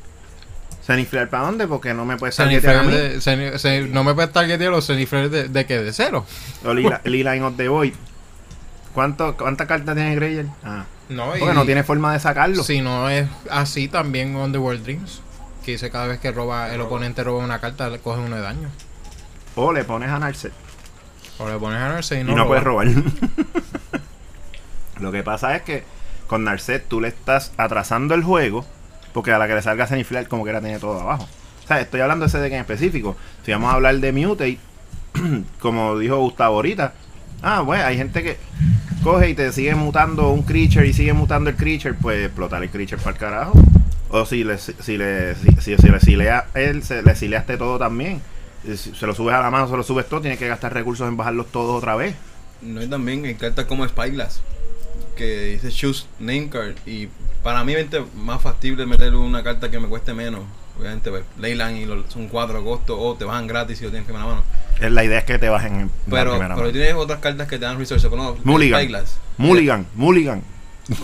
Zeniflear 0.84 1.28
para 1.28 1.44
dónde? 1.44 1.66
Porque 1.68 1.92
no 1.94 2.04
me 2.04 2.16
Zenifler 2.18 2.32
targetear 2.32 2.76
a 2.76 2.82
mí. 2.82 2.92
de- 2.92 3.88
no 3.88 4.02
me 4.04 4.14
puedes 4.14 4.32
targetear 4.32 4.70
los 4.70 4.86
Zenifler 4.86 5.28
de, 5.30 5.48
de 5.48 5.66
que 5.66 5.78
de 5.78 5.92
cero. 5.92 6.24
O 6.64 6.72
Lila, 6.72 7.00
Lila 7.04 7.46
of 7.46 7.56
the 7.56 7.68
Void. 7.68 7.94
¿Cuánto, 8.94 9.36
¿Cuántas 9.36 9.66
cartas 9.68 9.94
tiene 9.94 10.14
Greyer? 10.16 10.46
Ah. 10.64 10.84
No, 11.08 11.26
Porque 11.38 11.54
no 11.54 11.64
tiene 11.64 11.82
forma 11.82 12.12
de 12.12 12.20
sacarlo. 12.20 12.62
Si 12.62 12.80
no 12.80 13.08
es 13.10 13.28
así, 13.50 13.88
también 13.88 14.34
Underworld 14.36 14.82
Dreams. 14.82 15.22
Que 15.64 15.72
dice 15.72 15.90
cada 15.90 16.06
vez 16.06 16.20
que 16.20 16.32
roba 16.32 16.72
el 16.74 16.80
oponente 16.80 17.22
roba 17.22 17.44
una 17.44 17.60
carta, 17.60 17.88
le 17.90 17.98
coge 17.98 18.20
uno 18.20 18.36
de 18.36 18.42
daño. 18.42 18.68
O 19.56 19.72
le 19.72 19.84
pones 19.84 20.08
a 20.10 20.18
Narset 20.18 20.52
O 21.38 21.48
le 21.48 21.58
pones 21.58 21.80
a 21.80 21.88
Narset 21.88 22.18
y 22.18 22.20
y 22.22 22.24
no, 22.24 22.30
no, 22.32 22.36
roba. 22.44 22.48
puedes 22.48 22.64
robar. 22.64 22.86
Lo 25.00 25.12
que 25.12 25.22
pasa 25.22 25.56
es 25.56 25.62
que 25.62 25.84
con 26.26 26.44
Narset 26.44 26.86
tú 26.86 27.00
le 27.00 27.08
estás 27.08 27.52
atrasando 27.56 28.14
el 28.14 28.22
juego. 28.22 28.64
Porque 29.12 29.32
a 29.32 29.38
la 29.38 29.48
que 29.48 29.54
le 29.56 29.62
salga 29.62 29.86
Zeniflear 29.88 30.28
como 30.28 30.44
que 30.44 30.52
la 30.52 30.60
tiene 30.60 30.78
todo 30.78 31.00
abajo. 31.00 31.26
O 31.64 31.66
sea, 31.66 31.80
estoy 31.80 32.00
hablando 32.00 32.24
de 32.24 32.28
ese 32.28 32.38
deck 32.38 32.52
en 32.52 32.60
específico. 32.60 33.16
Si 33.44 33.50
vamos 33.50 33.70
a 33.70 33.74
hablar 33.74 33.96
de 33.96 34.12
Mutate, 34.12 34.58
como 35.60 35.98
dijo 35.98 36.16
Gustavo 36.18 36.56
ahorita. 36.56 36.92
Ah, 37.42 37.62
bueno, 37.62 37.84
hay 37.84 37.96
gente 37.96 38.22
que 38.22 38.36
coge 39.02 39.30
y 39.30 39.34
te 39.34 39.50
sigue 39.52 39.74
mutando 39.74 40.28
un 40.30 40.42
creature 40.42 40.86
y 40.86 40.92
sigue 40.92 41.12
mutando 41.12 41.50
el 41.50 41.56
creature, 41.56 41.94
pues 41.94 42.26
explotar 42.26 42.62
el 42.62 42.70
creature 42.70 42.98
para 42.98 43.10
el 43.12 43.18
carajo. 43.18 43.52
O 44.10 44.26
si 44.26 44.42
le, 44.44 44.58
si 44.58 44.96
le, 44.96 45.34
si, 45.36 45.52
si- 45.60 45.76
si 45.76 45.88
le 45.88 46.00
silea 46.00 46.46
él, 46.54 46.82
se, 46.82 47.02
le 47.02 47.14
sileaste 47.14 47.56
todo 47.56 47.78
también. 47.78 48.20
Y 48.64 48.76
Si 48.76 48.94
se 48.94 49.06
lo 49.06 49.14
subes 49.14 49.34
a 49.34 49.40
la 49.40 49.50
mano, 49.50 49.68
se 49.68 49.76
lo 49.76 49.82
subes 49.82 50.08
todo, 50.08 50.20
tienes 50.20 50.38
que 50.38 50.48
gastar 50.48 50.74
recursos 50.74 51.06
en 51.08 51.16
bajarlos 51.16 51.46
todos 51.52 51.76
otra 51.76 51.94
vez. 51.96 52.14
No 52.60 52.80
hay 52.80 52.88
también 52.88 53.24
en 53.24 53.36
cartas 53.36 53.64
como 53.66 53.86
Spyglass, 53.88 54.40
que 55.16 55.44
dice 55.52 55.70
Choose 55.70 56.06
Name 56.18 56.48
Card. 56.50 56.74
Y 56.86 57.08
para 57.42 57.64
mí, 57.64 57.74
vente 57.74 58.02
más 58.16 58.42
factible 58.42 58.84
meter 58.84 59.14
una 59.14 59.42
carta 59.42 59.70
que 59.70 59.78
me 59.80 59.88
cueste 59.88 60.12
menos. 60.12 60.40
Obviamente, 60.78 61.10
pues, 61.10 61.24
Leyland 61.38 61.76
y 61.76 62.10
son 62.10 62.28
4 62.28 62.64
costos 62.64 62.96
o 62.98 63.14
te 63.14 63.24
bajan 63.24 63.46
gratis 63.46 63.78
si 63.78 63.84
lo 63.84 63.90
tienes 63.90 64.08
en 64.08 64.14
primera 64.14 64.26
mano. 64.26 64.42
Es 64.80 64.90
la 64.90 65.04
idea 65.04 65.18
es 65.20 65.24
que 65.24 65.38
te 65.38 65.48
bajen 65.48 65.74
en 65.80 65.90
Pero, 66.10 66.32
primera 66.32 66.54
pero 66.54 66.66
mano. 66.66 66.72
tienes 66.72 66.94
otras 66.94 67.20
cartas 67.20 67.48
que 67.48 67.58
te 67.58 67.64
dan 67.64 67.78
resources. 67.78 68.08
Pero 68.10 68.22
no, 68.22 68.36
Mulligan. 68.44 68.88
Mulligan, 69.36 69.86
Mulligan. 69.94 70.42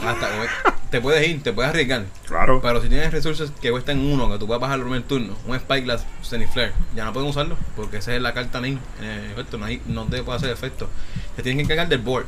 Hasta, 0.04 0.28
te 0.90 1.00
puedes 1.00 1.26
ir, 1.28 1.42
te 1.42 1.52
puedes 1.52 1.70
arriesgar. 1.70 2.04
Claro. 2.26 2.60
Pero 2.62 2.80
si 2.82 2.88
tienes 2.88 3.10
resources 3.12 3.50
que 3.60 3.70
cuestan 3.70 3.98
uno, 4.00 4.30
que 4.30 4.38
tú 4.38 4.46
puedes 4.46 4.60
bajar 4.60 4.78
el 4.78 4.84
primer 4.84 5.02
turno, 5.02 5.34
un 5.46 5.58
Spyglass 5.58 6.06
Zeniflare, 6.24 6.72
ya 6.94 7.04
no 7.04 7.12
pueden 7.12 7.28
usarlo, 7.28 7.56
porque 7.74 7.98
esa 7.98 8.14
es 8.14 8.22
la 8.22 8.32
carta 8.34 8.60
name. 8.60 8.78
Eh, 9.00 9.30
efecto, 9.32 9.58
no, 9.58 9.64
hay- 9.66 9.82
no 9.86 10.04
te 10.06 10.22
puede 10.22 10.38
hacer 10.38 10.50
efecto. 10.50 10.88
Te 11.36 11.42
tienen 11.42 11.58
que 11.58 11.64
encargar 11.64 11.88
del 11.88 12.00
board. 12.00 12.26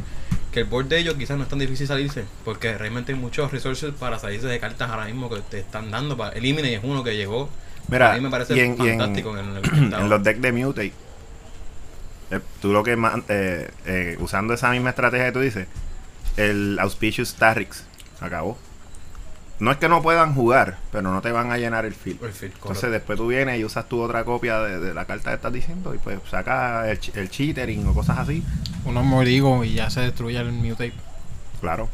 Que 0.52 0.60
el 0.60 0.66
board 0.66 0.86
de 0.86 0.98
ellos 0.98 1.14
quizás 1.14 1.36
no 1.36 1.42
es 1.44 1.48
tan 1.48 1.58
difícil 1.58 1.86
salirse, 1.86 2.24
porque 2.44 2.76
realmente 2.78 3.12
hay 3.12 3.18
muchos 3.18 3.50
resources 3.52 3.92
para 3.98 4.18
salirse 4.18 4.46
de 4.46 4.58
cartas 4.58 4.90
ahora 4.90 5.04
mismo 5.04 5.28
que 5.28 5.40
te 5.40 5.58
están 5.60 5.90
dando. 5.90 6.16
Para, 6.16 6.36
Elimine 6.36 6.74
es 6.74 6.80
uno 6.82 7.04
que 7.04 7.16
llegó. 7.16 7.48
Mira, 7.88 8.12
a 8.12 8.16
mí 8.16 8.20
me 8.22 8.30
parece 8.30 8.56
y 8.56 8.60
en, 8.60 8.76
y 8.82 8.88
en- 8.88 8.98
fantástico 8.98 9.36
en, 9.38 9.56
el 9.56 9.94
en 9.94 10.08
los 10.08 10.22
decks 10.22 10.40
de 10.42 10.52
Mutate, 10.52 10.92
eh, 12.30 12.40
tú 12.60 12.72
lo 12.72 12.82
que 12.82 12.96
eh, 13.28 13.70
eh, 13.86 14.16
usando 14.20 14.52
esa 14.54 14.70
misma 14.70 14.90
estrategia 14.90 15.26
que 15.26 15.32
tú 15.32 15.40
dices, 15.40 15.66
el 16.36 16.78
Auspicious 16.80 17.28
Starrix 17.30 17.84
acabó. 18.24 18.58
No 19.60 19.72
es 19.72 19.78
que 19.78 19.88
no 19.88 20.02
puedan 20.02 20.34
jugar, 20.34 20.78
pero 20.92 21.10
no 21.10 21.20
te 21.20 21.32
van 21.32 21.50
a 21.50 21.58
llenar 21.58 21.84
el 21.84 21.94
field. 21.94 22.20
Entonces 22.42 22.90
después 22.92 23.18
tú 23.18 23.26
vienes 23.26 23.58
y 23.58 23.64
usas 23.64 23.88
tu 23.88 24.00
otra 24.00 24.24
copia 24.24 24.60
de, 24.60 24.78
de 24.78 24.94
la 24.94 25.04
carta 25.04 25.30
que 25.30 25.36
estás 25.36 25.52
diciendo 25.52 25.94
y 25.94 25.98
pues 25.98 26.20
sacas 26.30 26.86
el, 26.86 27.00
el 27.20 27.28
cheatering 27.28 27.86
o 27.88 27.94
cosas 27.94 28.18
así. 28.18 28.44
Unos 28.84 29.04
morigo 29.04 29.64
y 29.64 29.74
ya 29.74 29.90
se 29.90 30.00
destruye 30.00 30.38
el 30.38 30.52
Mutate. 30.52 30.92
Claro. 31.60 31.88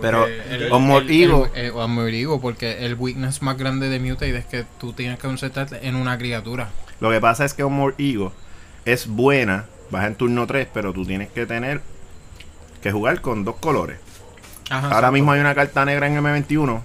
Pero 0.00 0.26
o 0.70 1.88
Morigo, 1.88 2.40
porque 2.40 2.84
el 2.84 2.94
weakness 2.94 3.42
más 3.42 3.56
grande 3.56 3.88
de 3.88 3.98
Mutate 3.98 4.36
es 4.36 4.44
que 4.44 4.64
tú 4.78 4.92
tienes 4.92 5.18
que 5.18 5.26
concentrarte 5.26 5.86
en 5.86 5.96
una 5.96 6.18
criatura. 6.18 6.68
lo 7.00 7.10
que 7.10 7.20
pasa 7.20 7.44
es 7.44 7.54
que 7.54 7.62
Ego 7.62 8.32
es 8.84 9.06
buena, 9.06 9.66
vas 9.90 10.06
en 10.06 10.14
turno 10.14 10.46
3, 10.46 10.68
pero 10.72 10.92
tú 10.92 11.04
tienes 11.04 11.30
que 11.30 11.46
tener 11.46 11.80
que 12.82 12.92
jugar 12.92 13.20
con 13.20 13.44
dos 13.44 13.56
colores. 13.56 13.98
Ajá, 14.70 14.88
Ahora 14.88 15.10
mismo 15.10 15.32
hay 15.32 15.40
una 15.40 15.54
carta 15.54 15.84
negra 15.84 16.06
en 16.06 16.16
M21. 16.22 16.82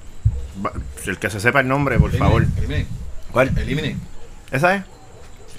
Va- 0.66 0.72
El 1.06 1.18
que 1.18 1.30
se 1.30 1.40
sepa 1.40 1.62
el 1.62 1.68
nombre, 1.68 1.98
por 2.00 2.12
favor. 2.16 2.46
Elimine. 2.58 2.86
¿Cuál? 3.32 3.52
Elimine. 3.58 3.98
¿Esa 4.52 4.76
es? 4.76 4.84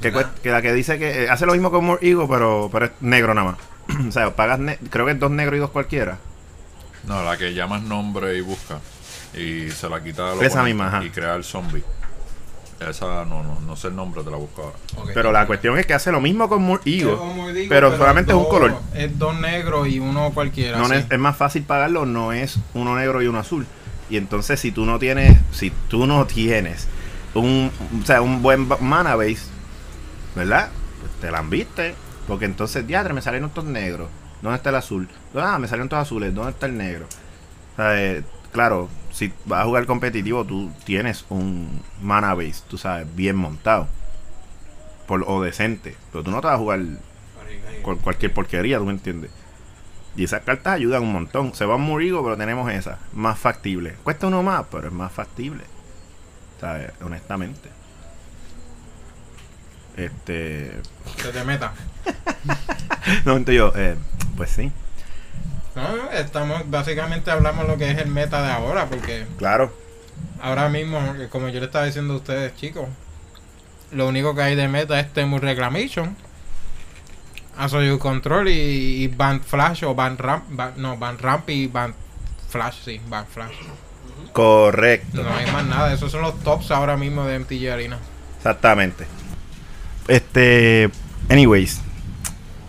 Que, 0.01 0.51
la 0.51 0.63
que 0.63 0.73
dice 0.73 0.99
que 0.99 1.25
eh, 1.25 1.31
hace 1.31 1.47
lo 1.47 1.53
mismo 1.53 1.71
con 1.71 1.85
More 1.85 2.07
Ego, 2.07 2.29
pero, 2.29 2.69
pero 2.73 2.87
es 2.87 2.93
negro 3.01 3.35
nada 3.35 3.53
más. 3.53 4.07
o 4.09 4.13
sea, 4.13 4.35
pagas, 4.35 4.59
ne- 4.59 4.79
creo 4.91 5.07
que 5.07 5.13
es 5.13 5.19
dos 5.19 5.31
negros 5.31 5.57
y 5.57 5.61
dos 5.61 5.71
cualquiera. 5.71 6.19
No, 7.07 7.23
la 7.23 7.37
que 7.37 7.55
llamas 7.55 7.83
nombre 7.83 8.37
y 8.37 8.41
busca. 8.41 8.79
Y 9.35 9.71
se 9.71 9.89
la 9.89 10.03
quita 10.03 10.33
al 10.33 10.39
Esa 10.43 10.61
oponente 10.61 10.65
misma, 10.65 10.87
ajá. 10.89 11.05
Y 11.05 11.11
crea 11.11 11.35
el 11.35 11.45
zombie. 11.45 11.83
Esa 12.91 13.25
no, 13.25 13.43
no, 13.43 13.61
no 13.61 13.77
sé 13.77 13.89
el 13.89 13.97
nombre, 13.97 14.23
te 14.23 14.31
la 14.31 14.37
busco 14.37 14.75
ahora. 14.95 15.13
Pero 15.15 15.33
la 15.33 15.47
cuestión 15.47 15.79
es 15.79 15.87
que 15.87 15.95
hace 15.95 16.13
lo 16.13 16.21
mismo 16.21 16.49
con 16.49 16.81
digo, 16.85 17.35
pero 17.69 17.97
solamente 17.97 18.33
es 18.33 18.39
un 18.39 18.49
color. 18.49 18.75
Es 18.95 19.19
dos 19.19 19.39
negros 19.39 19.89
y 19.89 19.99
uno 19.99 20.31
cualquiera. 20.33 20.79
No 20.79 20.93
es, 20.93 21.07
es 21.11 21.19
más 21.19 21.37
fácil 21.37 21.63
pagarlo, 21.63 22.07
no 22.07 22.33
es 22.33 22.59
uno 22.75 22.97
negro 22.97 23.23
y 23.23 23.27
uno 23.27 23.39
azul. 23.39 23.67
Y 24.11 24.17
entonces 24.17 24.61
si 24.61 24.73
tú 24.73 24.85
no 24.85 24.99
tienes, 24.99 25.39
si 25.53 25.71
tú 25.89 26.07
no 26.07 26.27
tienes 26.27 26.89
un, 27.35 27.71
o 28.03 28.07
sea, 28.07 28.23
un 28.23 28.43
buen 28.43 28.69
mana 28.81 29.17
base, 29.17 29.47
¿verdad? 30.35 30.71
Pues 31.01 31.13
te 31.21 31.31
la 31.31 31.43
viste. 31.43 31.95
Porque 32.27 32.45
entonces, 32.45 32.87
diadre, 32.87 33.15
me 33.15 33.23
salieron 33.23 33.49
estos 33.49 33.65
negros. 33.65 34.09
¿Dónde 34.43 34.57
está 34.57 34.71
el 34.71 34.77
azul? 34.77 35.09
Ah, 35.35 35.59
me 35.59 35.69
salieron 35.69 35.89
todos 35.89 36.03
azules. 36.03 36.35
¿Dónde 36.35 36.53
está 36.53 36.67
el 36.67 36.77
negro? 36.77 37.07
O 37.73 37.77
sea, 37.77 38.01
eh, 38.01 38.23
claro, 38.53 38.89
si 39.13 39.33
vas 39.45 39.63
a 39.63 39.65
jugar 39.65 39.87
competitivo, 39.87 40.45
tú 40.45 40.73
tienes 40.85 41.25
un 41.29 41.83
mana 42.01 42.35
base, 42.35 42.63
tú 42.69 42.79
sabes, 42.79 43.07
bien 43.15 43.37
montado. 43.37 43.87
Por, 45.07 45.25
o 45.27 45.43
decente. 45.43 45.97
Pero 46.11 46.25
tú 46.25 46.31
no 46.31 46.41
te 46.41 46.47
vas 46.47 46.57
a 46.57 46.59
jugar 46.59 46.81
con 47.83 47.99
cualquier 47.99 48.33
porquería, 48.33 48.79
¿tú 48.79 48.87
me 48.87 48.93
entiendes? 48.93 49.31
Y 50.17 50.25
esas 50.25 50.43
cartas 50.43 50.75
ayudan 50.75 51.03
un 51.03 51.13
montón. 51.13 51.55
Se 51.55 51.65
va 51.65 51.77
un 51.77 51.83
murigo, 51.83 52.23
pero 52.23 52.37
tenemos 52.37 52.71
esa. 52.71 52.99
Más 53.13 53.39
factible. 53.39 53.95
Cuesta 54.03 54.27
uno 54.27 54.43
más, 54.43 54.65
pero 54.71 54.89
es 54.89 54.93
más 54.93 55.13
factible. 55.13 55.65
¿Sabes? 56.61 56.93
Honestamente. 57.03 57.71
Este. 59.97 60.73
Se 61.17 61.29
te 61.33 61.45
meta. 61.45 61.73
No, 63.25 63.37
entonces 63.37 63.57
yo, 63.57 63.73
eh, 63.75 63.97
pues 64.37 64.51
sí. 64.51 64.71
No, 65.75 66.11
estamos, 66.13 66.69
básicamente 66.71 67.31
hablamos 67.31 67.67
lo 67.67 67.77
que 67.79 67.91
es 67.91 67.99
el 67.99 68.09
meta 68.09 68.43
de 68.43 68.51
ahora, 68.53 68.87
porque 68.87 69.27
Claro. 69.39 69.73
ahora 70.41 70.69
mismo, 70.69 71.01
como 71.31 71.49
yo 71.49 71.61
le 71.61 71.67
estaba 71.67 71.87
diciendo 71.87 72.15
a 72.15 72.17
ustedes, 72.19 72.55
chicos, 72.57 72.87
lo 73.91 74.07
único 74.09 74.35
que 74.35 74.43
hay 74.43 74.55
de 74.55 74.69
meta 74.69 74.99
es 75.01 75.13
Temu 75.13 75.39
Reclamation, 75.39 76.15
Asoyu 77.59 77.99
Control 77.99 78.49
y, 78.49 79.03
y 79.03 79.09
Band 79.09 79.43
Flash 79.45 79.85
o 79.85 79.95
Band 79.95 80.21
Ramp, 80.21 80.45
no, 80.77 80.97
Band 80.97 81.21
Ramp 81.21 81.49
y 81.51 81.67
Band 81.69 81.95
Flash, 82.49 82.77
sí, 82.85 83.01
Band 83.09 83.29
Flash. 83.29 83.55
Correcto. 84.33 85.23
No 85.23 85.35
hay 85.35 85.51
más 85.53 85.65
nada, 85.67 85.93
esos 85.93 86.11
son 86.13 86.23
los 86.23 86.39
tops 86.41 86.71
ahora 86.71 86.97
mismo 86.97 87.25
de 87.27 87.39
MTG 87.39 87.71
Arena. 87.71 87.99
Exactamente. 88.39 89.07
Este. 90.09 90.91
Anyways. 91.29 91.81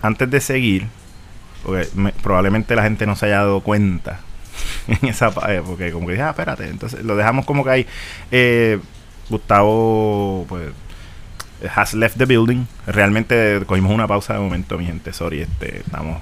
Antes 0.02 0.30
de 0.30 0.42
seguir. 0.42 0.88
Porque 1.64 1.88
me- 1.96 2.12
probablemente 2.12 2.76
la 2.76 2.84
gente 2.84 3.06
no 3.06 3.16
se 3.16 3.28
haya 3.28 3.38
dado 3.38 3.62
cuenta. 3.62 4.20
En 4.88 5.08
esa 5.10 5.32
pa- 5.32 5.54
eh, 5.54 5.62
Porque 5.66 5.92
como 5.92 6.06
que 6.08 6.14
dije, 6.14 6.24
ah, 6.24 6.30
espérate. 6.32 6.68
Entonces 6.68 7.04
lo 7.04 7.16
dejamos 7.16 7.46
como 7.46 7.64
que 7.64 7.70
ahí. 7.70 7.88
Eh, 8.32 8.80
Gustavo. 9.30 10.46
Pues. 10.50 10.70
Has 11.76 11.94
left 11.94 12.18
the 12.18 12.26
building. 12.26 12.66
Realmente 12.86 13.62
cogimos 13.66 13.92
una 13.94 14.08
pausa 14.08 14.34
de 14.34 14.40
momento, 14.40 14.78
mi 14.78 14.86
gente. 14.86 15.14
Sorry, 15.14 15.42
este. 15.42 15.80
Estamos 15.80 16.18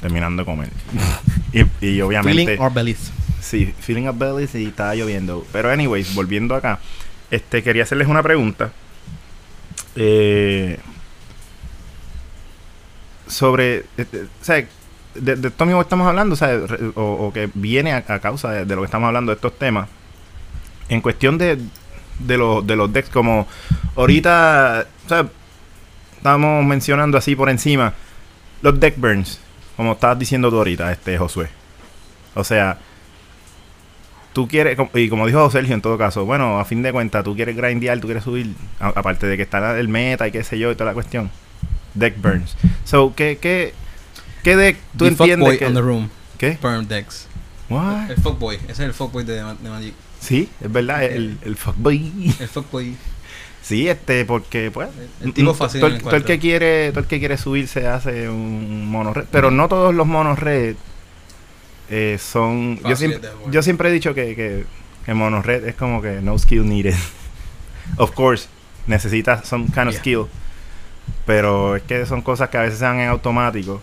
terminando 0.00 0.42
de 0.42 0.46
comer. 0.46 0.68
y, 1.52 1.86
y 1.86 2.00
obviamente. 2.00 2.58
bellies. 2.74 3.12
Sí, 3.40 3.74
feeling 3.80 4.06
of 4.06 4.16
bellies 4.18 4.54
y 4.54 4.66
estaba 4.66 4.94
lloviendo. 4.94 5.44
Pero 5.52 5.70
anyways, 5.70 6.14
volviendo 6.14 6.54
acá, 6.54 6.78
este 7.30 7.62
quería 7.62 7.82
hacerles 7.82 8.08
una 8.08 8.22
pregunta. 8.22 8.70
Eh, 9.96 10.78
sobre, 13.32 13.84
este, 13.96 14.22
o 14.22 14.44
sea, 14.44 14.64
de, 15.14 15.36
de 15.36 15.48
esto 15.48 15.66
mismo 15.66 15.80
que 15.80 15.84
estamos 15.84 16.06
hablando, 16.06 16.36
o, 16.94 17.32
que 17.32 17.50
viene 17.54 17.92
a, 17.92 18.02
causa 18.20 18.50
de, 18.50 18.74
lo 18.74 18.82
que 18.82 18.86
estamos 18.86 19.08
hablando 19.08 19.30
de 19.30 19.36
estos 19.36 19.58
temas. 19.58 19.88
en 20.88 21.00
cuestión 21.00 21.38
de, 21.38 21.58
de, 22.18 22.36
los, 22.36 22.66
de 22.66 22.76
los 22.76 22.92
decks, 22.92 23.10
como 23.10 23.46
ahorita, 23.96 24.86
sea, 25.06 25.28
estamos 26.16 26.64
mencionando 26.64 27.18
así 27.18 27.34
por 27.34 27.50
encima, 27.50 27.94
los 28.62 28.78
deck 28.78 28.96
burns, 28.98 29.40
como 29.76 29.92
estabas 29.92 30.18
diciendo 30.18 30.50
tú 30.50 30.58
ahorita, 30.58 30.92
este 30.92 31.18
Josué. 31.18 31.48
O 32.34 32.44
sea, 32.44 32.78
tú 34.32 34.48
quieres, 34.48 34.78
y 34.94 35.08
como 35.08 35.26
dijo 35.26 35.50
Sergio 35.50 35.74
en 35.74 35.82
todo 35.82 35.98
caso, 35.98 36.24
bueno, 36.24 36.58
a 36.58 36.64
fin 36.64 36.82
de 36.82 36.92
cuentas, 36.92 37.24
tú 37.24 37.34
quieres 37.34 37.56
grindear, 37.56 38.00
tú 38.00 38.06
quieres 38.06 38.24
subir, 38.24 38.54
aparte 38.78 39.26
de 39.26 39.36
que 39.36 39.42
está 39.42 39.78
el 39.78 39.88
meta 39.88 40.26
y 40.26 40.32
qué 40.32 40.42
sé 40.44 40.58
yo 40.58 40.70
y 40.70 40.74
toda 40.74 40.90
la 40.90 40.94
cuestión. 40.94 41.30
Deck 41.94 42.20
burns. 42.20 42.56
So, 42.84 43.14
¿qué, 43.14 43.38
qué, 43.40 43.74
qué 44.42 44.56
deck 44.56 44.76
tú 44.96 45.04
The 45.04 45.08
entiendes 45.08 45.38
fuckboy 45.38 45.58
que... 45.58 45.66
on 45.66 45.74
the 45.74 45.80
room. 45.82 46.10
¿Qué? 46.38 46.58
Burn 46.60 46.88
decks. 46.88 47.26
What? 47.68 48.10
El 48.10 48.16
fuckboy. 48.16 48.56
Ese 48.56 48.72
es 48.72 48.80
el 48.80 48.94
fuckboy 48.94 49.24
de, 49.24 49.34
de 49.34 49.70
Magic. 49.70 49.94
Sí, 50.20 50.48
es 50.60 50.72
verdad, 50.72 51.04
el, 51.04 51.38
el 51.42 51.56
fuckboy. 51.56 52.34
El 52.40 52.48
fuckboy. 52.48 52.96
Sí, 53.62 53.88
este, 53.88 54.24
porque 54.24 54.72
pues... 54.72 54.88
El 55.20 55.32
tipo 55.32 55.52
mm, 55.52 55.54
fácil 55.54 55.80
todo 55.80 55.88
el, 55.88 56.04
el 56.04 56.14
el 56.14 56.24
que 56.24 56.40
quiere 56.40 56.90
todo 56.90 56.98
el 56.98 57.06
que 57.06 57.20
quiere 57.20 57.36
subirse 57.38 57.86
hace 57.86 58.28
un 58.28 58.90
mono 58.90 59.14
red 59.14 59.26
pero 59.30 59.52
no 59.52 59.68
todos 59.68 59.94
los 59.94 60.04
monos 60.04 60.40
red 60.40 60.74
eh, 61.88 62.18
son 62.20 62.80
yo 62.80 62.96
siempre, 62.96 63.30
yo 63.52 63.62
siempre 63.62 63.88
he 63.88 63.92
dicho 63.92 64.14
que, 64.14 64.34
que, 64.34 64.64
que 65.06 65.14
mono 65.14 65.42
red 65.42 65.64
es 65.64 65.76
como 65.76 66.02
que 66.02 66.20
no 66.20 66.36
skill 66.40 66.68
needed 66.68 66.96
of 67.98 68.10
course 68.14 68.48
necesitas 68.88 69.46
some 69.46 69.66
kind 69.66 69.86
of 69.86 69.92
Yeah. 69.92 70.00
skill 70.00 70.26
pero 71.26 71.76
es 71.76 71.82
que 71.82 72.06
son 72.06 72.22
cosas 72.22 72.48
que 72.48 72.58
a 72.58 72.62
veces 72.62 72.78
se 72.78 72.84
dan 72.84 73.00
en 73.00 73.08
automático 73.08 73.80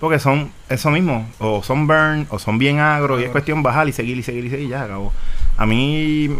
porque 0.00 0.18
son 0.18 0.50
eso 0.68 0.90
mismo 0.90 1.28
o 1.38 1.62
son 1.62 1.86
burn 1.86 2.26
o 2.30 2.38
son 2.38 2.58
bien 2.58 2.78
agro 2.78 3.20
y 3.20 3.24
es 3.24 3.30
cuestión 3.30 3.62
bajar 3.62 3.88
y 3.88 3.92
seguir 3.92 4.16
y 4.16 4.22
seguir 4.22 4.46
y 4.46 4.50
seguir 4.50 4.66
y 4.66 4.70
ya 4.70 4.84
acabó 4.84 5.12
a 5.56 5.66
mí 5.66 6.30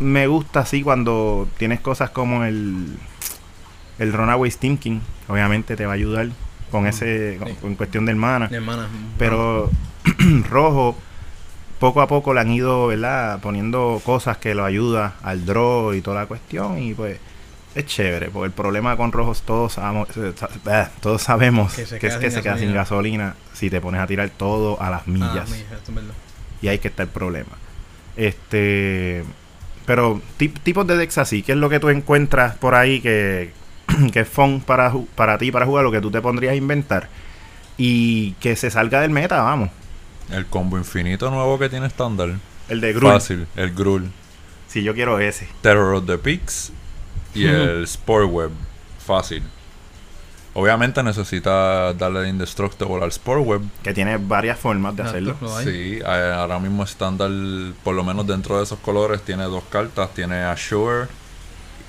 me 0.00 0.26
gusta 0.26 0.60
así 0.60 0.82
cuando 0.82 1.46
tienes 1.58 1.80
cosas 1.80 2.10
como 2.10 2.44
el 2.44 2.96
el 3.98 4.12
Runaway 4.12 4.50
Steam 4.50 4.78
King 4.78 5.00
obviamente 5.28 5.76
te 5.76 5.84
va 5.84 5.92
a 5.92 5.94
ayudar 5.96 6.28
con 6.70 6.86
ese 6.86 7.36
con, 7.38 7.48
sí. 7.48 7.54
con 7.60 7.74
cuestión 7.74 8.06
del 8.06 8.16
mana 8.16 8.48
Mi 8.48 8.56
hermana. 8.56 8.88
pero 9.18 9.70
rojo 10.50 10.96
poco 11.78 12.00
a 12.00 12.08
poco 12.08 12.32
le 12.32 12.40
han 12.40 12.50
ido 12.50 12.86
verdad 12.86 13.40
poniendo 13.40 14.00
cosas 14.04 14.38
que 14.38 14.54
lo 14.54 14.64
ayuda 14.64 15.16
al 15.22 15.44
draw 15.44 15.92
y 15.92 16.00
toda 16.00 16.20
la 16.20 16.26
cuestión 16.26 16.78
y 16.78 16.94
pues 16.94 17.18
es 17.74 17.86
chévere 17.86 18.28
porque 18.30 18.46
el 18.46 18.52
problema 18.52 18.96
con 18.96 19.12
rojos 19.12 19.42
todos 19.42 19.74
sabemos, 19.74 20.08
eh, 20.16 20.32
eh, 20.66 20.86
todos 21.00 21.22
sabemos 21.22 21.72
que, 21.74 21.82
es 21.82 21.88
queda 21.94 22.18
que 22.18 22.30
sin 22.30 22.38
se 22.38 22.42
queda 22.42 22.58
sin 22.58 22.72
gasolina 22.74 23.34
si 23.52 23.70
te 23.70 23.80
pones 23.80 24.00
a 24.00 24.06
tirar 24.06 24.28
todo 24.30 24.80
a 24.80 24.90
las 24.90 25.06
millas 25.06 25.48
Ah, 25.50 25.56
mija, 25.56 25.74
esto 25.76 25.90
es 25.90 25.94
verdad. 25.94 26.14
y 26.60 26.68
ahí 26.68 26.78
que 26.78 26.88
está 26.88 27.02
el 27.04 27.08
problema. 27.08 27.52
Este, 28.16 29.24
pero 29.86 30.20
tip- 30.38 30.58
tipos 30.62 30.86
de 30.86 30.96
decks 30.96 31.18
así, 31.18 31.42
¿qué 31.42 31.52
es 31.52 31.58
lo 31.58 31.68
que 31.68 31.80
tú 31.80 31.88
encuentras 31.88 32.54
por 32.56 32.74
ahí 32.74 33.00
que, 33.00 33.52
que 34.12 34.20
es 34.20 34.28
fun 34.28 34.60
para, 34.60 34.92
para 35.14 35.38
ti 35.38 35.50
para 35.50 35.66
jugar, 35.66 35.84
lo 35.84 35.90
que 35.92 36.00
tú 36.00 36.10
te 36.10 36.20
pondrías 36.20 36.52
a 36.52 36.56
inventar 36.56 37.08
y 37.78 38.32
que 38.34 38.54
se 38.56 38.70
salga 38.70 39.00
del 39.00 39.10
meta, 39.10 39.42
vamos? 39.42 39.70
El 40.30 40.46
combo 40.46 40.78
infinito 40.78 41.30
nuevo 41.30 41.58
que 41.58 41.68
tiene 41.68 41.86
estándar. 41.86 42.30
El 42.68 42.80
de 42.80 42.92
Grul. 42.92 43.12
Fácil, 43.12 43.46
el 43.56 43.74
Grul. 43.74 44.10
Si 44.68 44.82
yo 44.82 44.94
quiero 44.94 45.18
ese. 45.18 45.48
Terror 45.62 45.94
of 45.96 46.06
the 46.06 46.16
Peaks 46.18 46.72
y 47.34 47.46
el 47.46 47.86
Spore 47.86 48.24
Web. 48.26 48.50
Fácil. 49.04 49.42
Obviamente 50.54 51.02
necesita 51.02 51.94
darle 51.94 52.20
el 52.20 52.26
Indestructible 52.28 53.02
al 53.02 53.10
Spore 53.10 53.40
Web. 53.40 53.62
Que 53.82 53.94
tiene 53.94 54.18
varias 54.18 54.58
formas 54.58 54.94
de 54.94 55.02
hacerlo. 55.02 55.36
Sí, 55.64 56.00
ahora 56.04 56.58
mismo 56.58 56.84
estándar, 56.84 57.30
por 57.82 57.94
lo 57.94 58.04
menos 58.04 58.26
dentro 58.26 58.58
de 58.58 58.64
esos 58.64 58.78
colores, 58.80 59.22
tiene 59.22 59.44
dos 59.44 59.64
cartas. 59.70 60.12
Tiene 60.14 60.42
Assure 60.42 61.06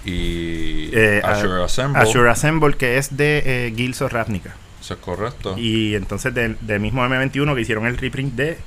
y 0.05 0.89
Eh, 0.93 1.21
Assure 1.23 1.61
a- 1.61 1.65
Assemble. 1.65 1.99
Assure 2.01 2.29
Assemble, 2.29 2.75
que 2.77 2.97
es 2.97 3.15
de 3.17 3.43
eh, 3.45 4.09
Ravnica. 4.09 4.55
Eso 4.81 4.93
es 4.95 4.99
correcto. 4.99 5.55
Y 5.57 5.95
entonces 5.95 6.33
del, 6.33 6.57
del 6.61 6.79
mismo 6.79 7.03
M21 7.05 7.55
que 7.55 7.61
hicieron 7.61 7.85
el 7.85 7.97
reprint 7.97 8.33
de... 8.35 8.57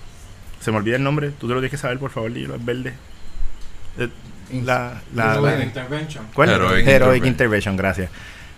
Se 0.61 0.71
me 0.73 0.79
olvida 0.79 0.97
el 0.97 1.03
nombre, 1.03 1.31
tú 1.31 1.47
te 1.47 1.55
lo 1.55 1.61
tienes 1.61 1.71
que 1.71 1.77
saber, 1.77 1.99
por 1.99 2.11
favor, 2.11 2.33
dilo, 2.33 2.55
es 2.55 2.65
verde. 2.65 2.95
Eh, 3.99 4.09
la, 4.53 5.01
la, 5.15 5.35
Heroic 5.35 5.59
la- 5.59 5.65
Intervention. 5.65 6.27
¿Cuál? 6.35 6.49
Heroic 6.51 6.87
Heroic, 6.87 7.25
Intervention. 7.25 7.27
Intervention, 7.29 7.77
gracias. 7.77 8.11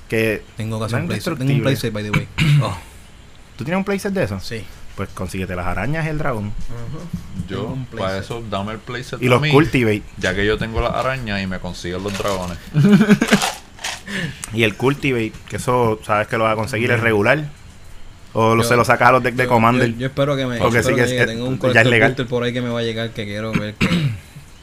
Que 0.08 0.42
Tengo 0.56 0.78
que 0.78 0.84
hacer 0.86 1.00
un. 1.02 1.08
Tengo 1.38 1.52
un 1.54 1.62
playset, 1.62 1.92
by 1.92 2.02
the 2.04 2.10
way. 2.10 2.28
Oh, 2.62 2.76
tú 3.56 3.64
tienes 3.64 3.78
un 3.78 3.84
playset 3.84 4.12
de 4.12 4.24
eso, 4.24 4.38
sí. 4.40 4.64
pues 4.96 5.08
consíguete 5.10 5.54
las 5.56 5.66
arañas 5.66 6.06
y 6.06 6.08
el 6.08 6.18
dragón 6.18 6.52
Yo, 7.48 7.56
Tengo 7.62 7.72
un 7.74 7.86
para 7.86 8.18
eso, 8.18 8.42
dame 8.50 8.72
el 8.72 8.78
playset 8.78 9.20
y 9.22 9.28
los 9.28 9.40
mí, 9.40 9.50
cultivate. 9.50 10.02
Ya 10.18 10.34
que 10.34 10.44
yo 10.46 10.56
tengo 10.58 10.80
las 10.80 10.94
arañas 10.94 11.42
y 11.42 11.46
me 11.46 11.58
consiguen 11.58 12.02
los 12.02 12.16
dragones. 12.16 12.58
Y 14.54 14.62
el 14.62 14.74
cultivate, 14.74 15.32
que 15.48 15.56
eso 15.56 16.00
sabes 16.04 16.26
que 16.28 16.38
lo 16.38 16.44
vas 16.44 16.54
a 16.54 16.56
conseguir 16.56 16.90
es 16.90 17.00
regular. 17.00 17.44
O 18.32 18.56
Yo- 18.56 18.62
se 18.62 18.74
lo 18.76 18.84
sacas 18.84 19.08
a 19.08 19.12
los 19.12 19.22
decks 19.22 19.36
de 19.36 19.44
Yo- 19.44 19.48
Commander. 19.50 19.90
Yo, 19.92 19.98
yo 19.98 20.06
espero 20.06 20.34
que 20.36 20.46
me. 20.46 20.58
Porque 20.58 20.78
espero 20.78 20.96
sí 20.96 21.02
que 21.12 21.18
que. 21.18 21.26
Tengo 21.26 21.46
un 21.46 21.58
ya 21.72 21.82
es 21.82 21.86
legal. 21.86 22.14
por 22.28 22.42
ahí 22.42 22.52
que 22.52 22.62
me 22.62 22.70
va 22.70 22.80
a 22.80 22.82
llegar 22.82 23.10
que 23.10 23.24
quiero 23.26 23.52
ver 23.52 23.74
que 23.74 23.86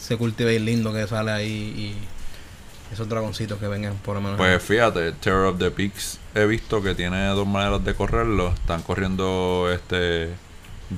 se 0.06 0.18
cultive 0.18 0.60
lindo 0.60 0.94
que 0.94 1.08
sale 1.08 1.32
ahí 1.32 1.52
y 1.52 2.94
esos 2.94 3.10
dragoncitos 3.10 3.60
que 3.60 3.68
vengan 3.68 3.96
por 3.96 4.16
lo 4.16 4.22
menos. 4.22 4.38
Pues 4.38 4.62
fíjate, 4.62 5.12
Terror 5.14 5.48
of 5.48 5.58
the 5.60 5.72
Peaks 5.72 6.20
he 6.36 6.46
visto 6.46 6.82
que 6.84 6.94
tiene 6.94 7.26
dos 7.30 7.48
maneras 7.48 7.84
de 7.84 7.94
correrlo. 7.96 8.50
Están 8.50 8.82
corriendo 8.84 9.70
este 9.74 10.30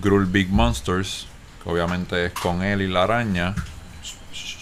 Grul 0.01 0.26
Big 0.26 0.49
Monsters, 0.49 1.28
que 1.64 1.70
obviamente 1.70 2.26
es 2.26 2.34
con 2.34 2.62
él 2.62 2.82
y 2.82 2.88
la 2.88 3.03
araña. 3.03 3.55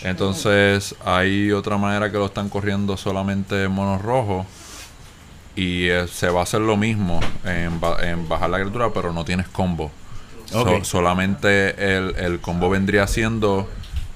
Entonces 0.04 0.96
hay 1.04 1.52
otra 1.52 1.78
manera 1.78 2.12
que 2.12 2.18
lo 2.18 2.28
están 2.28 2.50
corriendo 2.50 2.98
solamente 2.98 3.68
monos 3.68 4.02
rojos. 4.02 4.46
Y 5.56 5.88
eh, 5.88 6.08
se 6.08 6.30
va 6.30 6.42
a 6.42 6.44
hacer 6.44 6.60
lo 6.62 6.76
mismo 6.76 7.22
en, 7.46 7.80
en 8.04 8.28
bajar 8.28 8.50
la 8.50 8.60
criatura, 8.60 8.90
pero 8.94 9.14
no 9.14 9.24
tienes 9.24 9.48
combo. 9.48 9.90
So- 10.52 10.84
solamente 10.84 11.96
el, 11.98 12.14
el 12.18 12.40
combo 12.40 12.70
vendría 12.70 13.08
siendo 13.08 13.68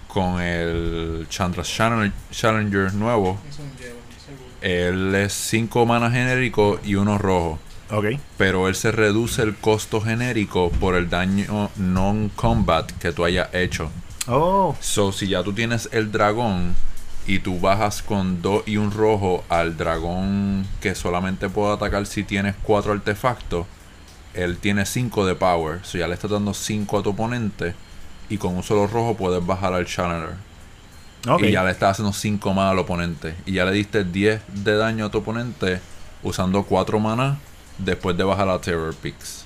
con 0.09 0.41
el 0.41 1.27
Chandra 1.29 1.63
Challenger 1.63 2.93
nuevo. 2.95 3.39
Él 4.59 5.13
es 5.15 5.33
5 5.33 5.85
mana 5.85 6.11
genérico 6.11 6.79
y 6.83 6.95
uno 6.95 7.17
rojo. 7.17 7.59
Ok. 7.91 8.05
Pero 8.37 8.67
él 8.67 8.75
se 8.75 8.91
reduce 8.91 9.43
el 9.43 9.55
costo 9.55 10.01
genérico 10.01 10.71
por 10.71 10.95
el 10.95 11.09
daño 11.09 11.69
non-combat 11.77 12.91
que 12.93 13.11
tú 13.11 13.23
hayas 13.23 13.53
hecho. 13.53 13.91
Oh, 14.27 14.75
So, 14.81 15.11
si 15.11 15.27
ya 15.27 15.43
tú 15.43 15.53
tienes 15.53 15.89
el 15.91 16.11
dragón 16.11 16.75
y 17.27 17.39
tú 17.39 17.59
bajas 17.59 18.01
con 18.01 18.41
2 18.41 18.63
y 18.67 18.77
un 18.77 18.91
rojo 18.91 19.43
al 19.47 19.77
dragón 19.77 20.65
que 20.81 20.95
solamente 20.95 21.49
puede 21.49 21.73
atacar 21.73 22.07
si 22.07 22.23
tienes 22.23 22.55
4 22.63 22.93
artefactos, 22.93 23.67
él 24.33 24.57
tiene 24.57 24.85
5 24.87 25.25
de 25.25 25.35
power. 25.35 25.79
So, 25.83 25.99
ya 25.99 26.07
le 26.07 26.15
estás 26.15 26.31
dando 26.31 26.55
5 26.55 26.99
a 26.99 27.03
tu 27.03 27.11
oponente 27.11 27.75
y 28.29 28.37
con 28.37 28.55
un 28.55 28.63
solo 28.63 28.87
rojo 28.87 29.15
puedes 29.17 29.45
bajar 29.45 29.73
al 29.73 29.85
Challenger. 29.85 30.35
Y 31.41 31.51
ya 31.51 31.63
le 31.63 31.71
estás 31.71 31.91
haciendo 31.91 32.13
5 32.13 32.53
más 32.53 32.71
al 32.71 32.79
oponente. 32.79 33.35
Y 33.45 33.53
ya 33.53 33.65
le 33.65 33.71
diste 33.71 34.03
10 34.03 34.41
de 34.63 34.75
daño 34.77 35.05
a 35.05 35.09
tu 35.09 35.17
oponente 35.17 35.81
usando 36.23 36.63
4 36.63 36.99
mana 36.99 37.39
después 37.77 38.15
de 38.15 38.23
bajar 38.23 38.49
a 38.49 38.59
Terror 38.59 38.95
Peaks. 38.95 39.45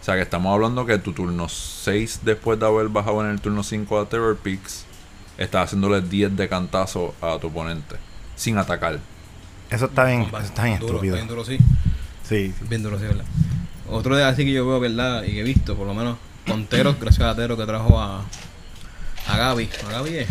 O 0.00 0.04
sea 0.04 0.14
que 0.14 0.22
estamos 0.22 0.52
hablando 0.52 0.86
que 0.86 0.98
tu 0.98 1.12
turno 1.12 1.48
6 1.48 2.20
después 2.24 2.58
de 2.58 2.66
haber 2.66 2.88
bajado 2.88 3.24
en 3.24 3.30
el 3.30 3.40
turno 3.40 3.62
5 3.62 4.00
a 4.00 4.08
Terror 4.08 4.36
Peaks, 4.36 4.84
estás 5.36 5.64
haciéndole 5.66 6.00
10 6.00 6.36
de 6.36 6.48
cantazo 6.48 7.14
a 7.20 7.38
tu 7.38 7.48
oponente. 7.48 7.96
Sin 8.36 8.58
atacar. 8.58 8.98
Eso 9.70 9.86
está 9.86 10.04
bien, 10.04 10.22
eso 10.22 10.38
está 10.38 10.64
bien 10.64 10.78
duro, 10.78 10.94
estúpido. 10.94 11.14
Bien 11.16 11.28
duro, 11.28 11.44
sí. 11.44 11.58
Sí, 12.22 12.54
sí. 12.58 12.64
Bien 12.68 12.82
duro, 12.82 12.98
sí, 12.98 13.04
¿verdad? 13.04 13.24
Otro 13.90 14.16
de 14.16 14.24
así 14.24 14.44
que 14.44 14.52
yo 14.52 14.66
veo, 14.66 14.80
¿verdad? 14.80 15.24
Y 15.24 15.32
que 15.32 15.40
he 15.40 15.44
visto, 15.44 15.76
por 15.76 15.86
lo 15.86 15.94
menos, 15.94 16.16
con 16.48 16.66
Teros, 16.66 16.96
gracias 17.00 17.26
a 17.28 17.34
Teros 17.36 17.58
que 17.58 17.66
trajo 17.66 17.98
a, 18.00 18.22
a 19.26 19.36
Gaby. 19.36 19.68
¿A 19.86 19.92
Gaby 19.92 20.16
es? 20.18 20.28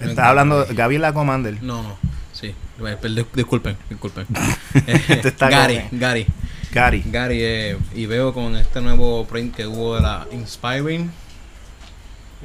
Estás 0.00 0.26
hablando 0.26 0.64
de 0.64 0.74
Gaby 0.74 0.98
la 0.98 1.12
Commander. 1.12 1.62
No, 1.62 1.82
no. 1.82 1.96
Sí. 2.32 2.54
Dis- 2.78 3.26
Disculpen, 3.34 3.76
disculpen. 3.88 4.26
Este 4.86 5.28
está 5.28 5.48
Gary, 5.48 5.82
Gary. 5.92 6.26
Gary. 6.72 7.02
Gary, 7.06 7.38
eh, 7.40 7.78
y 7.94 8.06
veo 8.06 8.34
con 8.34 8.56
este 8.56 8.80
nuevo 8.80 9.24
print 9.26 9.54
que 9.54 9.66
hubo 9.66 9.94
de 9.94 10.02
la 10.02 10.26
Inspiring. 10.32 11.10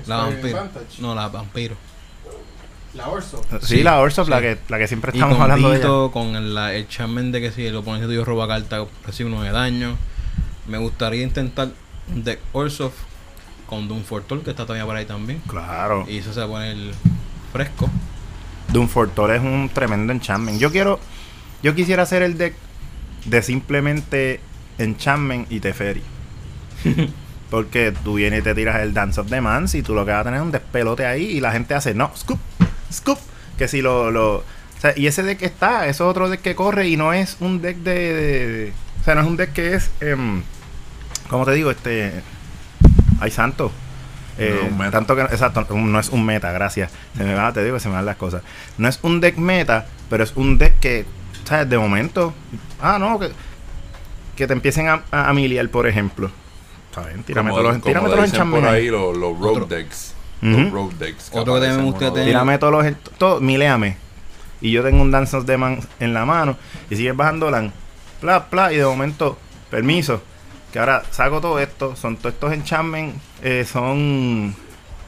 La 0.06 0.18
vampiro. 0.18 0.58
Vantage. 0.58 1.02
No, 1.02 1.16
la 1.16 1.28
vampiro. 1.30 1.76
La 2.94 3.08
Orso. 3.08 3.42
Sí, 3.62 3.78
Sí, 3.78 3.84
la 3.84 4.00
Orso, 4.00 4.24
sí. 4.26 4.30
la, 4.32 4.40
que, 4.40 4.58
la 4.70 4.78
que 4.78 4.88
siempre 4.88 5.12
Y 5.14 5.18
estamos 5.18 5.36
con 5.36 5.44
hablando 5.44 5.70
de 5.70 5.78
ella. 5.78 5.86
Vito, 5.86 6.12
con 6.12 6.36
el, 6.36 6.58
el 6.58 7.32
de 7.32 7.42
que 7.42 7.52
si 7.52 7.66
el 7.66 7.76
oponente 7.76 8.08
tuyo 8.08 8.24
roba 8.24 8.48
carta, 8.48 8.86
recibe 9.06 9.30
uno 9.32 9.42
de 9.44 9.52
daño. 9.52 9.98
Me 10.68 10.78
gustaría 10.78 11.24
intentar 11.24 11.70
deck 12.16 12.40
Orsof 12.54 12.94
con 13.68 13.88
Doom 13.88 14.04
Fortol, 14.04 14.42
que 14.44 14.50
está 14.52 14.64
todavía 14.66 14.86
por 14.86 14.96
ahí 14.96 15.06
también. 15.06 15.42
Claro. 15.48 16.06
Y 16.08 16.18
eso 16.18 16.34
se 16.34 16.42
a 16.42 16.48
poner 16.48 16.76
fresco. 17.54 17.90
Doom 18.70 18.88
Fortor 18.88 19.32
es 19.36 19.42
un 19.42 19.70
tremendo 19.74 20.14
enchantment. 20.14 20.60
Yo 20.60 20.72
quiero. 20.72 21.00
Yo 21.62 21.76
quisiera 21.76 22.04
hacer 22.04 22.22
el 22.24 22.38
deck 22.38 22.54
de 23.26 23.42
simplemente 23.42 24.40
enchantment 24.78 25.52
y 25.52 25.60
Teferi. 25.60 26.02
Porque 27.50 27.94
tú 28.04 28.16
vienes 28.16 28.40
y 28.40 28.44
te 28.44 28.54
tiras 28.54 28.80
el 28.82 28.94
Dance 28.94 29.20
of 29.20 29.30
the 29.30 29.42
Mans 29.42 29.74
y 29.76 29.82
tú 29.82 29.94
lo 29.96 30.06
que 30.06 30.12
vas 30.12 30.22
a 30.22 30.24
tener 30.26 30.40
es 30.40 30.44
un 30.46 30.52
despelote 30.52 31.06
ahí 31.06 31.24
y 31.26 31.40
la 31.42 31.52
gente 31.52 31.74
hace, 31.74 31.94
no, 31.96 32.12
scoop, 32.16 32.40
scoop. 32.92 33.18
Que 33.58 33.68
si 33.68 33.82
lo... 33.82 34.12
lo 34.12 34.36
o 34.38 34.44
sea, 34.82 34.94
y 34.96 35.08
ese 35.08 35.24
deck 35.24 35.42
está, 35.42 35.88
eso 35.88 36.06
es 36.06 36.10
otro 36.12 36.30
deck 36.30 36.42
que 36.42 36.56
corre 36.56 36.88
y 36.88 36.96
no 36.96 37.12
es 37.12 37.36
un 37.42 37.62
deck 37.62 37.78
de... 37.78 37.92
de- 38.14 38.48
de- 38.48 38.74
o 39.02 39.04
sea, 39.04 39.16
no 39.16 39.22
es 39.22 39.28
un 39.28 39.36
deck 39.36 39.52
que 39.52 39.74
es... 39.74 39.90
em, 40.00 40.42
¿Cómo 41.30 41.46
te 41.46 41.52
digo? 41.54 41.72
Este... 41.72 42.22
Ay, 43.20 43.32
santo. 43.32 43.72
Eh, 44.38 44.52
No 44.54 44.66
es 44.68 44.72
un 44.72 44.78
meta. 44.78 44.92
tanto 44.92 45.16
que 45.18 45.22
exacto 45.24 45.68
no 45.76 46.00
es 46.00 46.10
un 46.10 46.26
meta 46.26 46.54
gracias 46.54 46.92
se 47.18 47.26
me 47.26 47.34
va 47.34 47.52
te 47.52 47.62
digo 47.62 47.76
que 47.76 47.82
se 47.82 47.90
me 47.90 47.96
van 47.96 48.06
las 48.06 48.16
cosas 48.16 48.42
no 48.78 48.88
es 48.88 48.98
un 49.02 49.20
deck 49.20 49.36
meta 49.36 49.86
pero 50.10 50.24
es 50.24 50.32
un 50.38 50.58
deck 50.58 50.80
que 50.80 51.06
sabes 51.44 51.70
de 51.70 51.78
momento 51.78 52.34
ah 52.82 52.98
no 53.00 53.20
que, 53.20 53.32
que 54.38 54.48
te 54.48 54.54
empiecen 54.54 54.88
a, 54.88 55.04
a, 55.12 55.28
a 55.28 55.34
miliar 55.34 55.68
por 55.68 55.88
ejemplo 55.88 56.32
¿sabes? 56.96 57.18
tírame 57.26 57.50
Como- 57.50 57.62
todos 57.62 57.74
los, 57.74 57.82
como 57.82 57.86
tírame 57.86 58.06
todos 58.10 58.32
los 58.38 58.48
por 58.62 58.66
ahí 58.70 58.88
los, 58.88 59.18
los 59.18 59.38
rogue 59.38 59.50
Otro. 59.50 59.66
decks. 59.66 60.14
Los 60.42 60.72
rogue 60.72 60.96
decks. 60.98 61.32
Otro 61.34 61.56
que 61.56 62.06
tener- 62.12 62.26
tírame 62.26 62.58
todos 62.60 62.72
los 62.86 62.96
todo, 63.18 63.42
miléame 63.42 63.98
y 64.62 64.72
yo 64.72 64.84
tengo 64.84 65.02
un 65.02 65.12
Dance 65.12 65.36
of 65.36 65.46
the 65.46 65.58
Man 65.58 65.82
en 66.00 66.14
la 66.14 66.24
mano 66.26 66.56
y 66.90 66.96
sigues 66.96 67.14
bajando 67.14 67.52
la 67.52 67.70
pla 68.22 68.46
pla 68.46 68.72
y 68.72 68.78
de 68.78 68.86
momento 68.86 69.38
permiso 69.70 70.22
que 70.74 70.80
ahora 70.80 71.04
saco 71.12 71.42
todo 71.42 71.60
esto 71.60 71.96
son 71.96 72.18
todos 72.18 72.34
estos 72.34 72.54
enchantments 72.54 73.16
eh, 73.42 73.66
son 73.72 74.56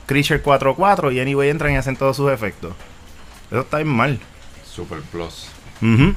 creature 0.08 0.42
4-4 0.44 1.14
y 1.14 1.20
anyway 1.20 1.50
entran 1.50 1.74
y 1.74 1.78
hacen 1.78 1.96
todos 1.96 2.16
sus 2.18 2.32
efectos 2.32 2.74
eso 3.52 3.62
está 3.62 3.78
bien 3.78 3.90
mal 3.90 4.20
Super 4.66 5.02
Plus. 5.02 5.48
Ujú. 5.82 6.14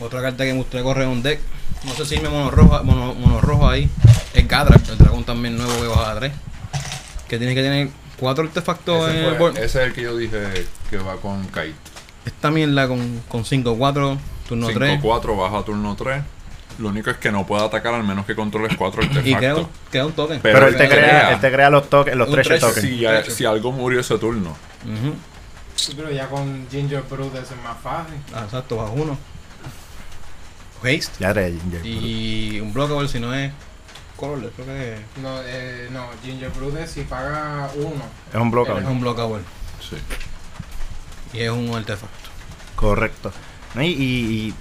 Otra 0.00 0.22
carta 0.22 0.44
que 0.44 0.52
me 0.52 0.58
gustaría 0.58 0.82
correr 0.84 1.04
en 1.04 1.10
un 1.10 1.22
deck. 1.22 1.38
No 1.84 1.92
sé 1.94 2.06
si 2.06 2.18
me 2.18 2.28
mono 2.30 2.50
rojo, 2.50 2.82
mono, 2.82 3.14
mono 3.14 3.40
rojo 3.42 3.68
ahí. 3.68 3.90
Es 4.32 4.48
Gadrak, 4.48 4.88
el 4.88 4.96
dragón 4.98 5.24
también 5.24 5.56
nuevo 5.58 5.78
que 5.80 5.86
baja 5.86 6.12
a 6.12 6.18
3. 6.18 6.32
Que 7.28 7.36
tiene 7.38 7.54
que 7.54 7.62
tener 7.62 7.88
cuatro 8.18 8.44
artefactos 8.44 9.10
en 9.10 9.16
Ese, 9.16 9.24
el 9.24 9.30
fue- 9.30 9.38
board. 9.38 9.56
ese 9.58 9.64
es 9.82 9.86
el 9.88 9.92
que 9.92 10.02
yo 10.02 10.16
dije 10.16 10.66
que 10.88 10.96
va 10.96 11.16
con 11.16 11.44
Kite. 11.48 11.74
Esta 12.24 12.50
mierda 12.50 12.88
con, 12.88 13.20
con 13.28 13.44
5-4, 13.44 14.18
turno 14.48 14.68
3. 14.68 15.02
5-4 15.02 15.36
baja 15.38 15.62
turno 15.64 15.94
3. 15.94 16.22
Lo 16.78 16.88
único 16.90 17.10
es 17.10 17.16
que 17.16 17.32
no 17.32 17.46
puede 17.46 17.64
atacar 17.64 17.94
al 17.94 18.04
menos 18.04 18.26
que 18.26 18.34
controles 18.34 18.76
4 18.76 19.02
Y 19.02 19.06
crea 19.34 19.54
un, 19.54 19.60
artefactos. 19.60 20.14
token. 20.14 20.40
Pero 20.42 20.54
pero, 20.58 20.68
él, 20.68 20.76
te 20.76 20.88
crea, 20.88 20.98
crea- 20.98 21.32
él 21.32 21.40
te 21.40 21.52
crea 21.52 21.70
los 21.70 21.88
toques 21.88 22.14
los 22.14 22.30
treasure, 22.30 22.58
tokens 22.58 22.80
Si, 22.86 23.06
a- 23.06 23.24
si 23.24 23.44
algo 23.46 23.72
murió 23.72 24.00
ese 24.00 24.18
turno. 24.18 24.54
Sí, 25.74 25.92
pero 25.96 26.10
ya 26.10 26.28
con 26.28 26.66
Ginger 26.70 27.02
Brood 27.10 27.34
eso 27.36 27.54
es 27.54 27.62
más 27.62 27.76
fácil. 27.82 28.14
Ah, 28.34 28.42
exacto, 28.44 28.76
baja 28.76 28.90
uno. 28.92 29.16
Haste. 30.82 31.08
ya 31.18 31.32
te 31.34 31.50
Ginger. 31.52 31.86
Y 31.86 32.60
un 32.60 32.72
blockable 32.72 33.08
si 33.08 33.18
no 33.18 33.32
es 33.34 33.50
colorless, 34.16 34.52
creo 34.54 34.66
que 34.66 34.94
es. 34.94 35.00
No, 35.22 35.40
eh, 35.44 35.88
no 35.90 36.06
Ginger 36.24 36.50
Brood 36.50 36.76
es 36.78 36.90
si 36.90 37.02
paga 37.02 37.70
uno. 37.76 38.04
es 38.32 38.40
un 38.40 38.50
bloqueo 38.50 38.78
Es 38.78 38.84
un 38.86 39.00
blockable. 39.00 39.42
Sí. 39.80 39.96
Y 41.32 41.40
es 41.40 41.50
un 41.50 41.74
artefacto. 41.74 42.28
Correcto. 42.76 43.32
No, 43.74 43.82
Y, 43.82 43.86
y- 43.88 43.94
y 44.48 44.54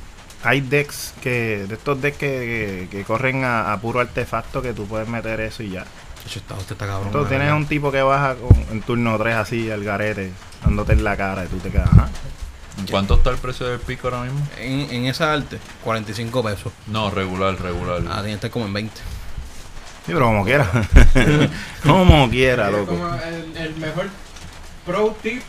hay 0.45 0.61
decks 0.61 1.13
que, 1.21 1.65
de 1.67 1.73
estos 1.75 2.01
decks 2.01 2.17
que, 2.17 2.87
que- 2.91 2.97
que 2.97 3.03
corren 3.03 3.43
a, 3.43 3.73
a 3.73 3.79
puro 3.81 3.99
artefacto 3.99 4.61
que 4.61 4.73
tú 4.73 4.85
puedes 4.87 5.07
meter 5.07 5.39
eso 5.41 5.63
y 5.63 5.71
ya. 5.71 5.81
De 5.83 6.29
hecho, 6.29 6.39
está, 6.39 6.55
usted 6.55 6.71
está 6.73 6.85
cabrón. 6.87 7.07
Entonces 7.07 7.29
tienes 7.29 7.51
un 7.53 7.65
tipo 7.67 7.91
que 7.91 8.01
baja 8.01 8.35
con- 8.35 8.65
en 8.71 8.81
turno 8.81 9.17
3 9.17 9.35
así 9.35 9.69
al 9.69 9.83
garete, 9.83 10.31
dándote 10.63 10.93
en 10.93 11.03
la 11.03 11.17
cara 11.17 11.45
y 11.45 11.47
tú 11.47 11.57
te 11.57 11.69
quedas, 11.69 11.89
ajá. 11.91 12.09
¿En 12.77 12.87
cuánto 12.87 13.15
está 13.15 13.29
el 13.29 13.37
precio 13.37 13.67
del 13.67 13.79
pico 13.79 14.07
ahora 14.09 14.23
mismo? 14.23 14.45
En, 14.57 14.81
en 14.91 15.05
esa 15.05 15.31
arte, 15.33 15.59
45 15.83 16.43
pesos. 16.43 16.73
No, 16.87 17.09
regular, 17.09 17.59
regular. 17.61 18.01
Ah, 18.09 18.15
tiene 18.15 18.29
que 18.29 18.33
estar 18.35 18.49
como 18.51 18.65
en 18.65 18.73
20. 18.73 18.93
Sí, 18.97 19.01
pero 20.13 20.25
como 20.25 20.43
quiera. 20.43 20.69
como 21.83 22.29
quiera, 22.29 22.69
loco. 22.69 22.87
como 22.87 23.13
el, 23.15 23.55
el 23.57 23.75
mejor 23.77 24.07
pro 24.85 25.15
tip. 25.21 25.41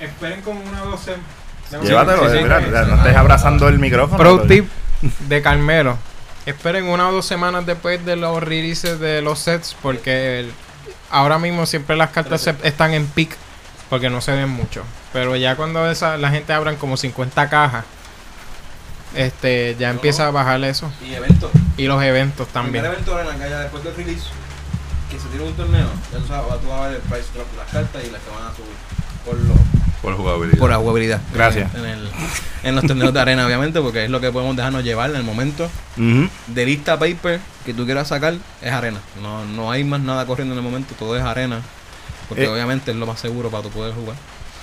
Esperen 0.00 0.40
como 0.42 0.60
una 0.62 0.80
docena. 0.80 1.22
Llévatelo, 1.80 2.30
sí, 2.30 2.36
sí, 2.38 2.42
mira, 2.42 2.60
no 2.60 2.96
estés 2.96 3.16
abrazando 3.16 3.68
el 3.68 3.78
micrófono. 3.78 4.18
Pro 4.18 4.42
tip 4.42 4.68
de 5.28 5.42
Carmelo. 5.42 5.96
Esperen 6.44 6.84
una 6.86 7.08
o 7.08 7.12
dos 7.12 7.24
semanas 7.26 7.64
después 7.66 8.04
de 8.04 8.16
los 8.16 8.42
releases 8.42 8.98
de 8.98 9.22
los 9.22 9.38
sets 9.38 9.76
porque 9.80 10.40
el- 10.40 10.52
ahora 11.10 11.38
mismo 11.38 11.66
siempre 11.66 11.96
las 11.96 12.10
cartas 12.10 12.40
se- 12.40 12.56
están 12.64 12.92
en 12.94 13.06
peak 13.06 13.36
porque 13.88 14.10
no 14.10 14.20
se 14.20 14.32
ven 14.32 14.48
mucho. 14.48 14.82
Pero 15.12 15.36
ya 15.36 15.54
cuando 15.56 15.88
esa, 15.90 16.16
la 16.16 16.30
gente 16.30 16.52
abran 16.52 16.76
como 16.76 16.96
50 16.96 17.48
cajas, 17.48 17.84
este 19.14 19.76
ya 19.78 19.90
empieza 19.90 20.26
a 20.26 20.30
bajar 20.30 20.62
eso. 20.64 20.90
Y 21.06 21.14
evento. 21.14 21.50
Y 21.76 21.84
los 21.86 22.02
eventos 22.02 22.48
también. 22.48 22.82
Primer 22.84 22.92
evento 22.92 23.20
en 23.20 23.28
la 23.28 23.34
calle 23.36 23.54
después 23.56 23.84
del 23.84 23.94
release, 23.94 24.26
que 25.10 25.18
se 25.18 25.28
tiene 25.28 25.44
un 25.44 25.54
torneo, 25.54 25.86
ya 26.12 26.18
tú 26.18 26.26
sabes, 26.26 26.60
tú 26.62 26.68
vas 26.68 26.80
a 26.80 26.86
ver 26.88 26.96
el 26.96 27.02
price 27.02 27.26
drop 27.34 27.50
de 27.50 27.56
las 27.58 27.68
cartas 27.70 28.02
y 28.04 28.10
las 28.10 28.20
que 28.22 28.30
van 28.30 28.48
a 28.48 28.56
subir. 28.56 28.76
Por, 29.24 29.36
lo, 29.36 29.54
Por 30.02 30.16
jugabilidad. 30.16 30.58
por 30.58 30.70
la 30.70 30.76
jugabilidad. 30.76 31.20
Gracias. 31.32 31.72
En, 31.74 31.84
el- 31.86 32.10
en 32.64 32.74
los 32.74 32.84
torneos 32.86 33.12
de 33.14 33.20
arena, 33.20 33.46
obviamente, 33.46 33.80
porque 33.80 34.04
es 34.04 34.10
lo 34.10 34.20
que 34.20 34.30
podemos 34.32 34.54
dejarnos 34.56 34.82
llevar 34.84 35.10
en 35.10 35.16
el 35.16 35.22
momento. 35.22 35.70
De 35.96 36.66
lista 36.66 36.98
paper 36.98 37.40
que 37.64 37.72
tú 37.74 37.84
quieras 37.84 38.08
sacar, 38.08 38.34
es 38.60 38.72
arena. 38.72 38.98
No, 39.22 39.44
no 39.44 39.70
hay 39.70 39.84
más 39.84 40.00
nada 40.00 40.26
corriendo 40.26 40.54
en 40.54 40.58
el 40.58 40.64
momento, 40.64 40.94
todo 40.98 41.16
es 41.16 41.22
arena. 41.22 41.60
Porque 42.28 42.44
Eh. 42.44 42.48
obviamente 42.48 42.90
es 42.90 42.96
lo 42.96 43.06
más 43.06 43.20
seguro 43.20 43.50
para 43.50 43.62
tu 43.62 43.70
poder 43.70 43.94
jugar. 43.94 44.16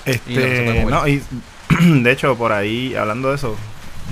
Y 0.06 0.34
que 0.34 0.70
Este, 0.72 0.84
no, 0.90 1.06
y 1.08 1.22
de 2.02 2.10
hecho, 2.12 2.36
por 2.36 2.52
ahí, 2.52 2.94
hablando 2.94 3.28
de 3.30 3.36
eso, 3.36 3.56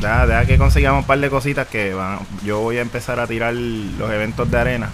deja, 0.01 0.27
deja 0.27 0.45
que 0.47 0.59
consigamos 0.59 1.01
un 1.03 1.07
par 1.07 1.19
de 1.19 1.29
cositas 1.31 1.67
que 1.67 1.93
van. 1.95 2.21
Yo 2.45 2.61
voy 2.61 2.79
a 2.79 2.83
empezar 2.83 3.19
a 3.21 3.27
tirar 3.27 3.53
los 3.55 4.11
eventos 4.11 4.51
de 4.51 4.59
arena. 4.59 4.91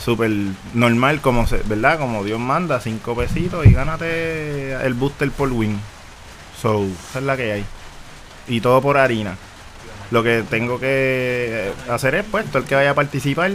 Súper 0.00 0.30
normal, 0.74 1.20
como 1.20 1.46
se, 1.46 1.58
¿verdad? 1.64 1.98
Como 1.98 2.24
Dios 2.24 2.38
manda, 2.38 2.80
cinco 2.80 3.16
pesitos 3.16 3.66
y 3.66 3.72
gánate 3.72 4.74
el 4.74 4.94
booster 4.94 5.30
por 5.30 5.52
win. 5.52 5.78
So, 6.60 6.86
esa 7.10 7.18
es 7.18 7.24
la 7.24 7.36
que 7.36 7.52
hay. 7.52 7.64
Y 8.46 8.60
todo 8.60 8.80
por 8.80 8.96
harina. 8.96 9.36
Lo 10.10 10.22
que 10.22 10.44
tengo 10.48 10.80
que 10.80 11.72
hacer 11.90 12.14
es, 12.14 12.24
pues, 12.30 12.46
todo 12.46 12.58
el 12.58 12.64
que 12.64 12.74
vaya 12.74 12.90
a 12.90 12.94
participar, 12.94 13.52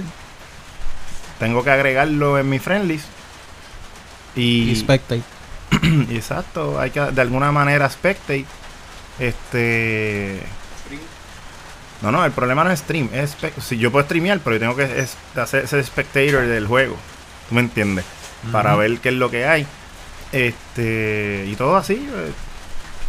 tengo 1.40 1.64
que 1.64 1.72
agregarlo 1.72 2.38
en 2.38 2.50
mi 2.50 2.60
friendlies. 2.60 3.06
Y, 4.36 4.76
spectate. 4.76 5.24
Exacto, 6.12 6.80
hay 6.80 6.92
que 6.92 7.00
de 7.00 7.22
alguna 7.22 7.52
manera 7.52 7.90
spectate. 7.90 8.46
Este. 9.20 10.42
No, 12.04 12.12
no, 12.12 12.24
el 12.26 12.32
problema 12.34 12.64
no 12.64 12.70
es 12.70 12.80
stream. 12.82 13.10
Es 13.14 13.36
si 13.66 13.78
yo 13.78 13.92
puedo 13.92 14.06
streamear, 14.06 14.40
pero 14.42 14.58
yo 14.58 14.60
tengo 14.60 14.76
que 14.76 15.00
es- 15.00 15.16
hacer 15.36 15.68
ser 15.68 15.84
spectator 15.84 16.46
del 16.46 16.68
juego. 16.68 16.96
¿Tú 17.50 17.56
me 17.56 17.62
entiendes? 17.62 18.06
Para 18.52 18.76
ver 18.76 19.00
qué 19.00 19.10
es 19.10 19.16
lo 19.16 19.32
que 19.32 19.48
hay. 19.48 19.66
Este. 20.32 21.46
Y 21.50 21.56
todo 21.56 21.76
así. 21.78 21.94
eh, 21.94 22.32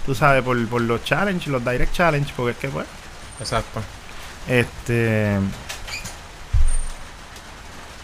Tú 0.06 0.14
sabes, 0.14 0.42
por, 0.44 0.66
por 0.68 0.80
los 0.82 1.02
challenge, 1.02 1.50
los 1.50 1.64
direct 1.64 1.92
challenge, 1.92 2.32
porque 2.36 2.52
es 2.52 2.56
que, 2.58 2.68
pues. 2.68 2.86
Exacto. 3.40 3.82
Este. 4.48 5.38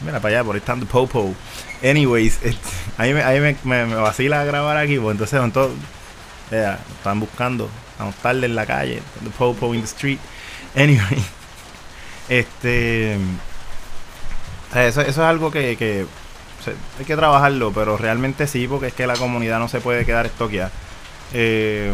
Mira 0.05 0.19
para 0.21 0.37
allá, 0.37 0.45
por 0.45 0.55
ahí 0.55 0.61
están 0.61 0.81
Popo. 0.87 1.35
Anyways, 1.83 2.39
este, 2.43 2.59
ahí, 2.97 3.13
me, 3.15 3.23
ahí 3.23 3.39
me, 3.41 3.57
me, 3.65 3.85
me 3.87 3.95
vacila 3.97 4.45
grabar 4.45 4.77
aquí, 4.77 4.99
pues 4.99 5.13
entonces 5.13 5.53
todos. 5.53 5.73
vea, 6.51 6.79
están 6.97 7.21
buscando, 7.21 7.69
estamos 7.93 8.15
tarde 8.17 8.47
en 8.47 8.55
la 8.55 8.67
calle, 8.67 9.03
the 9.23 9.31
Popo 9.31 9.75
in 9.75 9.81
the 9.83 9.87
street. 9.87 10.19
Anyway, 10.75 11.25
este. 12.29 13.15
Eso, 14.75 15.01
eso 15.01 15.09
es 15.09 15.19
algo 15.19 15.51
que, 15.51 16.07
hay 16.99 17.05
que 17.05 17.17
trabajarlo, 17.17 17.73
pero 17.73 17.97
realmente 17.97 18.47
sí, 18.47 18.69
porque 18.69 18.89
es 18.89 18.93
que 18.93 19.07
la 19.07 19.15
comunidad 19.15 19.59
no 19.59 19.69
se 19.69 19.81
puede 19.81 20.05
quedar 20.05 20.27
estoqueada. 20.27 20.71
Eh, 21.33 21.93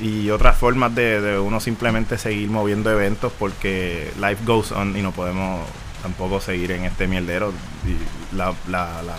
y 0.00 0.30
otras 0.30 0.56
formas 0.56 0.94
de, 0.94 1.20
de 1.20 1.38
uno 1.38 1.60
simplemente 1.60 2.18
seguir 2.18 2.50
moviendo 2.50 2.90
eventos 2.90 3.32
porque 3.38 4.12
life 4.16 4.44
goes 4.44 4.72
on 4.72 4.96
y 4.96 5.02
no 5.02 5.12
podemos 5.12 5.64
tampoco 6.02 6.40
seguir 6.40 6.72
en 6.72 6.84
este 6.84 7.06
mierdero 7.06 7.52
y 7.86 8.36
la, 8.36 8.52
la, 8.66 9.02
la 9.02 9.14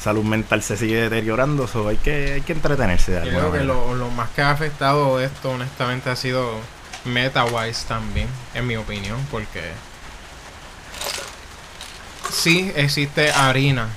salud 0.00 0.24
mental 0.24 0.62
se 0.62 0.78
sigue 0.78 0.96
deteriorando 0.96 1.66
so 1.66 1.88
hay 1.88 1.98
que 1.98 2.32
hay 2.32 2.40
que 2.40 2.54
entretenerse 2.54 3.12
de 3.12 3.30
Yo 3.30 3.38
creo 3.38 3.52
que 3.52 3.64
lo 3.64 4.08
más 4.16 4.30
que 4.30 4.40
ha 4.40 4.50
afectado 4.50 5.20
esto, 5.20 5.50
honestamente, 5.50 6.08
ha 6.08 6.16
sido 6.16 6.58
meta-wise 7.04 7.86
también, 7.86 8.28
en 8.54 8.66
mi 8.66 8.76
opinión, 8.76 9.18
porque 9.30 9.62
sí 12.30 12.72
existe 12.76 13.30
harina, 13.32 13.88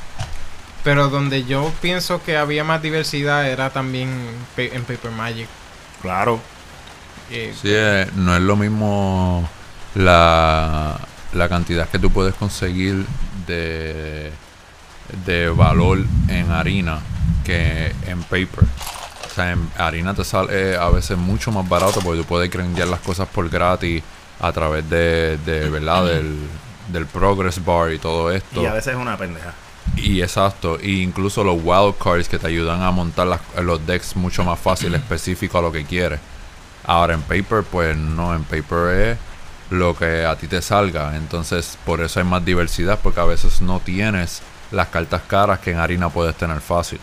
pero 0.84 1.10
donde 1.10 1.46
yo 1.46 1.72
pienso 1.82 2.24
que 2.24 2.38
había 2.38 2.64
más 2.64 2.82
diversidad 2.82 3.48
era 3.50 3.70
también 3.70 4.10
en 4.58 4.84
Paper 4.84 5.12
Magic. 5.12 5.48
claro 6.02 6.40
Sí, 7.30 7.70
eh, 7.72 8.08
no 8.16 8.36
es 8.36 8.42
lo 8.42 8.56
mismo 8.56 9.50
la, 9.96 11.00
la 11.34 11.50
cantidad 11.50 11.90
que 11.90 11.98
tú 11.98 12.12
puedes 12.12 12.36
conseguir 12.36 13.06
de, 13.48 14.32
de 15.26 15.50
valor 15.50 16.06
en 16.28 16.52
harina 16.52 17.00
que 17.44 17.94
en 18.06 18.22
paper. 18.24 18.66
O 19.36 19.38
sea, 19.42 19.52
en 19.52 19.70
harina 19.78 20.14
te 20.14 20.24
sale 20.24 20.78
a 20.78 20.88
veces 20.90 21.18
mucho 21.18 21.52
más 21.52 21.68
barato 21.68 22.00
porque 22.00 22.22
tú 22.22 22.26
puedes 22.26 22.50
grandear 22.50 22.88
las 22.88 23.02
cosas 23.02 23.28
por 23.28 23.50
gratis 23.50 24.02
a 24.40 24.50
través 24.54 24.90
de, 24.90 25.38
de 25.46 25.70
¿verdad? 25.70 26.06
Del, 26.06 26.38
del 26.88 27.06
progress 27.06 27.64
bar 27.66 27.92
y 27.92 28.00
todo 28.00 28.32
esto. 28.32 28.62
Y 28.62 28.66
a 28.66 28.72
veces 28.72 28.94
es 28.94 29.00
una 29.00 29.18
pendeja. 29.18 29.54
Y 29.98 30.22
exacto, 30.22 30.78
y 30.82 31.02
incluso 31.02 31.44
los 31.44 31.58
wild 31.62 31.96
cards 32.02 32.30
que 32.30 32.40
te 32.40 32.48
ayudan 32.48 32.82
a 32.82 32.92
montar 32.92 33.28
las- 33.28 33.42
los 33.62 33.86
decks 33.86 34.16
mucho 34.16 34.44
más 34.46 34.58
fácil, 34.58 34.96
específico 34.96 35.58
a 35.58 35.62
lo 35.62 35.72
que 35.72 35.84
quieres. 35.84 36.20
Ahora 36.86 37.14
en 37.16 37.22
paper, 37.22 37.64
pues 37.64 37.98
no, 37.98 38.34
en 38.34 38.44
paper 38.46 38.98
es 39.12 39.18
lo 39.70 39.96
que 39.98 40.26
a 40.26 40.36
ti 40.38 40.48
te 40.48 40.62
salga. 40.62 41.16
Entonces, 41.18 41.78
por 41.86 42.00
eso 42.00 42.20
hay 42.22 42.26
más 42.26 42.46
diversidad, 42.46 43.00
porque 43.04 43.20
a 43.20 43.26
veces 43.26 43.60
no 43.62 43.82
tienes 43.82 44.42
las 44.72 44.88
cartas 44.88 45.24
caras 45.28 45.60
que 45.60 45.72
en 45.72 45.80
harina 45.80 46.08
puedes 46.10 46.36
tener 46.36 46.62
fácil. 46.62 47.00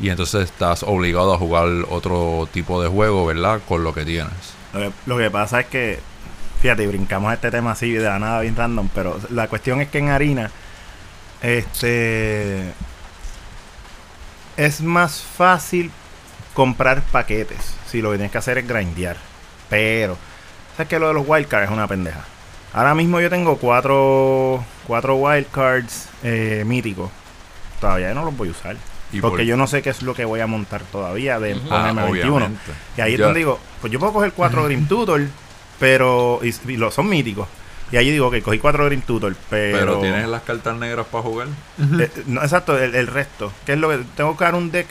Y 0.00 0.08
entonces 0.08 0.50
estás 0.50 0.82
obligado 0.82 1.34
a 1.34 1.38
jugar 1.38 1.68
otro 1.88 2.48
tipo 2.52 2.82
de 2.82 2.88
juego, 2.88 3.26
¿verdad? 3.26 3.60
Con 3.66 3.84
lo 3.84 3.94
que 3.94 4.04
tienes. 4.04 4.54
Lo 5.06 5.18
que, 5.18 5.30
pasa 5.30 5.60
es 5.60 5.66
que, 5.66 6.00
fíjate, 6.60 6.86
brincamos 6.86 7.32
este 7.32 7.50
tema 7.50 7.72
así 7.72 7.92
de 7.92 8.04
la 8.04 8.18
nada 8.18 8.40
bien 8.40 8.56
random, 8.56 8.88
pero 8.92 9.18
la 9.30 9.46
cuestión 9.46 9.80
es 9.80 9.88
que 9.88 9.98
en 9.98 10.08
harina, 10.08 10.50
este, 11.42 12.72
es 14.56 14.80
más 14.80 15.22
fácil 15.22 15.92
comprar 16.54 17.02
paquetes 17.02 17.74
si 17.86 18.02
lo 18.02 18.10
que 18.10 18.16
tienes 18.16 18.32
que 18.32 18.38
hacer 18.38 18.58
es 18.58 18.66
grindear. 18.66 19.16
Pero, 19.70 20.16
sabes 20.76 20.88
que 20.88 20.98
lo 20.98 21.08
de 21.08 21.14
los 21.14 21.28
wildcards 21.28 21.66
es 21.66 21.72
una 21.72 21.86
pendeja. 21.86 22.24
Ahora 22.72 22.96
mismo 22.96 23.20
yo 23.20 23.30
tengo 23.30 23.56
cuatro, 23.56 24.64
cuatro 24.88 25.14
wildcards 25.14 26.08
eh, 26.24 26.64
míticos. 26.66 27.10
Todavía 27.80 28.12
no 28.12 28.24
los 28.24 28.36
voy 28.36 28.48
a 28.48 28.50
usar. 28.50 28.76
Y 29.14 29.20
porque 29.20 29.38
por- 29.38 29.46
yo 29.46 29.56
no 29.56 29.66
sé 29.66 29.82
qué 29.82 29.90
es 29.90 30.02
lo 30.02 30.14
que 30.14 30.24
voy 30.24 30.40
a 30.40 30.46
montar 30.46 30.82
todavía 30.82 31.38
de 31.40 31.54
con 31.54 31.72
Ah, 31.72 31.90
M21. 31.92 32.10
obviamente. 32.36 32.72
Y 32.96 33.00
ahí 33.00 33.14
es 33.14 33.20
donde 33.20 33.38
digo, 33.38 33.58
pues 33.80 33.92
yo 33.92 33.98
puedo 33.98 34.12
coger 34.12 34.32
cuatro 34.32 34.64
Dream 34.64 34.86
Tutor, 34.86 35.22
pero. 35.78 36.40
Y, 36.42 36.54
y 36.72 36.76
los 36.76 36.94
son 36.94 37.08
míticos. 37.08 37.48
Y 37.92 37.96
ahí 37.96 38.10
digo, 38.10 38.30
que 38.30 38.42
cogí 38.42 38.58
cuatro 38.58 38.84
Dream 38.86 39.02
Tutor, 39.02 39.34
pero. 39.50 39.78
Pero 39.78 39.98
tienes 40.00 40.28
las 40.28 40.42
cartas 40.42 40.76
negras 40.76 41.06
para 41.10 41.22
jugar. 41.22 41.48
eh, 42.00 42.10
no, 42.26 42.42
exacto, 42.42 42.78
el, 42.78 42.94
el 42.94 43.06
resto. 43.06 43.52
Que 43.66 43.72
es 43.74 43.78
lo 43.78 43.88
que. 43.90 43.96
Tengo 43.98 44.30
que 44.30 44.34
buscar 44.34 44.54
un 44.54 44.70
deck 44.70 44.86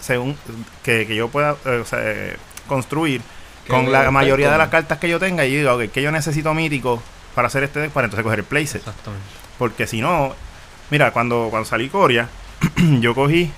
según 0.00 0.36
que, 0.82 1.06
que 1.06 1.14
yo 1.14 1.28
pueda 1.28 1.54
eh, 1.64 1.78
o 1.82 1.84
sea, 1.84 1.98
eh, 2.02 2.36
construir 2.66 3.20
con 3.68 3.92
la 3.92 4.10
mayoría 4.10 4.50
de 4.50 4.58
las 4.58 4.68
cartas 4.68 4.98
que 4.98 5.08
yo 5.08 5.18
tenga. 5.20 5.44
Y 5.46 5.56
digo, 5.56 5.72
ok, 5.74 5.90
que 5.92 6.02
yo 6.02 6.10
necesito 6.10 6.52
mítico 6.54 7.00
para 7.34 7.46
hacer 7.46 7.62
este 7.62 7.78
deck 7.80 7.92
para 7.92 8.06
entonces 8.06 8.24
coger 8.24 8.40
el 8.40 8.44
playset. 8.44 8.80
Exactamente. 8.80 9.24
Porque 9.58 9.86
si 9.86 10.00
no, 10.00 10.34
mira, 10.90 11.12
cuando, 11.12 11.46
cuando 11.50 11.66
salí 11.68 11.88
Coria, 11.88 12.28
yo 13.00 13.14
cogí 13.14 13.50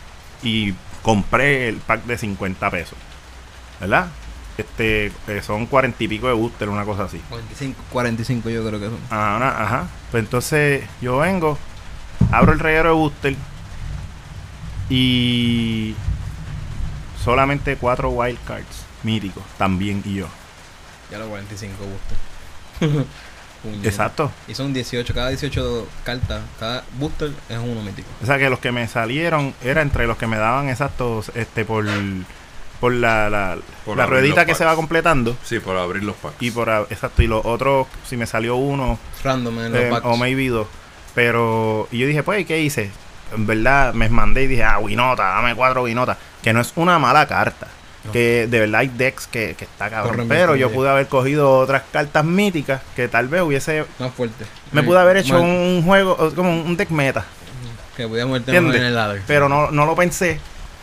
y 0.42 0.74
compré 1.02 1.68
el 1.68 1.76
pack 1.76 2.04
de 2.04 2.18
50 2.18 2.70
pesos. 2.70 2.98
¿Verdad? 3.80 4.08
Este, 4.56 5.06
eh, 5.26 5.42
son 5.42 5.66
cuarenta 5.66 6.02
y 6.04 6.08
pico 6.08 6.28
de 6.28 6.32
booster, 6.32 6.68
una 6.68 6.84
cosa 6.84 7.04
así. 7.04 7.18
45, 7.28 7.82
45 7.90 8.50
yo 8.50 8.66
creo 8.66 8.80
que 8.80 8.86
son. 8.86 8.98
Ajá, 9.10 9.62
ajá. 9.62 9.88
Pues 10.10 10.24
entonces 10.24 10.84
yo 11.00 11.18
vengo, 11.18 11.58
abro 12.30 12.52
el 12.52 12.60
reguero 12.60 12.90
de 12.90 12.94
booster 12.94 13.36
y 14.88 15.94
solamente 17.22 17.76
cuatro 17.76 18.10
wildcards 18.10 18.84
míticos 19.02 19.42
también 19.58 20.02
y 20.04 20.14
yo. 20.14 20.28
Ya 21.10 21.18
los 21.18 21.28
45 21.28 21.76
booster. 22.80 23.06
Puñeta. 23.64 23.88
Exacto. 23.88 24.30
Y 24.46 24.54
son 24.54 24.72
18, 24.72 25.12
cada 25.14 25.30
18 25.30 25.88
cartas, 26.04 26.42
cada 26.60 26.84
booster 26.98 27.32
es 27.48 27.58
uno 27.58 27.82
mítico. 27.82 28.08
O 28.22 28.26
sea 28.26 28.38
que 28.38 28.48
los 28.50 28.58
que 28.60 28.70
me 28.72 28.86
salieron 28.86 29.54
era 29.64 29.82
entre 29.82 30.06
los 30.06 30.16
que 30.16 30.26
me 30.26 30.36
daban 30.36 30.68
exactos 30.68 31.32
este 31.34 31.64
por 31.64 31.84
por 32.80 32.92
la, 32.92 33.30
la, 33.30 33.56
Por 33.86 33.96
la 33.96 34.04
abrir 34.04 34.20
ruedita 34.20 34.44
que 34.44 34.54
se 34.54 34.64
va 34.64 34.74
completando 34.76 35.36
Sí, 35.42 35.58
por 35.58 35.76
abrir 35.76 36.02
los 36.02 36.16
packs. 36.16 36.36
y 36.40 36.50
por 36.50 36.68
exacto 36.90 37.22
y 37.22 37.26
los 37.26 37.44
otros 37.46 37.86
si 38.06 38.16
me 38.16 38.26
salió 38.26 38.56
uno 38.56 38.98
Random 39.22 39.58
en 39.60 39.72
los 39.72 39.80
eh, 39.80 39.88
packs. 39.90 40.04
o 40.06 40.16
maybe 40.16 40.48
dos 40.48 40.66
pero 41.14 41.88
y 41.90 41.98
yo 41.98 42.06
dije 42.06 42.22
pues 42.22 42.40
¿y 42.40 42.44
¿qué 42.44 42.60
hice? 42.60 42.90
en 43.34 43.46
verdad 43.46 43.94
me 43.94 44.08
mandé 44.10 44.42
y 44.42 44.46
dije 44.48 44.64
ah 44.64 44.78
Winota 44.80 45.22
dame 45.22 45.54
cuatro 45.54 45.84
Winota 45.84 46.18
que 46.42 46.52
no 46.52 46.60
es 46.60 46.72
una 46.76 46.98
mala 46.98 47.26
carta 47.26 47.68
No. 48.04 48.12
que 48.12 48.46
de 48.48 48.60
verdad 48.60 48.80
hay 48.80 48.88
decks 48.88 49.26
que, 49.26 49.54
que 49.56 49.64
está 49.64 49.88
cabrón 49.88 50.26
pero 50.28 50.56
yo 50.56 50.70
pude 50.70 50.90
haber 50.90 51.06
cogido 51.08 51.58
otras 51.58 51.82
cartas 51.90 52.22
míticas 52.24 52.82
que 52.94 53.08
tal 53.08 53.28
vez 53.28 53.40
hubiese 53.42 53.86
Más 53.98 54.12
fuerte. 54.12 54.44
me 54.72 54.82
pude 54.82 54.98
haber 54.98 55.16
hecho 55.16 55.40
un 55.40 55.82
juego 55.84 56.32
como 56.34 56.50
un 56.62 56.76
deck 56.76 56.90
meta 56.90 57.24
Que 57.96 58.02
¿Entiendes? 58.02 58.76
en 58.76 58.82
el 58.86 58.94
ladder. 58.94 59.22
pero 59.26 59.48
no, 59.48 59.70
no 59.70 59.86
lo 59.86 59.94
pensé. 59.96 60.38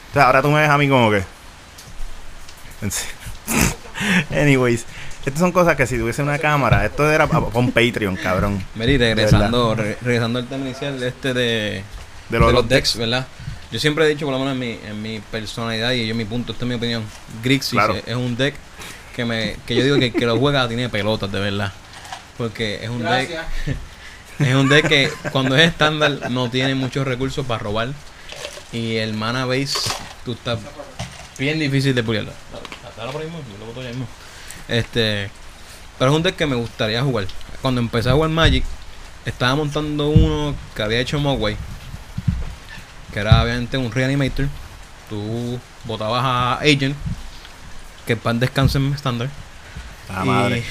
O 0.09 0.13
sea, 0.13 0.23
ahora 0.25 0.41
tú 0.41 0.49
me 0.49 0.61
ves 0.61 0.69
a 0.69 0.77
mí 0.77 0.89
como 0.89 1.11
que. 1.11 1.23
Anyways, 4.31 4.85
estas 5.25 5.39
son 5.39 5.51
cosas 5.51 5.75
que 5.75 5.85
si 5.85 5.97
tuviese 5.97 6.21
una 6.23 6.39
cámara, 6.39 6.85
esto 6.85 7.09
era 7.11 7.27
para 7.27 7.45
un 7.53 7.71
Patreon, 7.71 8.15
cabrón. 8.15 8.63
Mary, 8.75 8.97
regresando, 8.97 9.75
re- 9.75 9.97
regresando 10.01 10.39
al 10.39 10.47
tema 10.47 10.65
inicial 10.65 11.01
este 11.03 11.33
de, 11.33 11.43
De 11.43 11.83
de 12.29 12.39
los, 12.39 12.53
los, 12.53 12.67
decks, 12.67 12.97
¿verdad? 12.97 13.27
Yo 13.71 13.79
siempre 13.79 14.05
he 14.05 14.09
dicho, 14.09 14.25
por 14.25 14.33
lo 14.33 14.39
menos 14.39 14.53
en 14.53 14.59
mi, 14.59 14.79
en 14.85 15.01
mi 15.01 15.19
personalidad 15.19 15.91
y 15.91 16.05
yo 16.05 16.11
en 16.11 16.17
mi 16.17 16.25
punto, 16.25 16.51
esta 16.51 16.65
es 16.65 16.69
mi 16.69 16.75
opinión. 16.75 17.03
Grixis 17.41 17.71
Claro. 17.71 17.95
es, 17.95 18.07
es 18.07 18.15
un 18.15 18.35
deck 18.35 18.55
que 19.15 19.25
me 19.25 19.55
que 19.65 19.75
yo 19.75 19.83
digo 19.83 19.97
que, 19.97 20.11
que 20.11 20.25
lo 20.25 20.37
juega 20.37 20.67
tiene 20.67 20.89
pelotas, 20.89 21.31
de 21.31 21.39
verdad. 21.39 21.71
Porque 22.37 22.83
es 22.83 22.89
un 22.89 23.03
deck 23.03 23.29
es 24.39 24.55
un 24.55 24.67
deck 24.69 24.87
que 24.87 25.11
cuando 25.31 25.55
es 25.55 25.69
estándar 25.69 26.29
no 26.31 26.49
tiene 26.49 26.75
muchos 26.75 27.05
recursos 27.05 27.45
para 27.45 27.59
robar. 27.63 27.89
Y 28.73 28.95
el 28.95 29.13
mana 29.13 29.45
base, 29.45 29.77
tú 30.23 30.31
estás 30.31 30.59
bien 31.37 31.59
difícil 31.59 31.93
de 31.93 32.03
puliarlo. 32.03 32.31
Dale 32.97 33.11
por 33.11 33.21
ahí 33.21 33.27
mismo, 33.27 33.41
yo 33.51 33.57
lo 33.59 33.65
boto 33.65 33.81
ya 33.83 33.89
mismo. 33.89 34.07
Este, 34.67 35.29
pero 35.97 36.11
es 36.11 36.17
un 36.17 36.23
deck 36.23 36.35
que 36.35 36.45
me 36.45 36.55
gustaría 36.55 37.01
jugar. 37.03 37.27
Cuando 37.61 37.81
empecé 37.81 38.09
a 38.09 38.13
jugar 38.13 38.29
Magic, 38.29 38.63
estaba 39.25 39.55
montando 39.55 40.09
uno 40.09 40.55
que 40.75 40.81
había 40.83 40.99
hecho 40.99 41.19
Mogwai, 41.19 41.57
que 43.13 43.19
era 43.19 43.41
obviamente 43.43 43.77
un 43.77 43.91
reanimator. 43.91 44.47
Tú 45.09 45.59
botabas 45.85 46.23
a 46.23 46.53
Agent, 46.61 46.95
que 48.05 48.15
pan 48.15 48.39
descanso 48.39 48.77
en 48.77 48.93
estándar. 48.93 49.29
Ah, 50.09 50.21
y- 50.23 50.27
madre. 50.27 50.63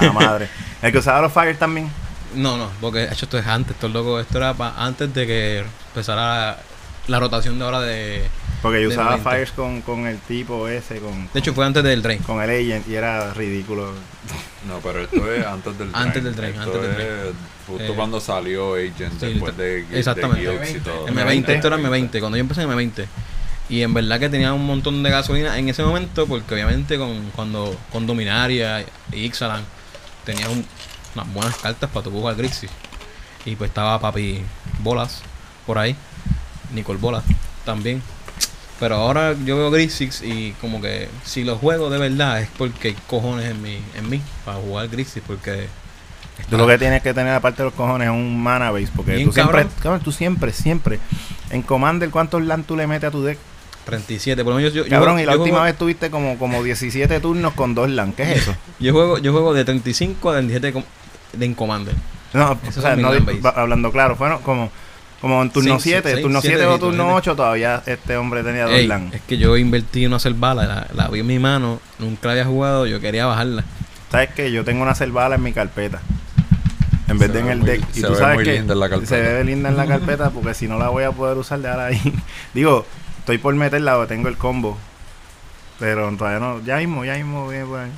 Ah, 0.00 0.12
madre. 0.14 0.48
El 0.82 0.92
que 0.92 0.98
usaba 0.98 1.20
los 1.22 1.32
Fire 1.32 1.56
también. 1.56 1.90
No, 2.34 2.56
no, 2.58 2.70
porque 2.80 3.04
hecho 3.04 3.24
esto 3.24 3.38
es 3.38 3.46
antes, 3.46 3.74
esto 3.74 3.86
es 3.86 3.92
loco, 3.92 4.20
esto 4.20 4.36
era 4.38 4.52
pa- 4.52 4.74
antes 4.76 5.12
de 5.14 5.26
que 5.26 5.64
empezara 5.88 6.58
la 7.06 7.20
rotación 7.20 7.58
de 7.58 7.64
ahora 7.64 7.80
de... 7.80 8.26
Porque 8.62 8.82
yo 8.82 8.88
De 8.88 8.94
usaba 8.94 9.12
90. 9.12 9.30
Fires 9.30 9.52
con, 9.52 9.80
con 9.82 10.06
el 10.06 10.18
tipo 10.18 10.66
ese, 10.68 10.98
con, 10.98 11.28
De 11.32 11.38
hecho 11.40 11.54
fue 11.54 11.64
antes 11.64 11.82
del 11.84 12.02
drain. 12.02 12.18
con 12.22 12.42
el 12.42 12.50
Agent, 12.50 12.88
y 12.88 12.94
era 12.96 13.32
ridículo. 13.32 13.92
No, 14.66 14.78
pero 14.82 15.02
esto 15.02 15.32
es 15.32 15.46
antes 15.46 15.78
del 15.78 15.90
Antes 15.94 16.24
del 16.24 16.34
Drain, 16.34 16.54
Esto 16.54 16.62
antes 16.74 16.82
del 16.82 17.00
es 17.00 17.34
justo 17.66 17.84
Eh, 17.92 17.96
cuando 17.96 18.20
salió 18.20 18.74
Agent, 18.74 19.18
sí, 19.20 19.26
después 19.26 19.56
de, 19.56 19.84
de 19.84 19.98
exactamente. 19.98 20.42
Y 20.76 20.80
todo. 20.80 21.06
M20, 21.08 21.48
esto 21.48 21.66
era 21.68 21.78
M20, 21.78 22.20
cuando 22.20 22.36
yo 22.36 22.40
empecé 22.42 22.62
en 22.62 22.70
M20. 22.70 23.06
Y 23.68 23.82
en 23.82 23.92
verdad 23.94 24.20
que 24.20 24.28
tenía 24.28 24.52
un 24.52 24.64
montón 24.64 25.02
de 25.02 25.10
gasolina 25.10 25.58
en 25.58 25.68
ese 25.68 25.82
momento, 25.82 26.26
porque 26.26 26.54
obviamente 26.54 26.98
con 26.98 27.30
cuando 27.34 27.76
con 27.90 28.06
Dominaria 28.06 28.84
y 29.12 29.24
Ixalan 29.24 29.64
tenías 30.24 30.48
un- 30.48 30.64
unas 31.16 31.32
buenas 31.34 31.56
cartas 31.56 31.90
para 31.90 32.04
tu 32.04 32.10
jugar 32.10 32.36
Grixis. 32.36 32.70
Y 33.44 33.56
pues 33.56 33.70
estaba 33.70 33.98
Papi 34.00 34.40
Bolas 34.80 35.22
por 35.66 35.78
ahí, 35.78 35.96
Nicole 36.72 36.98
Bolas 37.00 37.24
también. 37.64 38.02
Pero 38.78 38.96
ahora 38.96 39.34
yo 39.44 39.56
veo 39.56 39.70
Grixis 39.70 40.20
y 40.22 40.52
como 40.60 40.80
que 40.82 41.08
si 41.24 41.42
lo 41.44 41.56
juego 41.56 41.88
de 41.90 41.98
verdad 41.98 42.40
es 42.42 42.48
porque 42.58 42.88
hay 42.88 42.96
cojones 43.06 43.46
en 43.50 43.62
mí, 43.62 43.78
en 43.96 44.08
mí 44.10 44.20
para 44.44 44.58
jugar 44.58 44.88
Grixis, 44.88 45.22
porque 45.26 45.66
Tú 46.50 46.56
lo 46.58 46.66
que 46.66 46.78
tienes 46.78 47.02
que 47.02 47.12
tener 47.14 47.32
aparte 47.34 47.58
de 47.58 47.64
los 47.64 47.74
cojones 47.74 48.06
es 48.08 48.12
un 48.14 48.40
mana 48.42 48.70
base. 48.70 48.88
Porque 48.94 49.24
tú 49.24 49.32
siempre, 49.32 49.66
cabrón. 49.82 50.00
tú 50.00 50.12
siempre, 50.12 50.52
siempre. 50.52 50.98
En 51.50 51.62
Commander, 51.62 52.10
¿cuántos 52.10 52.42
land 52.42 52.66
tú 52.66 52.76
le 52.76 52.86
metes 52.86 53.08
a 53.08 53.10
tu 53.10 53.22
deck? 53.24 53.38
37, 53.84 54.42
por 54.42 54.52
lo 54.52 54.56
menos 54.58 54.72
yo, 54.72 54.84
yo, 54.84 54.90
Cabrón, 54.90 55.16
yo 55.16 55.22
y 55.22 55.26
la 55.26 55.32
juego- 55.32 55.44
última 55.44 55.62
vez 55.62 55.76
tuviste 55.78 56.10
como, 56.10 56.38
como 56.38 56.62
17 56.62 57.20
turnos 57.20 57.52
con 57.54 57.74
dos 57.74 57.88
land. 57.88 58.14
¿Qué 58.16 58.24
es 58.24 58.38
eso? 58.42 58.54
Yo 58.80 58.92
juego, 58.92 59.18
yo 59.18 59.30
juego 59.32 59.54
de 59.54 59.64
35 59.64 60.30
a 60.30 60.34
27 60.34 60.72
com- 60.72 60.82
de 61.32 61.46
en 61.46 61.54
Commander. 61.54 61.94
No, 62.34 62.58
Esos 62.64 62.78
o 62.78 62.82
sea, 62.82 62.96
no, 62.96 63.10
hablando 63.54 63.92
claro, 63.92 64.16
fueron 64.16 64.40
como, 64.42 64.70
como 65.20 65.40
en 65.40 65.50
turno 65.50 65.78
Seis, 65.78 65.82
7, 66.02 66.10
seis, 66.10 66.22
turno 66.22 66.40
siete 66.40 66.56
7 66.58 66.72
o 66.72 66.78
turno 66.80 67.04
siete. 67.04 67.16
8 67.30 67.36
todavía 67.36 67.82
este 67.86 68.16
hombre 68.16 68.42
tenía 68.42 68.64
dos 68.64 68.72
Ey, 68.74 68.86
land. 68.88 69.14
es 69.14 69.20
que 69.22 69.38
yo 69.38 69.56
invertí 69.56 70.02
en 70.02 70.08
una 70.10 70.18
Cervala, 70.18 70.66
la, 70.66 70.86
la 70.92 71.08
vi 71.08 71.20
en 71.20 71.26
mi 71.28 71.38
mano, 71.38 71.80
nunca 72.00 72.26
la 72.26 72.32
había 72.32 72.44
jugado, 72.44 72.86
yo 72.86 73.00
quería 73.00 73.24
bajarla. 73.26 73.64
¿Sabes 74.10 74.30
qué? 74.34 74.50
Yo 74.52 74.64
tengo 74.64 74.82
una 74.82 74.94
cervala 74.96 75.36
en 75.36 75.42
mi 75.44 75.52
carpeta. 75.52 76.00
En 77.08 77.18
vez 77.18 77.28
Se 77.28 77.32
de 77.34 77.40
en 77.40 77.48
el 77.48 77.58
muy- 77.58 77.68
deck. 77.68 77.82
Y 77.94 78.00
se 78.00 78.06
tú 78.06 78.12
ve 78.12 78.18
sabes 78.18 78.34
muy 78.36 78.44
que 78.44 78.52
linda 78.54 78.74
en 78.74 78.80
la 78.80 78.88
carpeta. 78.88 79.08
se 79.08 79.20
ve 79.20 79.44
linda 79.44 79.68
en 79.68 79.76
la 79.76 79.86
carpeta 79.86 80.30
porque 80.30 80.54
si 80.54 80.66
no 80.68 80.78
la 80.78 80.88
voy 80.88 81.04
a 81.04 81.12
poder 81.12 81.38
usar 81.38 81.60
de 81.60 81.68
ahora 81.68 81.86
ahí. 81.86 82.00
Digo, 82.54 82.84
estoy 83.20 83.38
por 83.38 83.54
meterla 83.54 83.98
o 83.98 84.06
tengo 84.06 84.28
el 84.28 84.36
combo. 84.36 84.76
Pero 85.78 86.10
todavía 86.16 86.40
no. 86.40 86.60
Ya 86.64 86.78
mismo, 86.78 87.04
ya 87.04 87.14
mismo 87.14 87.44
voy 87.44 87.56
a 87.58 87.64
poner. 87.66 87.88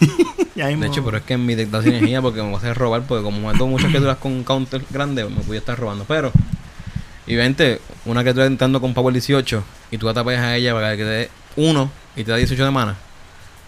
ya 0.54 0.66
mismo. 0.66 0.82
De 0.82 0.88
hecho, 0.88 1.04
pero 1.04 1.16
es 1.18 1.22
que 1.22 1.34
en 1.34 1.46
mi 1.46 1.54
deck 1.54 1.70
da 1.70 1.82
sinergia 1.82 2.20
porque 2.20 2.38
me 2.42 2.46
voy 2.48 2.54
a 2.56 2.58
hacer 2.58 2.76
robar, 2.76 3.02
porque 3.02 3.22
como 3.22 3.48
meto 3.50 3.66
muchas 3.66 3.88
criaturas 3.88 4.16
con 4.18 4.32
un 4.32 4.44
counter 4.44 4.82
grande, 4.90 5.24
me 5.24 5.42
voy 5.46 5.56
a 5.56 5.60
estar 5.60 5.78
robando. 5.78 6.04
Pero, 6.06 6.32
y 7.26 7.36
vente, 7.36 7.80
una 8.04 8.22
criatura 8.22 8.46
entrando 8.46 8.80
con 8.80 8.92
Power 8.92 9.12
18 9.14 9.62
y 9.92 9.98
tú 9.98 10.08
atapas 10.08 10.36
a 10.38 10.56
ella 10.56 10.72
para 10.74 10.90
que 10.96 11.04
te 11.04 11.08
dé 11.08 11.30
1 11.56 11.90
y 12.16 12.24
te 12.24 12.30
da 12.32 12.36
18 12.36 12.64
de 12.64 12.70
mana. 12.70 12.96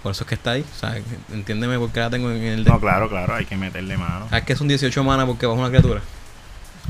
Por 0.02 0.12
eso 0.12 0.24
es 0.24 0.28
que 0.28 0.34
está 0.34 0.52
ahí. 0.52 0.64
O 0.76 0.78
sea, 0.78 0.96
entiéndeme 1.32 1.78
por 1.78 1.90
qué 1.90 2.00
la 2.00 2.10
tengo 2.10 2.30
en 2.30 2.42
el 2.42 2.64
No, 2.64 2.72
deck. 2.72 2.80
claro, 2.80 3.08
claro, 3.08 3.34
hay 3.34 3.44
que 3.46 3.56
meterle 3.56 3.96
mano. 3.96 4.28
¿Sabes 4.28 4.44
que 4.44 4.52
es 4.54 4.60
un 4.60 4.68
18 4.68 5.04
mana 5.04 5.26
porque 5.26 5.46
bajo 5.46 5.58
una 5.60 5.68
criatura? 5.68 6.00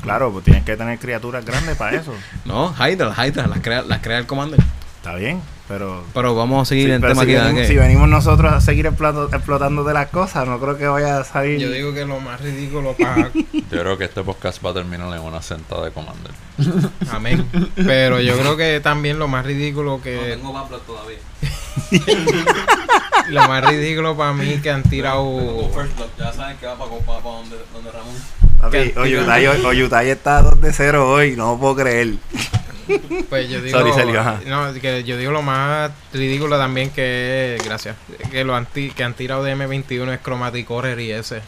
Claro, 0.02 0.32
pues 0.32 0.44
tienes 0.44 0.64
que 0.64 0.76
tener 0.76 0.98
criaturas 0.98 1.44
grandes 1.44 1.76
para 1.76 1.96
eso. 1.98 2.14
No, 2.44 2.74
Hydra, 2.74 3.12
Hydra, 3.26 3.46
las 3.46 3.60
crea, 3.60 3.82
las 3.82 4.00
crea 4.00 4.18
el 4.18 4.26
Commander. 4.26 4.60
Está 4.96 5.14
bien, 5.16 5.40
pero... 5.72 6.04
Pero 6.12 6.34
vamos 6.34 6.62
a 6.62 6.68
seguir 6.68 6.86
Sí, 6.88 6.90
el 6.92 7.00
tema 7.00 7.14
si, 7.14 7.20
aquí. 7.22 7.32
venimos, 7.34 7.66
si 7.66 7.72
Que- 7.74 7.80
venimos 7.80 8.08
nosotros 8.08 8.52
a 8.52 8.60
seguir 8.60 8.84
explotando 8.86 9.84
de 9.84 9.94
las 9.94 10.08
cosas, 10.10 10.46
no 10.46 10.60
creo 10.60 10.76
que 10.76 10.86
vaya 10.86 11.18
a 11.20 11.24
salir... 11.24 11.58
Yo 11.58 11.70
digo 11.70 11.94
que 11.94 12.04
lo 12.04 12.20
más 12.20 12.40
ridículo 12.42 12.92
para... 12.92 13.30
Yo 13.52 13.78
creo 13.80 13.96
que 13.96 14.04
este 14.04 14.22
podcast 14.22 14.62
va 14.62 14.70
a 14.70 14.74
terminar 14.74 15.10
en 15.16 15.22
una 15.22 15.40
sentada 15.40 15.86
de 15.86 15.92
Commander. 15.92 16.32
Amén. 17.10 17.46
Pero 17.74 18.20
yo 18.20 18.36
creo 18.36 18.54
que 18.58 18.80
también 18.80 19.18
lo 19.18 19.28
más 19.28 19.46
ridículo 19.46 20.00
que... 20.02 20.36
Bubble 20.42 20.76
todavía. 20.86 21.18
Lo 23.28 23.48
más 23.48 23.64
ridículo 23.64 24.16
para 24.16 24.32
mí 24.32 24.58
que 24.62 24.70
han 24.70 24.82
tirado... 24.82 25.70
Ya 26.18 26.32
saben 26.32 26.56
que 26.58 26.66
va 26.66 26.76
para, 26.76 26.90
para, 26.90 27.20
donde, 27.22 27.56
donde 27.72 27.90
Ramón. 27.92 28.14
Papi, 28.60 28.90
que- 28.90 28.98
Oyutai, 28.98 29.46
Oyutai 29.46 30.10
está 30.10 30.42
2 30.42 30.60
de 30.60 30.72
0 30.72 31.08
hoy, 31.10 31.36
no 31.36 31.52
lo 31.52 31.58
puedo 31.58 31.76
creer. 31.76 32.14
Pues 33.28 33.48
yo 33.48 33.60
digo, 33.60 33.78
Sorry, 33.78 33.92
Sergio, 33.92 34.20
ajá. 34.20 34.40
no, 34.46 34.72
que 34.74 35.04
yo 35.04 35.16
digo 35.16 35.30
lo 35.32 35.42
más 35.42 35.90
ridículo 36.12 36.58
también 36.58 36.90
que 36.90 37.58
gracias, 37.64 37.96
que 38.30 38.44
lo 38.44 38.54
han, 38.56 38.66
ti- 38.66 38.90
que 38.90 39.04
han 39.04 39.14
tirado 39.14 39.42
de 39.44 39.54
M21 39.56 40.12
es 40.14 40.20
Chromatic 40.22 40.70
Horror 40.70 40.98
y 41.00 41.12
ese. 41.12 41.42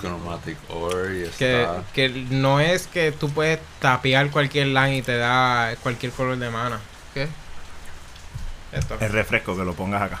Chromatic 0.00 0.56
Ore 0.68 1.26
y 1.26 1.30
Que, 1.38 1.62
está. 1.62 1.82
que 1.92 2.08
no 2.30 2.60
es 2.60 2.86
que 2.86 3.10
tú 3.10 3.30
puedes 3.30 3.58
tapear 3.80 4.30
cualquier 4.30 4.68
line 4.68 4.98
y 4.98 5.02
te 5.02 5.16
da 5.16 5.74
cualquier 5.82 6.12
color 6.12 6.36
de 6.38 6.50
mana. 6.50 6.78
¿Qué? 7.14 7.26
Esto. 8.70 8.96
Es 9.00 9.10
refresco 9.10 9.56
que 9.56 9.64
lo 9.64 9.74
pongas 9.74 10.02
acá. 10.02 10.20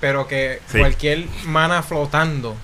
Pero 0.00 0.26
que 0.28 0.60
Sí. 0.70 0.78
cualquier 0.78 1.26
mana 1.44 1.82
flotando 1.82 2.54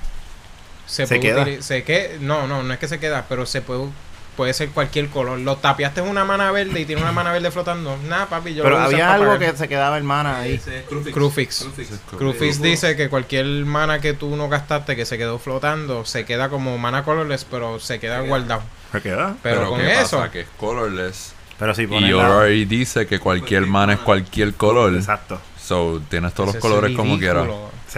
se, 0.87 1.07
¿Se 1.07 1.17
puede 1.19 1.21
queda? 1.47 1.63
se 1.63 1.83
que 1.83 2.19
no, 2.21 2.47
no, 2.47 2.63
no 2.63 2.73
es 2.75 2.79
que 2.79 2.89
se 2.89 2.99
queda, 3.01 3.25
pero 3.29 3.47
se 3.47 3.63
puede 3.63 3.89
puede 4.37 4.53
ser 4.53 4.69
cualquier 4.71 5.09
color. 5.09 5.39
Lo 5.39 5.57
tapiaste 5.57 6.01
en 6.01 6.09
una 6.09 6.25
mana 6.25 6.51
verde 6.53 6.81
y 6.81 6.85
tiene 6.85 7.03
una 7.03 7.13
mana 7.13 7.33
verde 7.33 7.51
flotando. 7.51 7.97
Nada, 8.09 8.27
papi, 8.27 8.55
yo 8.55 8.63
Pero 8.63 8.77
lo 8.79 8.83
había 8.85 9.15
algo 9.15 9.33
pagar. 9.33 9.53
que 9.53 9.57
se 9.59 9.69
quedaba 9.69 9.97
hermana 9.97 10.39
ahí. 10.41 10.55
Ese 10.55 10.81
es 10.81 10.85
Crufix. 10.85 11.13
Crufix. 11.15 11.59
Crufix. 11.65 12.01
Crufix 12.17 12.63
dice 12.63 12.97
que 12.97 13.09
cualquier 13.09 13.47
mana 13.65 14.01
que 14.01 14.13
tú 14.13 14.37
no 14.37 14.49
gastaste 14.49 14.95
que 14.97 15.05
se 15.07 15.17
quedó 15.19 15.39
flotando 15.39 16.05
se 16.05 16.25
queda 16.25 16.49
como 16.49 16.77
mana 16.79 17.03
colorless, 17.05 17.45
pero 17.45 17.81
se 17.81 17.99
queda 17.99 18.21
guardado. 18.21 18.63
¿Se 18.93 19.01
queda? 19.03 19.35
Pero, 19.43 19.69
con 19.71 19.81
¿qué 19.81 20.01
eso, 20.01 20.19
pasa? 20.19 20.31
Que 20.31 20.41
es 20.43 20.47
colorless. 20.59 21.33
Pero 21.59 21.75
si 21.75 21.83
Y 21.85 21.87
la- 22.11 22.43
dice 22.45 23.07
que 23.07 23.19
cualquier 23.19 23.63
mana 23.67 23.95
es 23.95 23.99
mana. 23.99 24.05
cualquier 24.05 24.53
color. 24.55 24.95
Exacto. 24.95 25.41
So, 25.59 26.01
tienes 26.09 26.35
todos 26.35 26.51
ese 26.51 26.59
los 26.59 26.65
es 26.65 26.71
colores 26.71 26.97
como 26.97 27.19
quieras. 27.19 27.47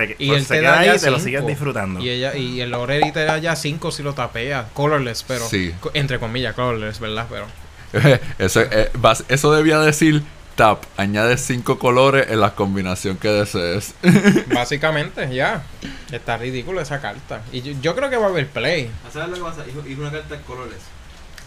Se, 0.07 0.17
Y 0.19 0.29
pues 0.29 0.39
él 0.41 0.47
se 0.47 0.55
te 0.55 0.61
queda 0.61 0.71
da 0.73 0.79
ahí 0.81 0.91
y 0.97 0.99
te 1.01 1.11
lo 1.11 1.19
sigues 1.19 1.47
disfrutando. 1.47 2.01
Y 2.01 2.09
ella 2.11 2.37
y 2.37 2.61
el 2.61 2.73
Oreri 2.75 3.11
te 3.13 3.25
da 3.25 3.39
ya 3.39 3.57
5 3.57 3.91
si 3.91 4.03
lo 4.03 4.15
tapea, 4.15 4.69
colorless, 4.75 5.25
pero 5.27 5.49
Sí. 5.49 5.75
co- 5.81 5.91
entre 5.95 6.19
comillas 6.19 6.55
colorless, 6.55 7.01
¿verdad? 7.01 7.27
Pero 7.29 7.47
eso, 8.39 8.61
eh, 8.63 8.91
vas- 8.95 9.25
eso 9.29 9.53
debía 9.53 9.79
decir 9.81 10.23
tap. 10.57 10.83
Añade 10.97 11.37
cinco 11.39 11.79
colores 11.79 12.27
en 12.31 12.41
la 12.41 12.55
combinación 12.55 13.17
que 13.17 13.29
desees. 13.29 13.95
básicamente 14.53 15.33
ya 15.35 15.63
está 16.11 16.37
ridículo 16.37 16.81
esa 16.81 17.01
carta. 17.01 17.43
Y 17.53 17.63
yo, 17.63 17.73
yo 17.81 17.95
creo 17.95 18.11
que 18.11 18.17
va 18.17 18.27
a 18.27 18.29
haber 18.31 18.49
play. 18.49 18.91
¿Sabes 19.13 19.29
lo 19.31 19.35
que 19.37 19.43
pasa? 19.43 19.65
Hijo 19.69 20.01
una 20.01 20.11
carta 20.11 20.37
de 20.37 20.43
colores. 20.43 20.79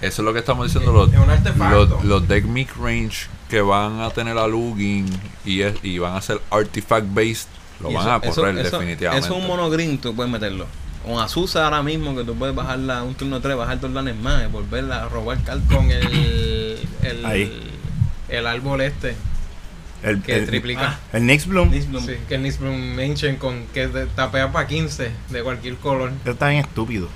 Eso 0.01 0.21
es 0.23 0.25
lo 0.25 0.33
que 0.33 0.39
estamos 0.39 0.65
diciendo. 0.65 0.91
Los, 0.93 1.13
Es 1.13 1.19
un 1.19 1.29
artefacto. 1.29 1.85
los, 1.85 2.03
los 2.05 2.27
deck 2.27 2.45
mid 2.45 2.67
range 2.81 3.27
que 3.49 3.61
van 3.61 3.99
a 4.01 4.09
tener 4.09 4.37
a 4.37 4.47
Lugin 4.47 5.05
y, 5.45 5.61
es- 5.61 5.75
y 5.83 5.99
van 5.99 6.15
a 6.15 6.21
ser 6.21 6.39
artifact 6.49 7.05
based, 7.13 7.47
lo 7.81 7.91
Y 7.91 7.93
van 7.95 8.03
eso- 8.03 8.11
a 8.13 8.21
correr 8.21 8.57
eso- 8.65 8.77
definitivamente. 8.77 9.25
Eso 9.25 9.35
es 9.35 9.41
un 9.41 9.47
mono 9.47 9.69
green, 9.69 9.97
tú 9.97 10.15
puedes 10.15 10.31
meterlo. 10.31 10.65
Con 11.05 11.19
Azusa 11.19 11.65
ahora 11.65 11.81
mismo, 11.81 12.15
que 12.15 12.23
tú 12.23 12.35
puedes 12.35 12.53
bajarla 12.55 13.01
un 13.03 13.15
turno 13.15 13.41
3, 13.41 13.57
bajar 13.57 13.79
dos 13.79 13.91
lanes 13.91 14.15
más, 14.17 14.43
y 14.43 14.47
volverla 14.51 15.03
a 15.03 15.09
robar 15.09 15.41
cartas. 15.43 15.67
con 15.75 15.89
el 15.89 16.77
el, 17.03 17.25
Ahí. 17.25 17.71
el 18.29 18.45
árbol 18.47 18.81
este 18.81 19.15
el, 20.03 20.21
que 20.21 20.35
el, 20.37 20.45
triplica. 20.45 20.99
el 21.13 21.25
Nix 21.25 21.45
Bloom. 21.47 21.71
Sí, 21.73 21.87
que 22.27 22.35
el 22.35 22.43
Nisbloom 22.43 22.99
Ancient 22.99 23.37
con 23.39 23.65
que 23.73 23.87
tapea 24.15 24.51
para 24.51 24.67
15 24.67 25.11
de 25.29 25.43
cualquier 25.43 25.75
color. 25.77 26.11
Eso 26.23 26.31
está 26.31 26.49
bien 26.49 26.61
estúpido. 26.61 27.07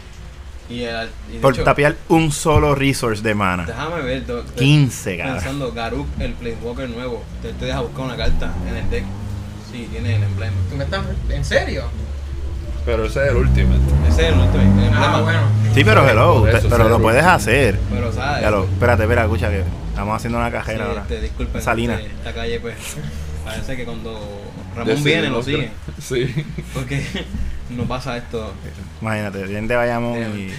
Y, 0.67 0.81
el, 0.81 1.09
y 1.29 1.33
de 1.33 1.39
Por 1.41 1.53
hecho, 1.53 1.63
tapear 1.63 1.95
un 2.09 2.31
solo 2.31 2.73
resource 2.73 3.21
de 3.21 3.35
mana. 3.35 3.65
Déjame 3.67 4.01
ver. 4.01 4.25
do- 4.25 4.41
de- 4.41 4.53
15, 4.55 5.17
cara. 5.17 5.33
Pensando, 5.35 5.71
Garuk, 5.73 6.07
el 6.19 6.33
Planeswalker 6.33 6.89
nuevo. 6.89 7.23
Te, 7.43 7.53
te 7.53 7.65
deja 7.65 7.81
buscar 7.81 8.05
una 8.05 8.17
carta 8.17 8.51
en 8.67 8.75
el 8.75 8.89
deck. 8.89 9.03
Sí, 9.75 9.89
tiene 9.91 10.15
el 10.15 10.23
emblema. 10.23 10.55
¿Tú 10.69 10.77
me 10.77 10.85
estás 10.85 11.03
en 11.29 11.43
serio? 11.43 11.83
Pero 12.85 13.05
ese 13.05 13.23
es 13.25 13.31
el 13.31 13.35
ultimate. 13.35 13.81
Ese 14.07 14.27
es 14.27 14.33
el 14.33 14.39
último 14.39 14.61
el 14.63 14.67
emblema. 14.69 15.15
Ah, 15.17 15.21
bueno. 15.21 15.39
Sí, 15.73 15.83
pero 15.83 16.07
hello, 16.07 16.39
Por 16.41 16.51
te- 16.51 16.57
eso 16.59 16.69
pero 16.69 16.87
lo 16.87 17.01
puedes 17.01 17.25
hacer. 17.25 17.77
Pero, 17.91 18.13
¿sabes? 18.13 18.41
Ya 18.43 18.51
lo, 18.51 18.63
espérate, 18.63 19.03
espera, 19.03 19.23
escucha 19.23 19.49
que 19.49 19.63
estamos 19.89 20.15
haciendo 20.15 20.37
una 20.37 20.47
Sí, 20.47 20.53
cajera 20.53 20.85
ahora. 20.85 21.01
este, 21.01 21.19
disculpen. 21.19 21.61
Salina. 21.61 21.95
este, 21.95 22.07
Esta 22.13 22.33
calle, 22.33 22.59
pues. 22.61 22.75
Parece 23.43 23.75
que 23.75 23.83
cuando 23.83 24.41
Ramón 24.77 25.03
viene, 25.03 25.29
lo 25.29 25.43
siguen. 25.43 25.71
Sí. 26.01 26.33
Porque 26.73 27.03
no 27.71 27.83
pasa 27.83 28.15
esto. 28.15 28.53
Imagínate, 29.01 29.43
bien 29.43 29.67
de 29.67 29.75
Bayamón 29.75 30.39
y... 30.39 30.53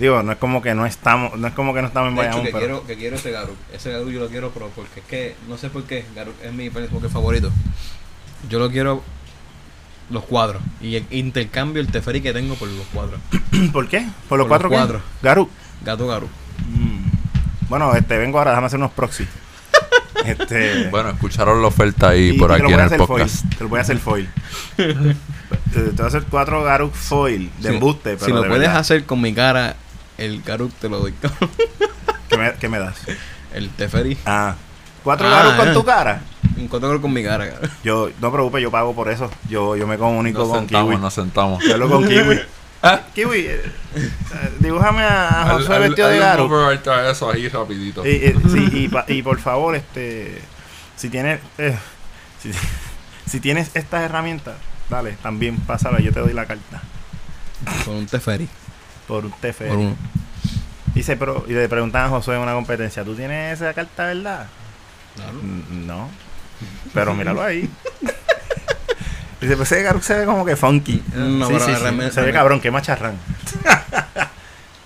Digo, 0.00 0.24
no 0.24 0.32
es 0.32 0.38
como 0.38 0.60
que 0.60 0.74
no 0.74 0.86
estamos, 0.86 1.38
no 1.38 1.46
es 1.46 1.54
como 1.54 1.72
que 1.72 1.80
no 1.82 1.86
estamos 1.86 2.08
en 2.10 2.16
De 2.16 2.22
hecho, 2.22 2.30
Bayamón, 2.30 2.46
que 2.46 2.52
pero... 2.52 2.66
quiero, 2.66 2.86
que 2.88 2.96
quiero 2.96 3.16
ese 3.16 3.30
Garuk. 3.30 3.56
Ese 3.72 3.92
Garuk 3.92 4.08
yo 4.10 4.18
lo 4.20 4.28
quiero, 4.28 4.50
pero 4.50 4.68
porque 4.74 4.98
es 5.00 5.06
que, 5.06 5.36
no 5.48 5.56
sé 5.56 5.70
por 5.70 5.84
qué, 5.84 6.04
Garuk 6.16 6.34
es 6.42 6.52
mi 6.52 6.68
favorito. 6.68 7.52
Yo 8.48 8.58
lo 8.58 8.70
quiero 8.70 9.02
los 10.10 10.24
cuadros. 10.24 10.62
Y 10.80 10.96
el- 10.96 11.06
intercambio 11.10 11.80
el 11.80 11.88
Teferi 11.88 12.20
que 12.20 12.32
tengo 12.32 12.54
por 12.56 12.68
los 12.68 12.86
cuadros. 12.88 13.20
¿Por 13.72 13.88
qué? 13.88 14.06
¿Por 14.28 14.38
los 14.38 14.46
Por 14.46 14.48
cuatro 14.48 14.68
los 14.68 14.70
qué? 14.70 14.76
cuatro. 14.76 15.02
Garu. 15.22 15.50
Gato 15.84 16.06
Garuk. 16.06 16.30
Mm. 16.68 17.68
Bueno, 17.68 17.94
este, 17.94 18.16
vengo 18.18 18.38
ahora, 18.38 18.50
déjame 18.52 18.66
hacer 18.68 18.78
unos 18.78 18.92
proxy. 18.92 19.26
este... 20.24 20.88
Bueno, 20.90 21.10
escucharon 21.10 21.60
la 21.60 21.68
oferta 21.68 22.10
ahí 22.10 22.30
y 22.30 22.38
por 22.38 22.52
aquí 22.52 22.72
en 22.72 22.80
el 22.80 22.90
podcast. 22.96 23.40
Foil, 23.42 23.50
te 23.56 23.64
lo 23.64 23.68
voy 23.70 23.78
a 23.78 23.82
hacer 23.82 23.98
foil. 23.98 24.28
Eh, 25.76 25.90
te 25.90 25.92
voy 25.92 26.04
a 26.04 26.06
hacer 26.06 26.24
cuatro 26.30 26.62
Garuk 26.64 26.92
foil 26.94 27.50
de 27.58 27.68
embuste, 27.74 28.14
pero 28.14 28.24
si 28.24 28.30
lo 28.32 28.42
de 28.42 28.48
puedes 28.48 28.62
verdad. 28.66 28.78
hacer 28.78 29.04
con 29.04 29.20
mi 29.20 29.32
cara, 29.34 29.76
el 30.18 30.40
Garuk 30.42 30.72
te 30.74 30.88
lo 30.88 30.98
doy. 31.00 31.12
¿Qué 32.28 32.38
me, 32.38 32.54
qué 32.54 32.68
me 32.68 32.78
das? 32.78 32.96
el 33.52 33.68
Teferi. 33.70 34.16
Ah. 34.24 34.54
¿Cuatro 35.04 35.26
Ah, 35.28 35.30
Garuk 35.30 35.56
con 35.56 35.68
eh. 35.68 35.72
tu 35.72 35.84
cara? 35.84 36.22
Un 36.56 36.68
cuatro 36.68 37.00
con 37.00 37.12
mi 37.12 37.22
cara. 37.22 37.48
Yo, 37.82 38.10
no 38.20 38.28
te 38.28 38.32
preocupes, 38.32 38.62
yo 38.62 38.70
pago 38.70 38.94
por 38.94 39.08
eso. 39.10 39.30
Yo, 39.48 39.76
yo 39.76 39.86
me 39.86 39.98
comunico 39.98 40.40
Nos 40.40 40.48
con 40.48 40.58
sentamos, 40.60 40.90
Kiwi. 40.90 41.02
nos 41.02 41.14
sentamos. 41.14 41.64
Yo 41.64 41.74
hablo 41.74 41.88
con 41.90 42.06
Kiwi. 42.06 42.40
Kiwi, 43.14 43.38
eh, 43.46 43.62
eh, 43.96 44.10
dibújame 44.60 45.02
a 45.02 45.46
José 45.52 45.78
vestido 45.78 46.08
de 46.08 46.22
a 46.22 47.10
eso 47.10 47.30
ahí 47.30 47.48
rapidito. 47.48 48.06
Y, 48.06 48.10
y- 48.10 48.34
sí, 48.50 48.68
y, 48.72 48.88
pa- 48.90 49.06
y 49.08 49.22
por 49.22 49.38
favor, 49.40 49.74
este, 49.74 50.38
si 50.94 51.08
tienes, 51.08 51.40
eh, 51.58 51.76
si, 52.42 52.50
si 53.26 53.40
tienes 53.40 53.70
estas 53.74 54.02
herramientas, 54.02 54.54
dale, 54.90 55.12
también 55.22 55.56
pásala, 55.56 55.98
yo 56.00 56.12
te 56.12 56.20
doy 56.20 56.34
la 56.34 56.44
carta 56.44 56.82
Con 57.86 57.94
un 57.94 58.06
Teferi. 58.06 58.48
por 59.08 59.24
un 59.24 59.32
TF. 59.32 59.62
Por 59.66 59.76
uno. 59.78 59.96
Dice, 60.94 61.16
pero, 61.16 61.44
y 61.48 61.52
le 61.54 61.68
preguntan 61.70 62.04
a 62.04 62.08
José 62.10 62.34
en 62.34 62.40
una 62.40 62.52
competencia, 62.52 63.02
¿tú 63.02 63.14
tienes 63.14 63.60
esa 63.62 63.72
carta, 63.72 64.04
verdad? 64.04 64.46
Claro. 65.16 65.32
"Mm, 65.42 65.86
No, 65.86 66.08
pero 66.92 67.14
míralo 67.14 67.42
ahí. 67.42 67.68
Dice, 69.40 69.56
pues 69.56 69.70
ese 69.72 69.82
Garuk 69.82 70.02
se 70.02 70.14
ve 70.14 70.24
como 70.24 70.44
que 70.44 70.56
funky. 70.56 71.02
No, 71.14 71.46
Sí, 71.48 71.52
pero 71.54 71.66
sí, 71.66 71.74
sí, 71.74 71.80
realmente- 71.80 72.14
se 72.14 72.20
ve 72.22 72.32
cabrón, 72.32 72.60
que 72.60 72.70
macharrán. 72.70 73.18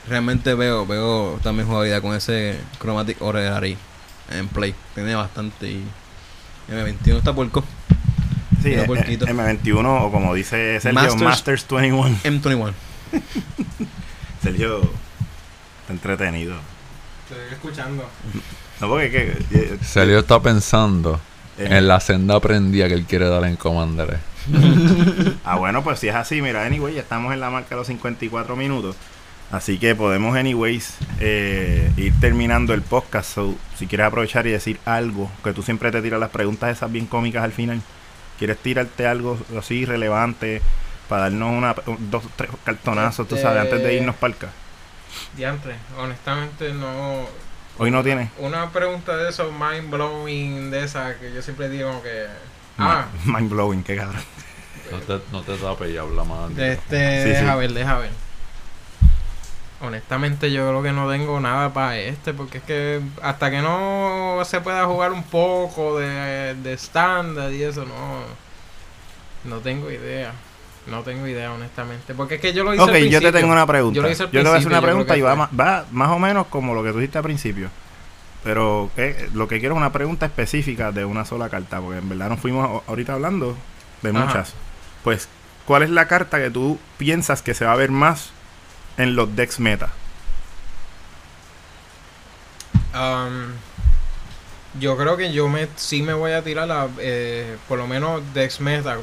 Realmente 0.09 0.55
veo, 0.55 0.87
veo 0.87 1.39
también 1.43 1.69
jugabilidad 1.69 2.01
con 2.01 2.14
ese 2.14 2.59
Chromatic 2.81 3.21
Orrery 3.21 3.77
en 4.31 4.49
play. 4.49 4.75
Tiene 4.95 5.14
bastante 5.14 5.66
y 5.71 5.85
M21 6.71 7.19
está 7.19 7.33
puerco. 7.35 7.62
Sí, 8.62 8.71
Mira, 8.71 8.83
eh, 8.83 8.87
puerquito. 8.87 9.27
eh, 9.27 9.31
M21 9.35 9.87
o 10.03 10.11
como 10.11 10.35
dice 10.35 10.81
Sergio, 10.81 11.01
Masters- 11.03 11.23
Masters 11.23 11.66
21. 11.69 12.16
M21. 12.25 12.73
Sergio, 14.43 14.81
está 15.83 15.93
entretenido. 15.93 16.57
Estoy 17.29 17.53
escuchando. 17.53 18.09
No, 18.81 18.89
porque 18.89 19.11
que, 19.11 19.39
eh, 19.59 19.79
Celio 19.83 20.21
está 20.21 20.41
pensando 20.41 21.21
eh, 21.59 21.69
en 21.79 21.89
la 21.89 22.01
senda 22.01 22.39
prendida 22.41 22.89
que 22.89 22.95
él 22.95 23.05
quiere 23.05 23.29
dar 23.29 23.45
en 23.45 23.57
Commander. 23.57 24.19
Ah, 25.45 25.57
bueno, 25.57 25.83
pues 25.85 25.99
si 25.99 26.09
es 26.09 26.15
así, 26.15 26.41
mira, 26.43 26.65
anyway, 26.65 26.95
ya 26.95 27.01
estamos 27.01 27.33
en 27.33 27.41
la 27.41 27.51
marca 27.51 27.71
de 27.71 27.77
los 27.77 27.87
54 27.87 28.57
minutos. 28.57 28.97
Así 29.51 29.79
que 29.79 29.95
podemos, 29.95 30.37
anyways, 30.37 30.97
eh, 31.21 31.91
ir 31.97 32.13
terminando 32.21 32.75
el 32.75 32.83
podcast. 32.83 33.35
So, 33.35 33.55
si 33.79 33.87
quieres 33.87 34.07
aprovechar 34.07 34.47
y 34.47 34.51
decir 34.51 34.79
algo, 34.85 35.31
que 35.43 35.53
tú 35.55 35.63
siempre 35.63 35.91
te 35.91 36.03
tiras 36.03 36.21
las 36.21 36.31
preguntas 36.31 36.71
esas 36.77 36.93
bien 36.93 37.07
cómicas 37.07 37.43
al 37.45 37.53
final. 37.53 37.81
¿Quieres 38.39 38.59
tirarte 38.59 39.07
algo 39.07 39.39
así 39.59 39.85
relevante 39.87 40.61
para 41.09 41.23
darnos 41.23 41.51
una, 41.53 41.75
un- 41.87 42.11
dos, 42.11 42.25
tres 42.37 42.51
cartonazos, 42.65 43.27
tú 43.27 43.37
sabes, 43.39 43.63
antes 43.63 43.83
de 43.83 43.95
irnos 43.95 44.17
para 44.17 44.35
acá? 44.35 44.49
Diantre, 45.37 45.75
honestamente 45.99 46.73
no. 46.75 47.27
Hoy 47.79 47.91
no 47.91 48.03
tienes. 48.03 48.31
Una 48.39 48.70
pregunta 48.70 49.16
de 49.16 49.31
esos 49.31 49.53
mind 49.53 49.91
blowing 49.91 50.70
de 50.70 50.85
esa 50.85 51.16
que 51.18 51.33
yo 51.33 51.43
siempre 51.43 51.68
digo 51.68 52.03
que 52.03 52.26
Ah. 52.79 53.07
Mind 53.24 53.51
blowing, 53.51 53.83
qué 53.83 53.97
cabrón. 53.97 54.22
No 54.91 54.99
te, 54.99 55.20
no 55.33 55.43
te 55.43 55.57
tapes 55.57 55.91
y 55.91 55.97
habla 55.99 56.24
más. 56.24 56.51
Este, 56.57 57.22
Sí, 57.24 57.29
deja 57.31 57.53
sí. 57.53 57.59
ver, 57.59 57.72
deja 57.72 57.99
ver. 57.99 58.11
Honestamente 59.81 60.51
yo 60.51 60.66
creo 60.66 60.83
que 60.83 60.93
no 60.93 61.09
tengo 61.09 61.39
nada 61.39 61.72
para 61.72 61.97
este 61.99 62.35
porque 62.35 62.59
es 62.59 62.64
que 62.64 63.01
hasta 63.22 63.49
que 63.51 63.62
no 63.62 64.41
se 64.45 64.61
pueda 64.61 64.85
jugar 64.87 65.12
un 65.12 65.22
poco 65.22 65.99
de, 66.01 66.55
de 66.57 66.72
estándar 66.72 67.53
y 67.53 67.62
eso 67.62 67.85
no 67.85 68.22
no 69.45 69.59
tengo 69.61 69.89
idea. 69.91 70.33
No 70.91 71.03
tengo 71.03 71.26
idea 71.26 71.53
honestamente, 71.53 72.14
porque 72.14 72.36
es 72.36 72.41
que 72.41 72.53
yo 72.53 72.64
lo 72.64 72.72
hice 72.74 72.82
Ok, 72.82 72.89
al 72.91 73.09
yo 73.09 73.20
te 73.20 73.32
tengo 73.32 73.53
una 73.53 73.66
pregunta. 73.66 73.97
Yo 73.97 74.03
lo 74.03 74.11
hice 74.11 74.22
al 74.24 74.30
te 74.30 74.39
voy 74.43 74.49
a 74.49 74.55
hacer 74.57 74.68
una 74.68 74.82
pregunta 74.82 75.16
y 75.16 75.20
va, 75.20 75.49
más 75.91 76.09
o 76.11 76.18
menos 76.18 76.47
como 76.49 76.74
lo 76.74 76.82
que 76.82 76.93
tú 76.93 76.99
dijiste 76.99 77.18
al 77.18 77.24
principio. 77.24 77.68
Pero 78.45 78.91
eh, 78.97 79.28
lo 79.34 79.49
que 79.49 79.59
quiero 79.59 79.74
es 79.74 79.78
una 79.78 79.93
pregunta 79.93 80.24
específica 80.26 80.93
de 80.93 81.05
una 81.05 81.24
sola 81.24 81.49
carta, 81.49 81.80
porque 81.80 81.99
en 81.99 82.09
verdad 82.09 82.28
nos 82.30 82.41
fuimos 82.41 82.64
a- 82.86 82.89
ahorita 82.91 83.14
hablando 83.14 83.57
de 84.03 84.11
Ajá. 84.11 84.18
muchas. 84.18 84.55
Pues, 85.05 85.28
¿cuál 85.66 85.82
es 85.82 85.91
la 85.91 86.07
carta 86.09 86.39
que 86.39 86.51
tú 86.51 86.78
piensas 86.97 87.43
que 87.43 87.53
se 87.55 87.64
va 87.64 87.72
a 87.72 87.76
ver 87.76 87.91
más 87.91 88.30
en 88.97 89.16
los 89.16 89.34
decks 89.36 89.61
meta? 89.61 89.91
Um, 92.95 93.53
yo 94.80 94.97
creo 94.97 95.16
que 95.16 95.32
yo 95.32 95.49
me 95.49 95.68
sí 95.76 96.03
me 96.03 96.14
voy 96.14 96.32
a 96.32 96.43
tirar 96.43 96.68
la 96.68 96.89
eh, 96.99 97.57
por 97.68 97.78
lo 97.78 97.86
menos 97.86 98.22
Dex 98.34 98.61
Meta 98.61 98.97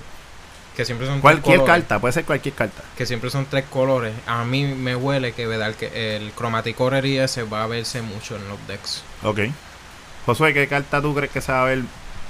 que 0.76 0.86
siempre 0.86 1.08
son 1.08 1.16
tres 1.16 1.22
Cualquier 1.22 1.60
colores. 1.60 1.82
carta, 1.82 2.00
puede 2.00 2.14
ser 2.14 2.26
cualquier 2.26 2.54
carta. 2.56 2.84
que 2.98 3.06
siempre 3.06 3.30
son 3.30 3.46
tres 3.46 3.66
colores. 3.70 4.14
A 4.28 4.44
mí 4.44 4.66
me 4.66 4.96
huele 4.96 5.34
que, 5.34 5.48
¿verdad? 5.48 5.74
que 5.76 6.16
el 6.18 6.32
Chromatic 6.36 6.78
y 7.04 7.18
ese 7.18 7.44
va 7.44 7.64
a 7.64 7.68
verse 7.68 8.02
mucho 8.02 8.36
en 8.36 8.48
los 8.48 8.58
decks. 8.68 9.04
Ok. 9.24 9.40
Josué, 10.26 10.54
¿qué 10.54 10.68
carta 10.68 11.02
tú 11.02 11.14
crees 11.16 11.32
que 11.32 11.42
se 11.42 11.52
va 11.52 11.62
a 11.62 11.66
ver 11.66 11.82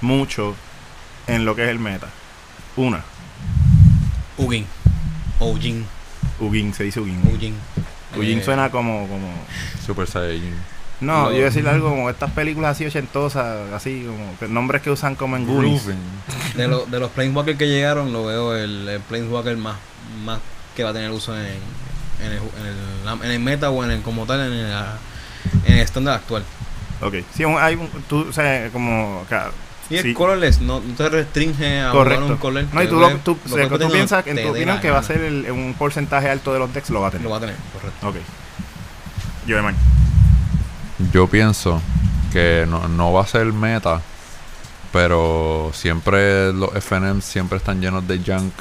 mucho 0.02 0.56
en 1.28 1.46
lo 1.46 1.56
que 1.56 1.64
es 1.64 1.70
el 1.70 1.80
meta? 1.80 2.08
Una. 2.76 3.04
Ugin. 4.38 4.66
Ujin. 5.40 5.86
Ugin, 6.40 6.74
se 6.74 6.84
dice 6.84 7.00
Ugin. 7.00 7.22
Ujin. 7.34 7.56
Ugin 8.18 8.40
Eh, 8.40 8.44
suena 8.44 8.70
como, 8.70 9.08
como... 9.08 9.28
Super 9.86 10.08
Saiyajin. 10.08 10.56
No, 11.02 11.24
Lo- 11.26 11.32
yo 11.32 11.38
iba 11.38 11.48
a 11.48 11.50
decir 11.50 11.68
algo 11.68 11.90
como 11.90 12.10
estas 12.10 12.32
películas 12.32 12.72
así 12.72 12.86
ochentosas, 12.86 13.72
así 13.74 14.06
como 14.08 14.38
que 14.40 14.48
nombres 14.48 14.82
que 14.82 14.90
usan 14.92 15.16
como 15.16 15.36
en 15.36 15.46
Goonies. 15.46 15.84
De, 16.56 16.68
lo- 16.68 16.86
de 16.86 17.00
los 17.00 17.12
Planeswalkers 17.12 17.58
que 17.58 17.68
llegaron, 17.68 18.14
lo 18.14 18.26
veo 18.26 18.56
el, 18.56 18.88
el 18.88 19.00
Planeswalker 19.02 19.58
más, 19.58 19.76
más 20.24 20.40
que 20.76 20.84
va 20.84 20.92
a 20.92 20.94
tener 20.94 21.12
uso 21.12 21.36
en, 21.38 21.46
en, 21.46 22.32
el, 22.32 22.38
en, 22.38 23.08
el, 23.10 23.24
en 23.26 23.32
el 23.32 23.40
meta 23.40 23.70
o 23.72 23.84
en 23.84 23.92
el 23.92 24.02
como 24.02 24.26
tal, 24.26 24.40
en 24.40 24.54
el, 24.54 24.72
en 25.66 25.74
el 25.74 25.80
estándar 25.80 26.16
actual. 26.16 26.44
Ok. 27.02 27.16
Sí, 27.34 27.44
hay 27.44 27.76
un, 27.76 27.90
tú, 28.08 28.26
o 28.30 28.34
sea, 28.34 28.70
como... 28.72 29.24
acá, 29.26 29.52
Y 29.90 29.98
el 29.98 30.04
sí, 30.04 30.14
colorless 30.14 30.62
no, 30.62 30.80
no 30.80 30.94
te 30.96 31.10
restringe 31.10 31.82
a 31.82 31.92
correcto. 31.92 32.22
jugar 32.22 32.32
un 32.36 32.38
color. 32.40 32.66
No, 32.72 32.82
y 32.84 32.88
tú, 32.88 33.00
lo, 33.02 33.10
tú, 33.18 33.38
lo 33.50 33.56
que 33.70 33.78
tú 33.80 33.92
piensas, 33.92 34.26
en 34.28 34.42
tu 34.42 34.50
opinión, 34.50 34.80
que 34.80 34.92
va 34.92 35.00
a 35.00 35.04
ser 35.04 35.20
el- 35.22 35.52
un 35.52 35.74
porcentaje 35.78 36.30
alto 36.30 36.54
de 36.54 36.60
los 36.60 36.74
decks, 36.74 36.90
lo 36.90 37.02
va 37.02 37.10
a 37.10 37.12
tener. 37.12 37.26
Lo 37.26 37.32
va 37.32 37.38
a 37.38 37.40
tener, 37.42 37.56
correcto. 37.74 38.08
Ok. 38.08 38.16
Yo, 39.46 39.62
man. 39.62 39.76
Yo 41.12 41.28
pienso 41.28 41.82
que 42.32 42.66
no, 42.70 42.88
no 42.88 43.12
va 43.12 43.24
a 43.24 43.28
ser 43.28 43.52
meta, 43.52 44.02
pero 44.94 45.72
siempre 45.74 46.54
los 46.54 46.74
FNM 46.74 47.22
siempre 47.22 47.58
están 47.58 47.82
llenos 47.82 48.08
de 48.08 48.20
junk. 48.20 48.54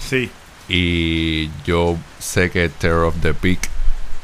Sí. 0.00 0.30
Y 0.68 1.50
yo 1.64 1.96
sé 2.18 2.50
que 2.50 2.68
Terror 2.68 3.04
of 3.04 3.14
the 3.20 3.34
Peak 3.34 3.68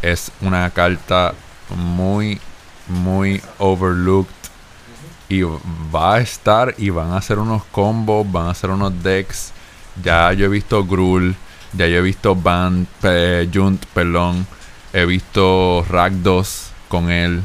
es 0.02 0.32
una 0.40 0.68
carta 0.70 1.34
muy, 1.76 2.40
muy 2.88 3.40
overlooked. 3.58 4.34
Y 5.28 5.42
va 5.42 6.16
a 6.16 6.20
estar 6.20 6.74
y 6.76 6.90
van 6.90 7.12
a 7.12 7.18
hacer 7.18 7.38
unos 7.38 7.62
combos, 7.66 8.30
van 8.30 8.48
a 8.48 8.50
hacer 8.50 8.70
unos 8.70 9.00
decks. 9.04 9.52
Ya 10.02 10.32
yo 10.32 10.46
he 10.46 10.48
visto 10.48 10.84
Grul, 10.84 11.36
ya 11.72 11.86
yo 11.86 11.98
he 11.98 12.02
visto 12.02 12.34
Band, 12.34 12.88
eh, 13.04 13.48
Junt, 13.52 13.86
perdón. 13.94 14.44
He 14.92 15.06
visto 15.06 15.86
Rakdos 15.88 16.69
con 16.90 17.10
él. 17.10 17.40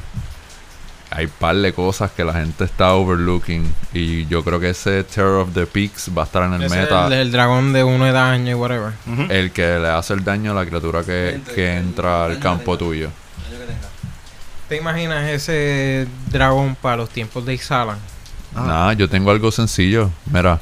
Hay 1.11 1.27
par 1.27 1.55
de 1.55 1.71
cosas 1.71 2.11
que 2.11 2.25
la 2.25 2.33
gente 2.33 2.65
está 2.65 2.93
overlooking. 2.95 3.73
Y 3.93 4.25
yo 4.25 4.43
creo 4.43 4.59
que 4.59 4.71
ese 4.71 5.03
Terror 5.05 5.39
of 5.39 5.53
the 5.53 5.65
Peaks 5.65 6.09
va 6.17 6.23
a 6.23 6.25
estar 6.25 6.43
en 6.43 6.55
el 6.55 6.63
Ese 6.63 6.75
meta 6.75 7.05
es 7.05 7.13
el, 7.13 7.19
el 7.19 7.31
dragón 7.31 7.71
de 7.71 7.85
uno 7.85 8.03
de 8.03 8.11
daño 8.11 8.51
y 8.51 8.53
whatever. 8.55 8.91
Ujú. 9.07 9.27
el 9.29 9.51
que 9.51 9.79
le 9.79 9.87
hace 9.87 10.13
el 10.13 10.25
daño 10.25 10.51
a 10.51 10.55
la 10.55 10.65
criatura 10.65 11.03
que, 11.03 11.39
que 11.53 11.77
entra 11.77 12.25
al 12.25 12.39
campo 12.39 12.77
tuyo. 12.77 13.09
¿Te 14.67 14.77
imaginas 14.77 15.29
ese 15.29 16.07
dragón 16.31 16.75
para 16.75 16.97
los 16.97 17.09
tiempos 17.09 17.45
de 17.45 17.53
Ixalan? 17.53 17.99
Ah. 18.55 18.63
Nada, 18.65 18.93
yo 18.93 19.07
tengo 19.07 19.29
algo 19.29 19.51
sencillo. 19.51 20.09
Mira, 20.25 20.59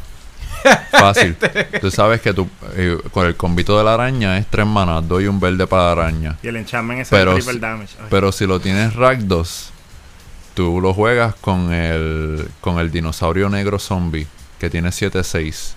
fácil. 0.92 1.36
Tú 1.82 1.92
sabes 1.92 2.22
que 2.22 2.34
tú, 2.34 2.48
eh, 2.76 2.98
con 3.12 3.26
el 3.26 3.36
convito 3.36 3.78
de 3.78 3.84
la 3.84 3.94
araña 3.94 4.38
es 4.38 4.48
tres 4.48 4.66
manas, 4.66 5.08
doy 5.08 5.28
un 5.28 5.40
verde 5.40 5.68
para 5.68 5.84
la 5.84 6.04
araña. 6.04 6.38
Y 6.42 6.48
el 6.48 6.58
enchantment 6.58 7.02
es 7.02 7.10
Pero 7.10 7.32
el 7.36 7.44
triple 7.44 7.60
damage. 7.60 7.96
Ay. 8.00 8.08
Pero 8.10 8.32
si 8.32 8.46
lo 8.46 8.60
tienes 8.60 8.96
Rakdos, 8.96 9.72
tú 10.54 10.80
lo 10.82 10.94
juegas 10.94 11.36
con 11.36 11.74
el, 11.74 12.48
con 12.62 12.80
el 12.80 12.92
dinosaurio 12.92 13.50
negro 13.50 13.80
zombie, 13.80 14.28
que 14.60 14.70
tiene 14.70 14.90
7-6. 14.90 15.74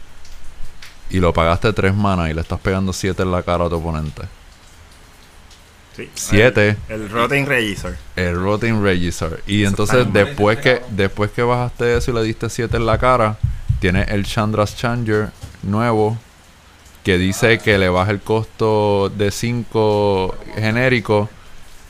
Y 1.10 1.20
lo 1.20 1.32
pagaste 1.32 1.72
tres 1.72 1.94
manas 1.94 2.30
y 2.30 2.34
le 2.34 2.40
estás 2.40 2.60
pegando 2.60 2.92
7 2.92 3.22
en 3.22 3.32
la 3.32 3.42
cara 3.42 3.66
a 3.66 3.68
tu 3.68 3.76
oponente. 3.76 4.22
Sí. 5.96 6.10
siete. 6.12 6.76
El, 6.90 7.02
el 7.02 7.10
Rotten 7.10 7.46
Register. 7.46 7.96
El 8.16 8.34
Rotten 8.34 8.82
Register. 8.82 9.42
Y 9.46 9.64
entonces 9.64 10.00
está 10.00 10.12
mal. 10.12 10.26
después 10.26 10.58
que 10.58 10.82
después 10.90 11.30
que 11.30 11.42
bajaste 11.42 11.96
eso 11.96 12.10
y 12.10 12.14
le 12.14 12.22
diste 12.22 12.50
7 12.50 12.76
en 12.76 12.84
la 12.84 12.98
cara, 12.98 13.38
tiene 13.80 14.02
el 14.08 14.24
Chandra's 14.24 14.76
Changer 14.76 15.30
nuevo 15.62 16.16
que 17.04 17.18
dice 17.18 17.58
que 17.58 17.78
le 17.78 17.88
baja 17.88 18.10
el 18.10 18.20
costo 18.20 19.08
de 19.10 19.30
5 19.30 20.34
genérico 20.56 21.28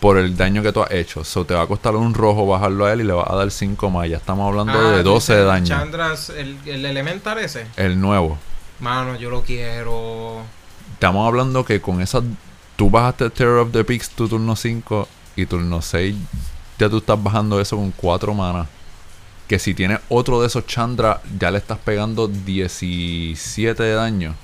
por 0.00 0.18
el 0.18 0.36
daño 0.36 0.62
que 0.62 0.72
tú 0.72 0.82
has 0.82 0.90
hecho. 0.90 1.24
So 1.24 1.44
te 1.46 1.54
va 1.54 1.62
a 1.62 1.66
costar 1.66 1.96
un 1.96 2.12
rojo 2.12 2.46
bajarlo 2.46 2.84
a 2.84 2.92
él 2.92 3.00
y 3.00 3.04
le 3.04 3.12
va 3.14 3.24
a 3.26 3.34
dar 3.34 3.50
5 3.50 3.88
más. 3.90 4.08
Ya 4.10 4.18
estamos 4.18 4.46
hablando 4.48 4.78
Ah, 4.78 4.96
de 4.96 5.02
12 5.02 5.34
de 5.34 5.44
daño. 5.44 5.66
Chandras, 5.66 6.30
el, 6.30 6.58
el 6.66 6.84
elemental 6.84 7.38
ese. 7.38 7.66
El 7.76 7.98
nuevo. 8.00 8.36
Mano, 8.80 9.16
yo 9.16 9.30
lo 9.30 9.42
quiero. 9.42 10.42
Estamos 10.92 11.26
hablando 11.26 11.64
que 11.64 11.80
con 11.80 12.02
esas 12.02 12.22
tú 12.76 12.90
bajaste 12.90 13.30
Terror 13.30 13.60
of 13.60 13.72
the 13.72 13.84
Peaks 13.84 14.10
tu 14.10 14.28
turno 14.28 14.54
5 14.54 15.08
y 15.36 15.46
turno 15.46 15.80
6 15.80 16.14
ya 16.78 16.90
tú 16.90 16.98
estás 16.98 17.22
bajando 17.22 17.58
eso 17.58 17.76
con 17.76 17.90
4 17.90 18.34
manas. 18.34 18.68
Que 19.48 19.58
si 19.58 19.74
tienes 19.74 20.00
otro 20.08 20.40
de 20.40 20.48
esos 20.48 20.66
Chandra 20.66 21.20
ya 21.38 21.50
le 21.50 21.58
estás 21.58 21.78
pegando 21.78 22.26
17 22.28 23.80
de 23.82 23.92
daño. 23.94 24.34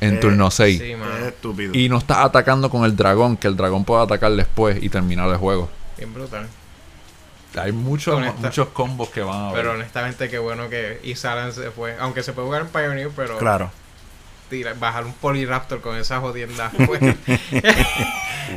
En 0.00 0.14
Eh, 0.14 0.18
turno 0.18 0.50
6. 0.50 0.80
Sí, 0.80 0.94
mano. 0.94 1.16
Es 1.16 1.24
estúpido. 1.26 1.72
Y 1.74 1.88
no 1.88 1.98
estás 1.98 2.18
atacando 2.18 2.70
con 2.70 2.84
el 2.84 2.96
dragón, 2.96 3.36
que 3.36 3.48
el 3.48 3.56
dragón 3.56 3.84
puede 3.84 4.02
atacar 4.02 4.32
después 4.32 4.82
y 4.82 4.88
terminar 4.88 5.28
el 5.28 5.36
juego. 5.36 5.68
Bien 5.98 6.12
brutal. 6.12 6.48
Hay 7.56 7.70
muchos, 7.72 8.20
muchos 8.38 8.68
combos 8.68 9.10
que 9.10 9.20
van 9.22 9.36
a 9.36 9.48
haber. 9.50 9.60
Pero 9.62 9.74
honestamente, 9.74 10.28
qué 10.30 10.38
bueno 10.38 10.68
que 10.70 11.00
Ixalan 11.04 11.52
se 11.52 11.70
fue. 11.70 11.96
Aunque 12.00 12.22
se 12.22 12.32
puede 12.32 12.46
jugar 12.46 12.62
en 12.62 12.68
Pioneer, 12.68 13.10
pero 13.14 13.36
Claro. 13.38 13.70
tira- 14.50 14.74
bajar 14.74 15.04
un 15.04 15.12
Polyraptor 15.14 15.80
con 15.80 15.96
esa 15.96 16.20
jodienda. 16.20 16.70
Pues, 16.86 17.00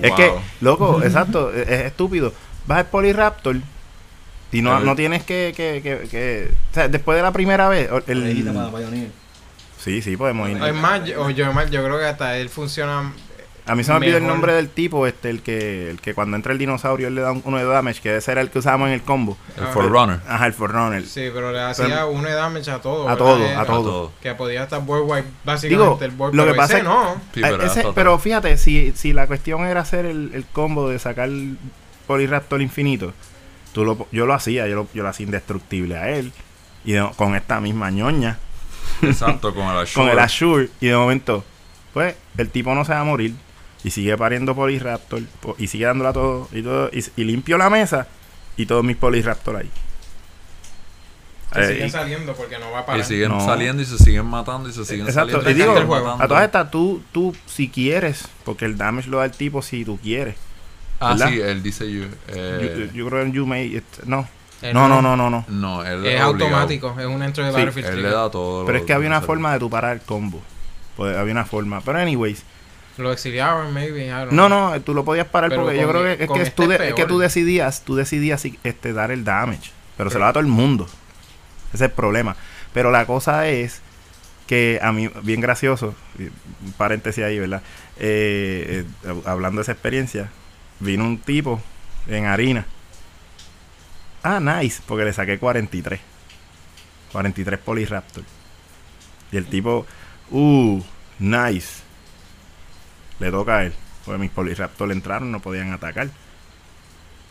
Es 0.01 0.11
que, 0.13 0.31
loco, 0.61 1.01
exacto, 1.03 1.51
es, 1.53 1.67
es 1.67 1.85
estúpido. 1.85 2.33
Vas 2.67 2.79
al 2.79 2.85
Polyraptor 2.87 3.57
y 4.57 4.61
no, 4.61 4.79
no 4.79 4.95
tienes 4.95 5.23
que, 5.23 5.53
que, 5.55 5.81
que, 5.81 6.07
que- 6.09 6.49
O 6.71 6.73
sea, 6.73 6.87
después 6.87 7.15
de 7.17 7.21
la 7.23 7.31
primera 7.31 7.67
vez... 7.69 7.89
el- 8.07 9.09
sí, 9.79 10.01
sí, 10.01 10.17
podemos 10.17 10.49
ir. 10.49 10.57
es 10.63 10.73
más, 10.73 11.05
yo, 11.05 11.21
o 11.23 11.29
yo, 11.29 11.45
yo 11.69 11.83
creo 11.83 11.97
que 11.99 12.05
hasta 12.05 12.37
él 12.37 12.49
funciona. 12.49 13.13
A 13.67 13.73
mí 13.73 13.83
se 13.83 13.89
me 13.91 13.97
olvidó 13.97 14.17
el 14.17 14.27
nombre 14.27 14.53
del 14.53 14.69
tipo, 14.69 15.07
este, 15.07 15.31
el 15.31 15.41
que, 15.41 15.89
el 15.89 15.99
que 15.99 16.13
cuando 16.13 16.35
entra 16.35 16.51
el 16.53 16.59
dinosaurio 16.59 17.07
él 17.07 17.15
le 17.15 17.21
da 17.21 17.31
un- 17.31 17.41
uno 17.45 17.57
de 17.57 17.65
damage, 17.65 17.99
que 17.99 18.15
ese 18.15 18.31
era 18.31 18.41
el 18.41 18.51
que 18.51 18.59
usábamos 18.59 18.89
en 18.89 18.93
el 18.93 19.01
combo. 19.01 19.37
el. 19.57 19.65
Forerunner. 19.67 20.19
Ajá, 20.27 20.45
el 20.45 20.53
Forerunner. 20.53 21.03
Sí, 21.03 21.29
pero 21.33 21.51
le 21.51 21.59
hacía 21.61 22.05
uno 22.05 22.27
de 22.29 22.35
damage 22.35 22.69
a 22.69 22.79
todo. 22.79 23.09
A 23.09 23.15
¿verdad? 23.15 23.17
todo, 23.17 23.59
a 23.59 23.65
todo. 23.65 23.81
todo. 23.83 24.11
Que 24.21 24.35
podía 24.35 24.63
estar 24.63 24.85
board 24.85 25.01
wipe, 25.09 25.27
básicamente 25.43 25.83
Digo, 25.83 25.99
el 25.99 26.11
board, 26.11 26.35
lo 26.35 26.43
pero 26.43 26.53
que 26.53 26.57
pasa 26.57 26.73
ese 26.73 26.81
es- 26.81 26.83
no. 26.83 27.15
Sí, 27.33 27.41
Ah, 27.43 27.47
pero, 27.49 27.63
ese- 27.63 27.85
pero 27.95 28.19
fíjate, 28.19 28.57
si, 28.57 28.91
si 28.95 29.13
la 29.13 29.25
cuestión 29.25 29.61
era 29.65 29.81
hacer 29.81 30.05
el, 30.05 30.29
el 30.35 30.45
combo 30.45 30.87
de 30.87 30.99
sacar 30.99 31.29
Polyraptor 32.05 32.61
infinito, 32.61 33.13
tú 33.75 33.83
lo, 33.85 34.07
yo 34.11 34.25
lo 34.25 34.33
hacía, 34.33 34.67
yo 34.67 34.75
lo, 34.75 34.87
yo 34.93 35.03
lo 35.03 35.09
hacía 35.09 35.25
indestructible 35.25 35.97
a 35.97 36.09
él. 36.09 36.31
Y 36.85 36.93
de- 36.93 37.09
con 37.17 37.35
esta 37.35 37.59
misma 37.59 37.91
ñoña, 37.91 38.39
Exacto, 39.01 39.53
con 39.53 39.63
el 39.65 39.73
con 39.73 39.81
Ashore. 39.83 40.11
el 40.13 40.19
Ashur, 40.19 40.69
y 40.79 40.87
de 40.87 40.95
momento, 40.95 41.43
pues, 41.93 42.15
el 42.37 42.49
tipo 42.49 42.73
no 42.73 42.85
se 42.85 42.93
va 42.93 43.01
a 43.01 43.03
morir. 43.03 43.33
Y 43.83 43.91
sigue 43.91 44.17
pariendo 44.17 44.55
Polyraptor, 44.55 45.21
po- 45.41 45.55
y 45.59 45.67
sigue 45.67 45.85
dándola 45.85 46.11
todo, 46.13 46.47
y 46.51 46.63
todo, 46.63 46.89
y, 46.91 47.03
y 47.17 47.23
limpio 47.25 47.57
la 47.57 47.69
mesa, 47.69 48.07
y 48.57 48.65
todos 48.65 48.83
mis 48.83 48.97
Polyraptor 48.97 49.57
ahí. 49.57 49.69
Que 51.53 51.59
Eh, 51.61 51.67
sigue 51.67 51.85
y- 51.85 51.89
saliendo 51.89 52.33
porque 52.35 52.57
no 52.57 52.71
va 52.71 52.79
a 52.79 52.81
Y 52.81 52.85
parar. 52.85 53.05
siguen 53.05 53.29
No. 53.29 53.45
saliendo 53.45 53.81
y 53.81 53.85
se 53.85 53.97
siguen 53.97 54.25
matando 54.25 54.67
y 54.69 54.73
se 54.73 54.83
siguen 54.85 55.05
Exacto, 55.07 55.41
saliendo. 55.41 55.49
y 55.49 55.53
se 55.53 55.59
digo, 55.59 55.73
siguen 55.95 56.21
a 56.21 56.27
todas 56.27 56.45
estas, 56.45 56.71
tú, 56.71 57.01
tú, 57.11 57.35
si 57.45 57.69
quieres, 57.69 58.27
porque 58.43 58.65
el 58.65 58.77
damage 58.77 59.09
lo 59.09 59.17
da 59.19 59.25
el 59.25 59.31
tipo 59.31 59.61
si 59.61 59.85
tú 59.85 59.97
quieres. 60.01 60.35
Ah, 60.99 61.09
¿verdad? 61.13 61.29
sí, 61.29 61.39
él 61.41 61.61
dice 61.63 61.91
you. 61.91 62.01
Yo, 62.03 62.07
Eh, 62.29 62.89
yo 62.93 63.07
creo 63.07 63.21
en 63.21 63.33
You 63.33 63.45
May, 63.45 63.75
it- 63.77 64.03
no, 64.05 64.27
Él 64.61 64.73
No, 64.73 64.87
no, 64.87 65.01
no, 65.01 65.15
no, 65.17 65.29
no. 65.29 65.45
No, 65.49 65.83
él 65.83 66.05
Es 66.05 66.21
obligado. 66.23 66.25
automático, 66.31 66.95
es 66.99 67.05
un 67.05 67.21
entro 67.21 67.43
de 67.43 67.51
Sí, 67.51 67.55
Battlefield 67.57 67.87
Él 67.89 68.03
le 68.03 68.09
da 68.09 68.31
todo. 68.31 68.65
Pero 68.65 68.77
es 68.77 68.83
que 68.85 68.93
había 68.93 69.07
una 69.09 69.21
forma 69.21 69.51
de 69.53 69.59
tu 69.59 69.69
parar 69.69 69.93
el 69.93 70.01
combo. 70.01 70.41
Pues 70.95 71.15
había 71.17 71.33
una 71.33 71.45
forma. 71.45 71.81
Pero 71.81 71.99
anyways, 71.99 72.43
Lo 72.97 73.11
exiliaban, 73.11 73.73
maybe. 73.73 74.05
I 74.05 74.09
don't 74.09 74.31
no, 74.31 74.47
know. 74.47 74.69
no, 74.71 74.81
tú 74.81 74.93
lo 74.93 75.03
podías 75.03 75.27
parar 75.27 75.49
Pero 75.49 75.63
porque 75.63 75.77
yo 75.77 75.89
creo 75.89 76.07
e- 76.07 76.17
que 76.17 76.23
es 76.23 76.29
que, 76.31 76.41
este 76.43 76.51
tú, 76.63 76.67
de- 76.69 76.87
es 76.89 76.93
que 76.93 77.05
tú 77.05 77.19
decidías, 77.19 77.81
tú 77.83 77.95
decidías 77.97 78.39
si, 78.41 78.57
este, 78.63 78.93
dar 78.93 79.11
el 79.11 79.25
damage. 79.25 79.71
Pero 79.97 80.09
se 80.09 80.17
lo 80.17 80.23
da 80.23 80.29
a 80.29 80.33
todo 80.33 80.39
el 80.41 80.47
mundo. 80.47 80.85
Ese 81.73 81.75
es 81.75 81.81
el 81.81 81.91
problema. 81.91 82.37
Pero 82.73 82.91
la 82.91 83.05
cosa 83.05 83.49
es 83.49 83.81
que 84.47 84.79
a 84.81 84.93
mí, 84.93 85.09
bien 85.23 85.41
gracioso, 85.41 85.93
paréntesis 86.77 87.23
ahí, 87.25 87.37
¿verdad? 87.37 87.61
Eh, 87.99 88.85
eh, 89.03 89.09
hab- 89.09 89.27
hablando 89.27 89.59
de 89.59 89.63
esa 89.63 89.71
experiencia, 89.73 90.29
vino 90.79 91.05
un 91.05 91.17
tipo 91.19 91.61
en 92.07 92.25
harina. 92.25 92.65
Ah, 94.23 94.39
nice, 94.39 94.81
porque 94.85 95.05
le 95.05 95.13
saqué 95.13 95.37
43. 95.37 95.99
43 97.11 97.59
Polyraptor. 97.59 98.23
Y 99.31 99.37
el 99.37 99.45
tipo, 99.45 99.85
uh, 100.31 100.81
nice. 101.19 101.83
Le 103.19 103.31
toca 103.31 103.57
a 103.57 103.65
él. 103.65 103.73
Porque 104.03 104.19
mis 104.19 104.31
Polyraptor 104.31 104.91
entraron, 104.91 105.31
no 105.31 105.39
podían 105.39 105.71
atacar. 105.71 106.09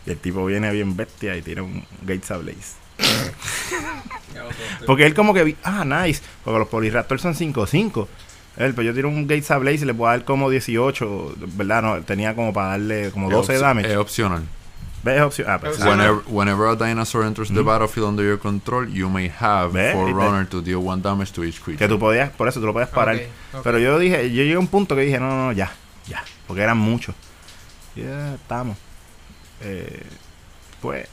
Y 0.07 0.11
el 0.11 0.19
tipo 0.19 0.45
viene 0.47 0.71
bien 0.73 0.97
bestia 0.97 1.37
y 1.37 1.43
tira 1.43 1.63
un 1.63 1.85
Gates 2.03 2.31
Ablaze. 2.31 2.85
Porque 4.87 5.07
él 5.07 5.15
como 5.15 5.35
que 5.35 5.57
ah, 5.65 5.85
nice. 5.85 6.23
Porque 6.45 6.59
los 6.59 6.69
Polyraptor 6.69 7.21
son 7.21 7.35
5-5. 7.35 8.07
Él, 8.57 8.73
pues 8.75 8.87
yo 8.87 8.95
tiro 8.95 9.09
un 9.09 9.27
Gates 9.27 9.51
Ablaze 9.51 9.83
y 9.83 9.85
le 9.87 9.95
puedo 9.95 10.11
dar 10.11 10.25
como 10.25 10.49
18, 10.49 11.35
¿verdad? 11.57 11.83
No, 11.83 12.03
tenía 12.03 12.35
como 12.37 12.53
para 12.53 12.69
darle 12.69 13.11
como 13.11 13.29
12 13.31 13.55
es, 13.55 13.61
damage. 13.61 13.91
Es 13.91 13.97
opcional. 13.97 14.45
¿Ves? 15.03 15.21
Opción. 15.21 15.49
Ah, 15.51 15.59
pues, 15.61 15.79
Es 15.79 15.85
Whenever, 15.85 16.23
whenever 16.29 16.67
a 16.69 16.77
dinosaur 16.77 17.27
enters 17.27 17.49
the 17.53 17.63
battlefield 17.63 18.09
under 18.09 18.25
your 18.25 18.39
control, 18.39 18.89
you 18.89 19.11
may 19.11 19.31
have 19.39 19.73
Ve, 19.73 19.93
for 19.93 20.07
¿viste? 20.07 20.19
runner 20.19 20.47
to 20.49 20.63
deal 20.63 20.79
one 20.79 21.03
damage 21.03 21.31
to 21.33 21.45
each 21.45 21.61
creature. 21.61 21.77
que 21.79 21.89
tú 21.89 21.99
podías, 21.99 22.31
por 22.31 22.49
eso 22.49 22.59
tú 22.59 22.65
lo 22.67 22.73
podías 22.73 22.89
parar. 22.89 23.21
Pero 23.63 23.79
yo 23.79 23.99
dije, 23.99 24.31
yo 24.31 24.43
llegué 24.43 24.55
a 24.55 24.59
un 24.59 24.69
punto 24.69 24.95
que 24.97 25.03
dije, 25.03 25.21
no, 25.21 25.29
no, 25.29 25.47
no, 25.47 25.53
ya, 25.53 25.71
ya, 26.07 26.25
porque 26.47 26.63
eran 26.63 26.79
muchos. 26.79 27.15
Y 27.97 28.01
ya 28.03 28.35
estamos. 28.37 28.79
Eh, 29.61 30.03
pues, 30.81 31.07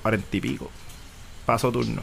cuarenta 0.00 0.36
y 0.36 0.40
pico. 0.40 0.70
Paso 1.46 1.72
turno. 1.72 2.02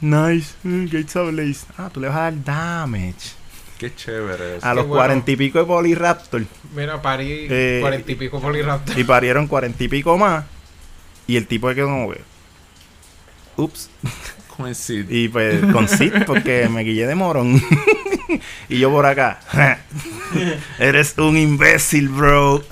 Nice, 0.00 0.54
mm, 0.62 0.84
Gates 0.86 1.16
Ablaze. 1.16 1.66
Ah, 1.76 1.90
tú 1.92 2.00
le 2.00 2.08
vas 2.08 2.16
a 2.16 2.20
dar 2.22 2.44
damage. 2.44 3.32
Qué 3.78 3.94
chévere 3.94 4.56
eso. 4.56 4.66
A 4.66 4.74
los 4.74 4.86
bueno. 4.86 4.98
cuarenta 4.98 5.30
y 5.30 5.36
pico 5.36 5.58
de 5.58 5.64
Polyraptor. 5.64 6.44
Mira, 6.74 7.00
parí 7.00 7.46
Eh, 7.50 7.78
cuarenta 7.80 8.12
y 8.12 8.14
pico 8.14 8.40
Polyraptor. 8.40 8.98
Y 8.98 9.04
parieron 9.04 9.46
cuarenta 9.46 9.82
y 9.84 9.88
pico 9.88 10.18
más. 10.18 10.44
Y 11.26 11.36
el 11.36 11.46
tipo 11.46 11.68
de 11.68 11.74
que 11.76 11.82
como 11.82 12.12
que. 12.12 12.20
Ups. 13.56 13.90
Coincide. 14.56 15.06
Y 15.08 15.28
pues 15.28 15.60
con 15.72 15.88
Sid, 15.88 16.12
porque 16.26 16.68
me 16.68 16.82
guillé 16.82 17.06
de 17.06 17.14
morón. 17.14 17.62
y 18.68 18.78
yo 18.78 18.90
por 18.90 19.06
acá. 19.06 19.40
Eres 20.78 21.16
un 21.16 21.38
imbécil, 21.38 22.10
bro. 22.10 22.62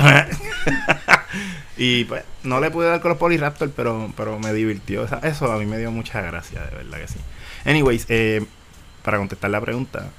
Y 1.78 2.04
pues 2.04 2.24
no 2.42 2.60
le 2.60 2.70
pude 2.70 2.88
dar 2.88 3.00
con 3.00 3.10
los 3.10 3.18
Polyraptor, 3.18 3.70
pero, 3.70 4.12
pero 4.16 4.38
me 4.38 4.52
divirtió. 4.52 5.02
O 5.02 5.08
sea, 5.08 5.20
eso 5.22 5.50
a 5.50 5.58
mí 5.58 5.64
me 5.64 5.78
dio 5.78 5.90
mucha 5.90 6.20
gracia, 6.20 6.62
de 6.64 6.76
verdad 6.76 6.98
que 6.98 7.08
sí. 7.08 7.18
Anyways, 7.64 8.06
eh, 8.08 8.44
para 9.04 9.18
contestar 9.18 9.50
la 9.50 9.60
pregunta, 9.60 10.10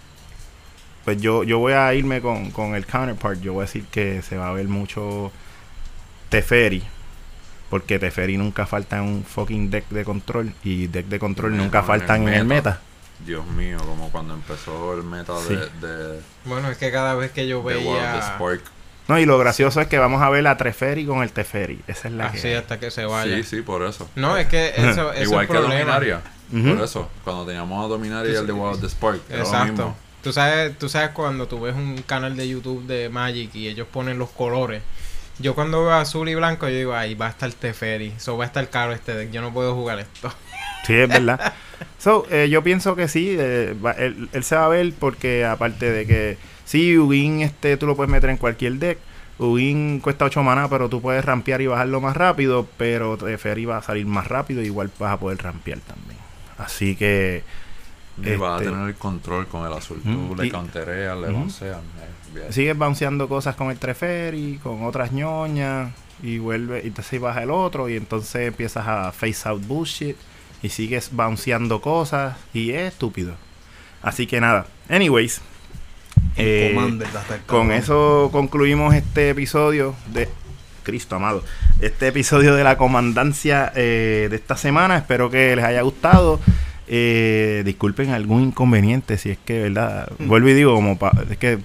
pues 1.05 1.21
yo, 1.21 1.43
yo 1.43 1.59
voy 1.59 1.73
a 1.73 1.93
irme 1.93 2.21
con, 2.21 2.51
con 2.51 2.75
el 2.75 2.85
counterpart. 2.85 3.41
Yo 3.41 3.53
voy 3.53 3.63
a 3.63 3.65
decir 3.65 3.85
que 3.91 4.21
se 4.21 4.37
va 4.37 4.49
a 4.49 4.53
ver 4.53 4.67
mucho 4.67 5.31
Teferi. 6.29 6.83
Porque 7.69 7.99
Teferi 7.99 8.37
nunca 8.37 8.65
falta 8.65 8.97
en 8.97 9.03
un 9.03 9.23
fucking 9.23 9.69
deck 9.69 9.89
de 9.89 10.03
control. 10.03 10.53
Y 10.63 10.87
deck 10.87 11.05
de 11.07 11.19
control 11.19 11.55
nunca 11.57 11.83
faltan 11.83 12.27
en 12.27 12.33
el 12.33 12.45
meta. 12.45 12.69
meta. 12.71 12.81
Dios 13.25 13.45
mío, 13.47 13.77
como 13.85 14.09
cuando 14.11 14.33
empezó 14.33 14.93
el 14.95 15.03
meta 15.03 15.33
Sí. 15.45 15.55
de, 15.81 15.87
de, 15.87 16.21
Bueno, 16.45 16.69
es 16.71 16.77
que 16.77 16.89
cada 16.91 17.15
vez 17.15 17.31
que 17.31 17.47
yo 17.47 17.57
de 17.57 17.75
World 17.75 17.87
of 17.87 17.93
veía 17.93 18.21
Spark. 18.21 18.61
No, 19.09 19.19
y 19.19 19.25
lo 19.25 19.37
gracioso 19.37 19.81
es 19.81 19.87
que 19.87 19.97
vamos 19.97 20.21
a 20.21 20.29
ver 20.29 20.43
la 20.43 20.55
Teferi 20.55 21.05
con 21.05 21.21
el 21.23 21.31
Teferi. 21.31 21.81
Esa 21.87 22.07
es 22.07 22.13
la 22.13 22.27
así 22.27 22.43
que. 22.43 22.55
hasta 22.55 22.79
que 22.79 22.91
se 22.91 23.03
vaya. 23.05 23.35
Sí, 23.37 23.43
sí, 23.43 23.61
por 23.61 23.83
eso. 23.83 24.09
No, 24.15 24.37
es 24.37 24.47
que 24.47 24.69
eso, 24.77 25.11
eso 25.11 25.23
Igual 25.23 25.43
es 25.45 25.47
que 25.49 25.53
problema. 25.57 25.93
Dominaria. 25.95 26.21
Por 26.51 26.83
eso, 26.83 27.09
cuando 27.23 27.45
teníamos 27.45 27.83
a 27.83 27.87
Dominaria 27.87 28.31
y 28.31 28.35
el 28.35 28.47
de 28.47 28.53
World 28.53 28.75
of 28.75 28.81
the 28.81 28.87
Spark. 28.89 29.19
lo 29.29 29.35
Exacto. 29.37 29.71
mismo. 29.73 29.97
Tú 30.23 30.31
sabes, 30.33 30.77
tú 30.77 30.89
sabes 30.89 31.09
cuando 31.11 31.47
tú 31.47 31.59
ves 31.61 31.75
un 31.75 32.01
canal 32.05 32.35
de 32.37 32.47
YouTube 32.47 32.85
de 32.87 33.09
Magic 33.09 33.53
y 33.55 33.67
ellos 33.67 33.87
ponen 33.91 34.17
los 34.19 34.29
colores. 34.29 34.81
Yo 35.39 35.55
cuando 35.55 35.79
veo 35.85 35.93
azul 35.93 36.27
y 36.27 36.35
blanco, 36.35 36.67
yo 36.67 36.75
digo, 36.75 36.93
ahí 36.93 37.15
va 37.15 37.27
a 37.27 37.29
estar 37.29 37.51
Teferi. 37.53 38.13
Eso 38.17 38.37
va 38.37 38.43
a 38.43 38.47
estar 38.47 38.69
caro 38.69 38.91
este 38.93 39.13
deck. 39.13 39.31
Yo 39.31 39.41
no 39.41 39.53
puedo 39.53 39.73
jugar 39.75 39.99
esto. 39.99 40.31
Sí, 40.87 40.93
es 40.95 41.09
verdad. 41.09 41.53
so, 41.99 42.25
eh, 42.31 42.47
yo 42.49 42.63
pienso 42.63 42.95
que 42.95 43.07
sí. 43.09 43.35
eh, 43.37 43.75
va- 43.85 43.91
él, 43.91 44.29
él 44.31 44.43
se 44.45 44.55
va 44.55 44.65
a 44.65 44.69
ver 44.69 44.91
porque, 44.97 45.45
aparte 45.45 45.91
de 45.91 46.07
que. 46.07 46.37
Sí, 46.69 46.95
Ugin 46.99 47.41
este, 47.41 47.77
tú 47.77 47.87
lo 47.87 47.95
puedes 47.95 48.11
meter 48.11 48.29
en 48.29 48.37
cualquier 48.37 48.73
deck. 48.73 48.99
Ugin 49.39 50.01
cuesta 50.01 50.25
8 50.25 50.43
maná, 50.43 50.67
pero 50.69 50.87
tú 50.87 51.01
puedes 51.01 51.25
rampear 51.25 51.61
y 51.61 51.65
bajarlo 51.67 51.99
más 51.99 52.15
rápido. 52.15 52.67
Pero 52.77 53.17
Teferi 53.17 53.65
va 53.65 53.77
a 53.77 53.81
salir 53.81 54.05
más 54.05 54.27
rápido. 54.27 54.61
Igual 54.61 54.91
vas 54.99 55.13
a 55.13 55.19
poder 55.19 55.41
rampear 55.41 55.79
también. 55.79 56.19
Así 56.59 56.95
que. 56.95 57.41
Y 58.21 58.35
vas 58.35 58.59
a 58.59 58.63
Este- 58.63 58.71
tener 58.71 58.89
el 58.89 58.95
control 58.95 59.47
con 59.47 59.65
el 59.65 59.73
azul. 59.73 59.99
Tú 60.03 60.35
le 60.37 60.45
Y- 60.47 60.51
countereas, 60.51 61.17
le 61.17 61.29
bounceas. 61.31 61.77
eh, 61.77 62.33
bien. 62.35 62.53
sigues 62.53 62.77
bounceando 62.77 63.27
cosas 63.27 63.55
con 63.55 63.71
el 63.71 63.79
Treferi, 63.79 64.59
con 64.61 64.83
otras 64.83 65.11
ñoñas, 65.11 65.91
y 66.21 66.37
vuelve, 66.37 66.81
y 66.83 66.87
entonces 66.87 67.19
baja 67.19 67.41
el 67.41 67.49
otro, 67.49 67.89
y 67.89 67.95
entonces 67.95 68.49
empiezas 68.49 68.85
a 68.87 69.11
face 69.13 69.47
out 69.49 69.65
bullshit, 69.65 70.17
y 70.61 70.69
sigues 70.69 71.09
bounceando 71.13 71.81
cosas, 71.81 72.35
y 72.53 72.71
es 72.71 72.91
estúpido. 72.93 73.33
Así 74.03 74.27
que 74.27 74.39
nada, 74.41 74.67
anyways, 74.89 75.41
eh, 76.37 76.73
con 77.47 77.71
eso 77.71 78.29
concluimos 78.31 78.95
este 78.95 79.29
episodio 79.29 79.95
de 80.13 80.29
Cristo 80.83 81.15
amado. 81.17 81.43
Este 81.81 82.07
episodio 82.07 82.55
de 82.55 82.63
la 82.63 82.77
comandancia 82.77 83.71
eh, 83.75 84.27
de 84.29 84.35
esta 84.35 84.55
semana. 84.57 84.97
Espero 84.97 85.29
que 85.29 85.55
les 85.55 85.65
haya 85.65 85.81
gustado. 85.81 86.39
Eh, 86.87 87.61
disculpen 87.65 88.09
algún 88.11 88.41
inconveniente 88.43 89.17
si 89.17 89.29
es 89.31 89.37
que, 89.45 89.61
¿verdad? 89.63 90.09
Vuelvo 90.19 90.49
y 90.49 90.53
digo, 90.53 90.73
como 90.73 90.97
pa- 90.97 91.11
es 91.29 91.37
que 91.37 91.59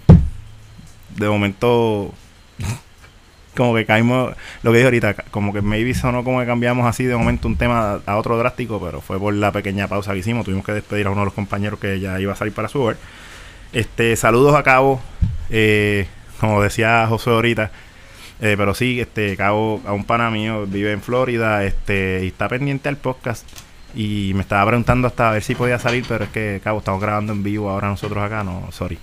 de 1.16 1.28
momento 1.28 2.12
como 3.57 3.74
que 3.74 3.86
caímos, 3.86 4.34
lo 4.62 4.72
que 4.72 4.78
dije 4.78 4.84
ahorita, 4.86 5.14
como 5.30 5.52
que 5.52 5.62
maybe 5.62 5.94
sonó 5.94 6.24
como 6.24 6.40
que 6.40 6.46
cambiamos 6.46 6.86
así 6.86 7.05
de 7.05 7.16
momento 7.16 7.46
un 7.48 7.57
tema 7.57 8.00
a 8.05 8.16
otro 8.16 8.36
drástico, 8.36 8.80
pero 8.84 9.00
fue 9.00 9.18
por 9.18 9.32
la 9.32 9.52
pequeña 9.52 9.86
pausa 9.88 10.12
que 10.12 10.18
hicimos. 10.18 10.44
Tuvimos 10.44 10.64
que 10.66 10.72
despedir 10.72 11.07
a 11.07 11.11
uno 11.11 11.20
de 11.20 11.26
los 11.26 11.34
compañeros 11.34 11.78
que 11.78 12.00
ya 12.00 12.18
iba 12.20 12.32
a 12.32 12.36
salir 12.36 12.52
para 12.52 12.68
su 12.68 12.80
hogar. 12.82 12.96
Este, 13.75 14.16
saludos 14.16 14.55
a 14.55 14.62
Cabo, 14.62 15.01
eh, 15.51 16.07
como 16.41 16.62
decía 16.62 17.07
José 17.09 17.31
ahorita. 17.31 17.70
Eh, 18.41 18.55
pero 18.57 18.75
sí, 18.75 19.01
este, 19.01 19.37
Cabo, 19.37 19.81
a 19.87 19.93
un 19.93 20.05
pana 20.05 20.31
mío, 20.31 20.64
vive 20.66 20.93
en 20.93 21.01
Florida, 21.03 21.64
este, 21.64 22.20
y 22.25 22.29
está 22.29 22.49
pendiente 22.49 22.89
al 22.89 22.97
podcast. 22.97 23.47
Y 23.97 24.33
me 24.35 24.41
estaba 24.41 24.66
preguntando 24.66 25.07
hasta 25.07 25.29
a 25.29 25.33
ver 25.33 25.43
si 25.45 25.55
podía 25.55 25.79
salir, 25.79 26.05
pero 26.09 26.25
es 26.25 26.31
que, 26.31 26.61
Cabo, 26.64 26.79
estamos 26.81 27.01
grabando 27.01 27.33
en 27.33 27.45
vivo 27.45 27.70
ahora 27.70 27.89
nosotros 27.89 28.25
acá, 28.25 28.43
no, 28.43 28.68
sorry. 28.72 28.99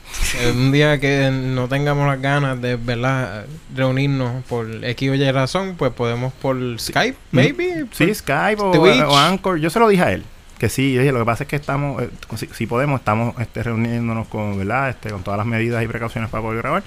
Un 0.54 0.74
día 0.74 1.00
que 1.00 1.30
no 1.32 1.70
tengamos 1.70 2.06
las 2.08 2.22
ganas 2.22 2.62
de 2.62 2.76
verdad 2.76 3.46
reunirnos 3.74 4.44
por 4.46 4.68
X 4.84 5.10
o 5.10 5.16
Y 5.16 5.32
razón, 5.32 5.76
pues 5.78 5.94
podemos 5.94 6.34
por 6.34 6.58
Skype, 6.78 7.18
maybe. 7.32 7.86
Sí, 7.94 8.06
por- 8.08 8.16
Skype 8.16 8.62
o, 8.62 8.72
o 8.72 9.18
Anchor. 9.18 9.60
Yo 9.60 9.70
se 9.70 9.80
lo 9.80 9.88
dije 9.88 10.04
a 10.04 10.12
él. 10.12 10.26
Que 10.62 10.70
sí, 10.70 10.96
dije, 10.96 11.12
lo 11.12 11.18
que 11.18 11.26
pasa 11.26 11.46
es 11.46 11.50
que 11.50 11.56
estamos, 11.56 12.04
eh, 12.04 12.10
si, 12.54 12.68
podemos, 12.68 13.00
estamos 13.00 13.34
este, 13.42 13.64
reuniéndonos 13.64 14.28
con, 14.28 14.60
¿verdad? 14.60 14.92
Este, 14.92 15.10
con 15.10 15.24
todas 15.24 15.40
las 15.40 15.48
medidas 15.48 15.84
y 15.84 15.88
precauciones 15.88 16.30
para 16.30 16.44
poder 16.44 16.60
grabar. 16.62 16.84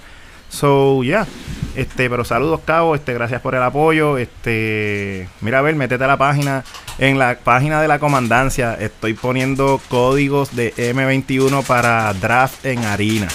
So, 0.48 1.02
ya. 1.02 1.26
Este, 1.74 2.08
pero 2.08 2.24
saludos, 2.24 2.60
Cabo. 2.64 2.94
Este, 2.94 3.12
gracias 3.12 3.40
por 3.40 3.56
el 3.56 3.62
apoyo. 3.64 4.16
Este, 4.16 5.28
mira, 5.40 5.58
a 5.58 5.62
ver, 5.62 5.74
métete 5.74 6.04
a 6.04 6.06
la 6.06 6.16
página. 6.16 6.62
En 6.98 7.18
la 7.18 7.36
página 7.42 7.82
de 7.82 7.88
la 7.88 7.98
comandancia 7.98 8.74
estoy 8.74 9.14
poniendo 9.14 9.80
códigos 9.88 10.54
de 10.54 10.72
M21 10.76 11.64
para 11.64 12.14
draft 12.14 12.64
en 12.64 12.78
harina. 12.84 13.26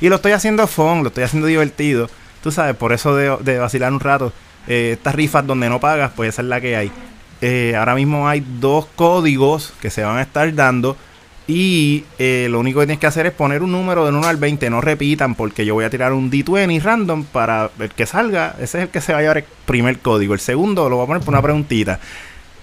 Y 0.00 0.08
lo 0.08 0.16
estoy 0.16 0.32
haciendo 0.32 0.66
fun, 0.66 1.02
lo 1.04 1.10
estoy 1.10 1.22
haciendo 1.22 1.46
divertido. 1.46 2.10
Tú 2.42 2.50
sabes, 2.50 2.74
por 2.74 2.92
eso 2.92 3.14
de, 3.14 3.36
de 3.36 3.60
vacilar 3.60 3.92
un 3.92 4.00
rato. 4.00 4.32
eh, 4.66 4.94
estas 4.94 5.14
rifas 5.14 5.46
donde 5.46 5.68
no 5.68 5.78
pagas, 5.78 6.10
pues 6.16 6.30
esa 6.30 6.42
es 6.42 6.48
la 6.48 6.60
que 6.60 6.74
hay. 6.76 6.90
Eh, 7.46 7.76
ahora 7.76 7.94
mismo 7.94 8.26
hay 8.26 8.42
dos 8.58 8.86
códigos 8.96 9.74
que 9.82 9.90
se 9.90 10.02
van 10.02 10.16
a 10.16 10.22
estar 10.22 10.54
dando. 10.54 10.96
Y 11.46 12.04
eh, 12.18 12.48
lo 12.50 12.58
único 12.58 12.80
que 12.80 12.86
tienes 12.86 13.00
que 13.00 13.06
hacer 13.06 13.26
es 13.26 13.32
poner 13.32 13.62
un 13.62 13.70
número 13.70 14.06
del 14.06 14.14
1 14.14 14.26
al 14.26 14.38
20. 14.38 14.70
No 14.70 14.80
repitan, 14.80 15.34
porque 15.34 15.66
yo 15.66 15.74
voy 15.74 15.84
a 15.84 15.90
tirar 15.90 16.14
un 16.14 16.30
D20 16.30 16.80
random 16.80 17.24
para 17.24 17.70
el 17.78 17.90
que 17.90 18.06
salga. 18.06 18.56
Ese 18.58 18.78
es 18.78 18.84
el 18.84 18.88
que 18.88 19.02
se 19.02 19.12
va 19.12 19.18
a 19.18 19.20
llevar 19.20 19.36
el 19.36 19.44
primer 19.66 19.98
código. 19.98 20.32
El 20.32 20.40
segundo 20.40 20.88
lo 20.88 20.96
voy 20.96 21.04
a 21.04 21.06
poner 21.06 21.22
por 21.22 21.34
una 21.34 21.42
preguntita. 21.42 22.00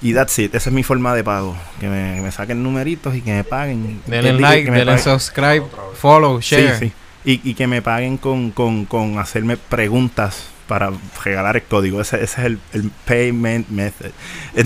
Y 0.01 0.15
that's 0.15 0.39
it. 0.39 0.55
Esa 0.55 0.71
es 0.71 0.73
mi 0.73 0.81
forma 0.81 1.13
de 1.13 1.23
pago. 1.23 1.55
Que 1.79 1.87
me, 1.87 2.15
que 2.15 2.21
me 2.21 2.31
saquen 2.31 2.63
numeritos 2.63 3.15
y 3.15 3.21
que 3.21 3.33
me 3.33 3.43
paguen. 3.43 4.01
Denle 4.07 4.33
like, 4.33 4.65
que 4.65 4.71
me 4.71 4.79
denle 4.79 4.93
paguen. 4.93 5.19
subscribe, 5.19 5.65
follow, 5.93 6.39
share. 6.41 6.79
Sí, 6.79 6.87
sí. 6.87 6.93
Y, 7.23 7.51
y 7.51 7.53
que 7.53 7.67
me 7.67 7.83
paguen 7.83 8.17
con, 8.17 8.49
con, 8.49 8.85
con 8.85 9.19
hacerme 9.19 9.57
preguntas 9.57 10.50
para 10.71 10.89
regalar 11.21 11.57
el 11.57 11.63
código. 11.63 11.99
Ese, 11.99 12.23
ese 12.23 12.23
es 12.23 12.45
el, 12.45 12.59
el 12.71 12.89
payment 13.03 13.67
method. 13.67 14.11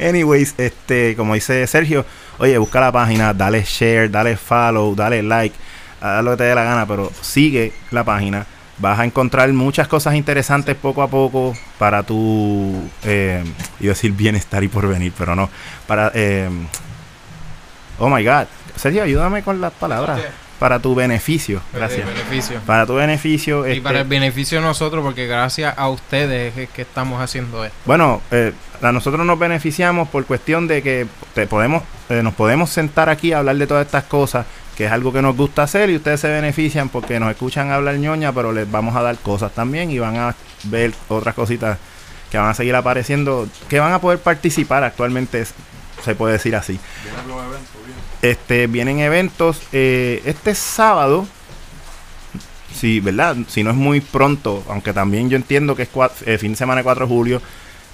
Anyways, 0.00 0.56
este, 0.58 1.14
como 1.14 1.34
dice 1.34 1.64
Sergio, 1.68 2.04
oye, 2.38 2.58
busca 2.58 2.80
la 2.80 2.90
página, 2.90 3.32
dale 3.32 3.62
share, 3.62 4.10
dale 4.10 4.36
follow, 4.36 4.96
dale 4.96 5.22
like, 5.22 5.54
haz 6.00 6.24
lo 6.24 6.32
que 6.32 6.38
te 6.38 6.44
dé 6.44 6.54
la 6.56 6.64
gana, 6.64 6.84
pero 6.84 7.12
sigue 7.20 7.72
la 7.92 8.02
página. 8.02 8.44
Vas 8.78 8.98
a 8.98 9.04
encontrar 9.04 9.52
muchas 9.52 9.86
cosas 9.86 10.16
interesantes 10.16 10.74
poco 10.74 11.00
a 11.00 11.06
poco 11.06 11.54
para 11.78 12.02
tu, 12.02 12.90
eh, 13.04 13.44
iba 13.78 13.92
a 13.92 13.94
decir 13.94 14.10
bienestar 14.10 14.64
y 14.64 14.68
porvenir, 14.68 15.12
pero 15.16 15.36
no, 15.36 15.48
para, 15.86 16.10
eh, 16.12 16.48
oh 18.00 18.08
my 18.08 18.24
God, 18.24 18.46
Sergio, 18.74 19.04
ayúdame 19.04 19.44
con 19.44 19.60
las 19.60 19.72
palabras. 19.74 20.20
Para 20.64 20.78
tu 20.78 20.94
beneficio, 20.94 21.60
El 21.74 21.78
gracias. 21.80 22.06
beneficio. 22.06 22.58
Para 22.64 22.86
tu 22.86 22.94
beneficio. 22.94 23.68
Y 23.68 23.72
este, 23.72 23.82
para 23.82 24.00
el 24.00 24.08
beneficio 24.08 24.60
de 24.60 24.64
nosotros, 24.64 25.04
porque 25.04 25.26
gracias 25.26 25.74
a 25.76 25.90
ustedes 25.90 26.56
es 26.56 26.70
que 26.70 26.80
estamos 26.80 27.20
haciendo 27.20 27.62
esto. 27.66 27.76
Bueno, 27.84 28.22
eh, 28.30 28.54
a 28.80 28.90
nosotros 28.90 29.26
nos 29.26 29.38
beneficiamos 29.38 30.08
por 30.08 30.24
cuestión 30.24 30.66
de 30.66 30.82
que 30.82 31.06
te 31.34 31.46
podemos, 31.46 31.82
eh, 32.08 32.22
nos 32.22 32.32
podemos 32.32 32.70
sentar 32.70 33.10
aquí 33.10 33.34
a 33.34 33.40
hablar 33.40 33.56
de 33.56 33.66
todas 33.66 33.84
estas 33.84 34.04
cosas, 34.04 34.46
que 34.74 34.86
es 34.86 34.90
algo 34.90 35.12
que 35.12 35.20
nos 35.20 35.36
gusta 35.36 35.64
hacer 35.64 35.90
y 35.90 35.96
ustedes 35.96 36.20
se 36.20 36.28
benefician 36.28 36.88
porque 36.88 37.20
nos 37.20 37.30
escuchan 37.30 37.70
hablar 37.70 37.96
ñoña, 37.96 38.32
pero 38.32 38.50
les 38.50 38.70
vamos 38.70 38.96
a 38.96 39.02
dar 39.02 39.18
cosas 39.18 39.52
también 39.52 39.90
y 39.90 39.98
van 39.98 40.16
a 40.16 40.34
ver 40.62 40.94
otras 41.10 41.34
cositas 41.34 41.76
que 42.30 42.38
van 42.38 42.48
a 42.48 42.54
seguir 42.54 42.74
apareciendo, 42.74 43.46
que 43.68 43.80
van 43.80 43.92
a 43.92 44.00
poder 44.00 44.18
participar 44.18 44.82
actualmente, 44.82 45.44
se 46.02 46.14
puede 46.14 46.32
decir 46.32 46.56
así. 46.56 46.80
Este, 48.22 48.66
vienen 48.66 49.00
eventos 49.00 49.60
eh, 49.72 50.22
este 50.24 50.54
sábado. 50.54 51.26
Sí, 52.74 53.00
¿verdad? 53.00 53.36
Si 53.48 53.62
no 53.62 53.70
es 53.70 53.76
muy 53.76 54.00
pronto, 54.00 54.64
aunque 54.68 54.92
también 54.92 55.30
yo 55.30 55.36
entiendo 55.36 55.76
que 55.76 55.82
es 55.82 55.88
eh, 56.26 56.38
fin 56.38 56.52
de 56.52 56.56
semana 56.56 56.78
de 56.80 56.84
4 56.84 57.06
de 57.06 57.12
julio 57.14 57.42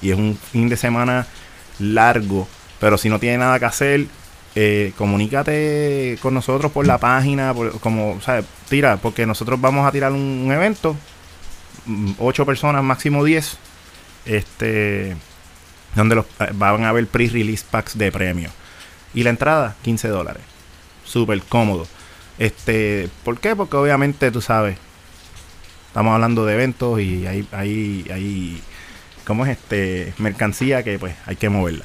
y 0.01 0.11
es 0.11 0.17
un 0.17 0.39
fin 0.53 0.69
de 0.69 0.77
semana 0.77 1.27
largo, 1.79 2.49
pero 2.79 2.97
si 2.97 3.09
no 3.11 3.19
tiene 3.19 3.39
nada 3.39 3.59
que 3.59 3.67
hacer, 3.67 4.07
eh, 4.55 4.93
comunícate 4.97 6.19
con 6.23 6.33
nosotros 6.35 6.73
por 6.73 6.87
la 6.87 6.99
página, 6.99 7.53
por- 7.53 7.79
como, 7.81 8.21
sea, 8.23 8.43
tira, 8.69 8.97
porque 8.97 9.27
nosotros 9.27 9.61
vamos 9.61 9.87
a 9.87 9.93
tirar 9.93 10.13
un, 10.13 10.51
evento, 10.51 10.97
8 12.19 12.47
personas, 12.47 12.83
máximo 12.83 13.23
10, 13.23 13.59
este, 14.25 15.15
donde 15.95 16.15
los, 16.17 16.27
van 16.55 16.85
a 16.85 16.89
haber 16.89 17.07
pre-release 17.07 17.65
packs 17.71 17.99
de 17.99 18.11
premios. 18.11 18.53
Y 19.15 19.23
la 19.23 19.31
entrada, 19.31 19.77
15 19.83 20.09
dólares. 20.09 20.43
Súper 21.05 21.43
cómodo. 21.43 21.87
Este, 22.39 23.09
¿Por 23.25 23.39
qué? 23.39 23.57
Porque 23.57 23.77
obviamente 23.77 24.31
tú 24.31 24.41
sabes, 24.41 24.79
estamos 25.89 26.15
hablando 26.15 26.47
de 26.47 26.55
eventos 26.55 27.01
y 27.01 27.27
hay, 27.27 27.47
hay, 27.53 28.07
hay 28.13 28.63
¿cómo 29.25 29.45
es 29.45 29.53
este? 29.53 30.15
Mercancía 30.19 30.83
que 30.83 30.99
pues 30.99 31.15
hay 31.27 31.37
que 31.37 31.49
moverla. 31.49 31.85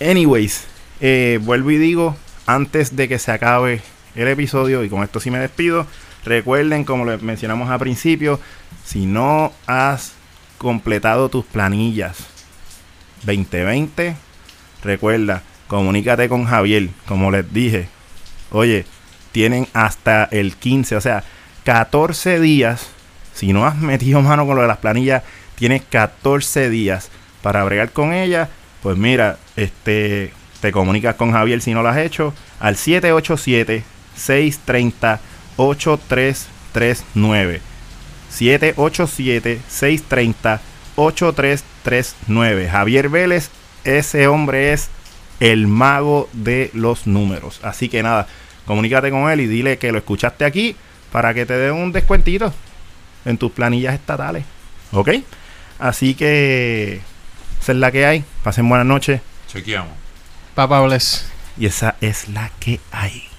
Anyways, 0.00 0.64
eh, 1.00 1.38
vuelvo 1.42 1.70
y 1.70 1.78
digo, 1.78 2.16
antes 2.46 2.96
de 2.96 3.08
que 3.08 3.18
se 3.18 3.32
acabe 3.32 3.80
el 4.14 4.28
episodio, 4.28 4.84
y 4.84 4.88
con 4.88 5.02
esto 5.02 5.20
sí 5.20 5.30
me 5.30 5.38
despido, 5.38 5.86
recuerden, 6.24 6.84
como 6.84 7.04
les 7.04 7.22
mencionamos 7.22 7.70
al 7.70 7.78
principio, 7.78 8.40
si 8.84 9.06
no 9.06 9.52
has 9.66 10.12
completado 10.58 11.28
tus 11.28 11.44
planillas 11.44 12.18
2020, 13.24 14.16
recuerda, 14.82 15.42
comunícate 15.68 16.28
con 16.28 16.44
Javier, 16.44 16.88
como 17.06 17.30
les 17.30 17.52
dije. 17.52 17.88
Oye, 18.50 18.84
tienen 19.32 19.66
hasta 19.72 20.24
el 20.24 20.56
15, 20.56 20.96
o 20.96 21.00
sea, 21.00 21.24
14 21.64 22.40
días. 22.40 22.88
Si 23.32 23.52
no 23.52 23.66
has 23.66 23.76
metido 23.76 24.22
mano 24.22 24.46
con 24.46 24.56
lo 24.56 24.62
de 24.62 24.68
las 24.68 24.78
planillas, 24.78 25.22
tienes 25.56 25.82
14 25.82 26.70
días 26.70 27.10
para 27.42 27.64
bregar 27.64 27.90
con 27.90 28.12
ellas. 28.12 28.48
Pues 28.82 28.96
mira, 28.96 29.38
este 29.56 30.32
te 30.60 30.72
comunicas 30.72 31.16
con 31.16 31.32
Javier 31.32 31.60
si 31.60 31.74
no 31.74 31.82
lo 31.82 31.90
has 31.90 31.98
hecho 31.98 32.32
al 32.58 32.76
787 32.76 33.84
630 34.16 35.20
8339. 35.56 37.60
787 38.30 39.60
630 39.68 40.60
8339. 40.96 42.68
Javier 42.70 43.08
Vélez, 43.08 43.50
ese 43.84 44.26
hombre 44.26 44.72
es 44.72 44.88
el 45.40 45.66
mago 45.66 46.28
de 46.32 46.70
los 46.74 47.06
números. 47.06 47.60
Así 47.62 47.88
que 47.88 48.02
nada, 48.02 48.26
comunícate 48.66 49.10
con 49.10 49.30
él 49.30 49.40
y 49.40 49.46
dile 49.46 49.78
que 49.78 49.92
lo 49.92 49.98
escuchaste 49.98 50.44
aquí 50.44 50.76
para 51.12 51.34
que 51.34 51.46
te 51.46 51.54
dé 51.54 51.70
un 51.70 51.92
descuentito 51.92 52.52
en 53.24 53.38
tus 53.38 53.52
planillas 53.52 53.94
estatales. 53.94 54.44
¿Ok? 54.92 55.10
Así 55.78 56.14
que 56.14 57.00
esa 57.60 57.72
es 57.72 57.78
la 57.78 57.90
que 57.90 58.06
hay. 58.06 58.24
Pasen 58.42 58.68
buenas 58.68 58.86
noches. 58.86 59.20
Chequeamos. 59.48 59.92
Papá 60.54 60.80
bless. 60.82 61.26
Y 61.58 61.66
esa 61.66 61.96
es 62.00 62.28
la 62.28 62.50
que 62.60 62.80
hay. 62.90 63.33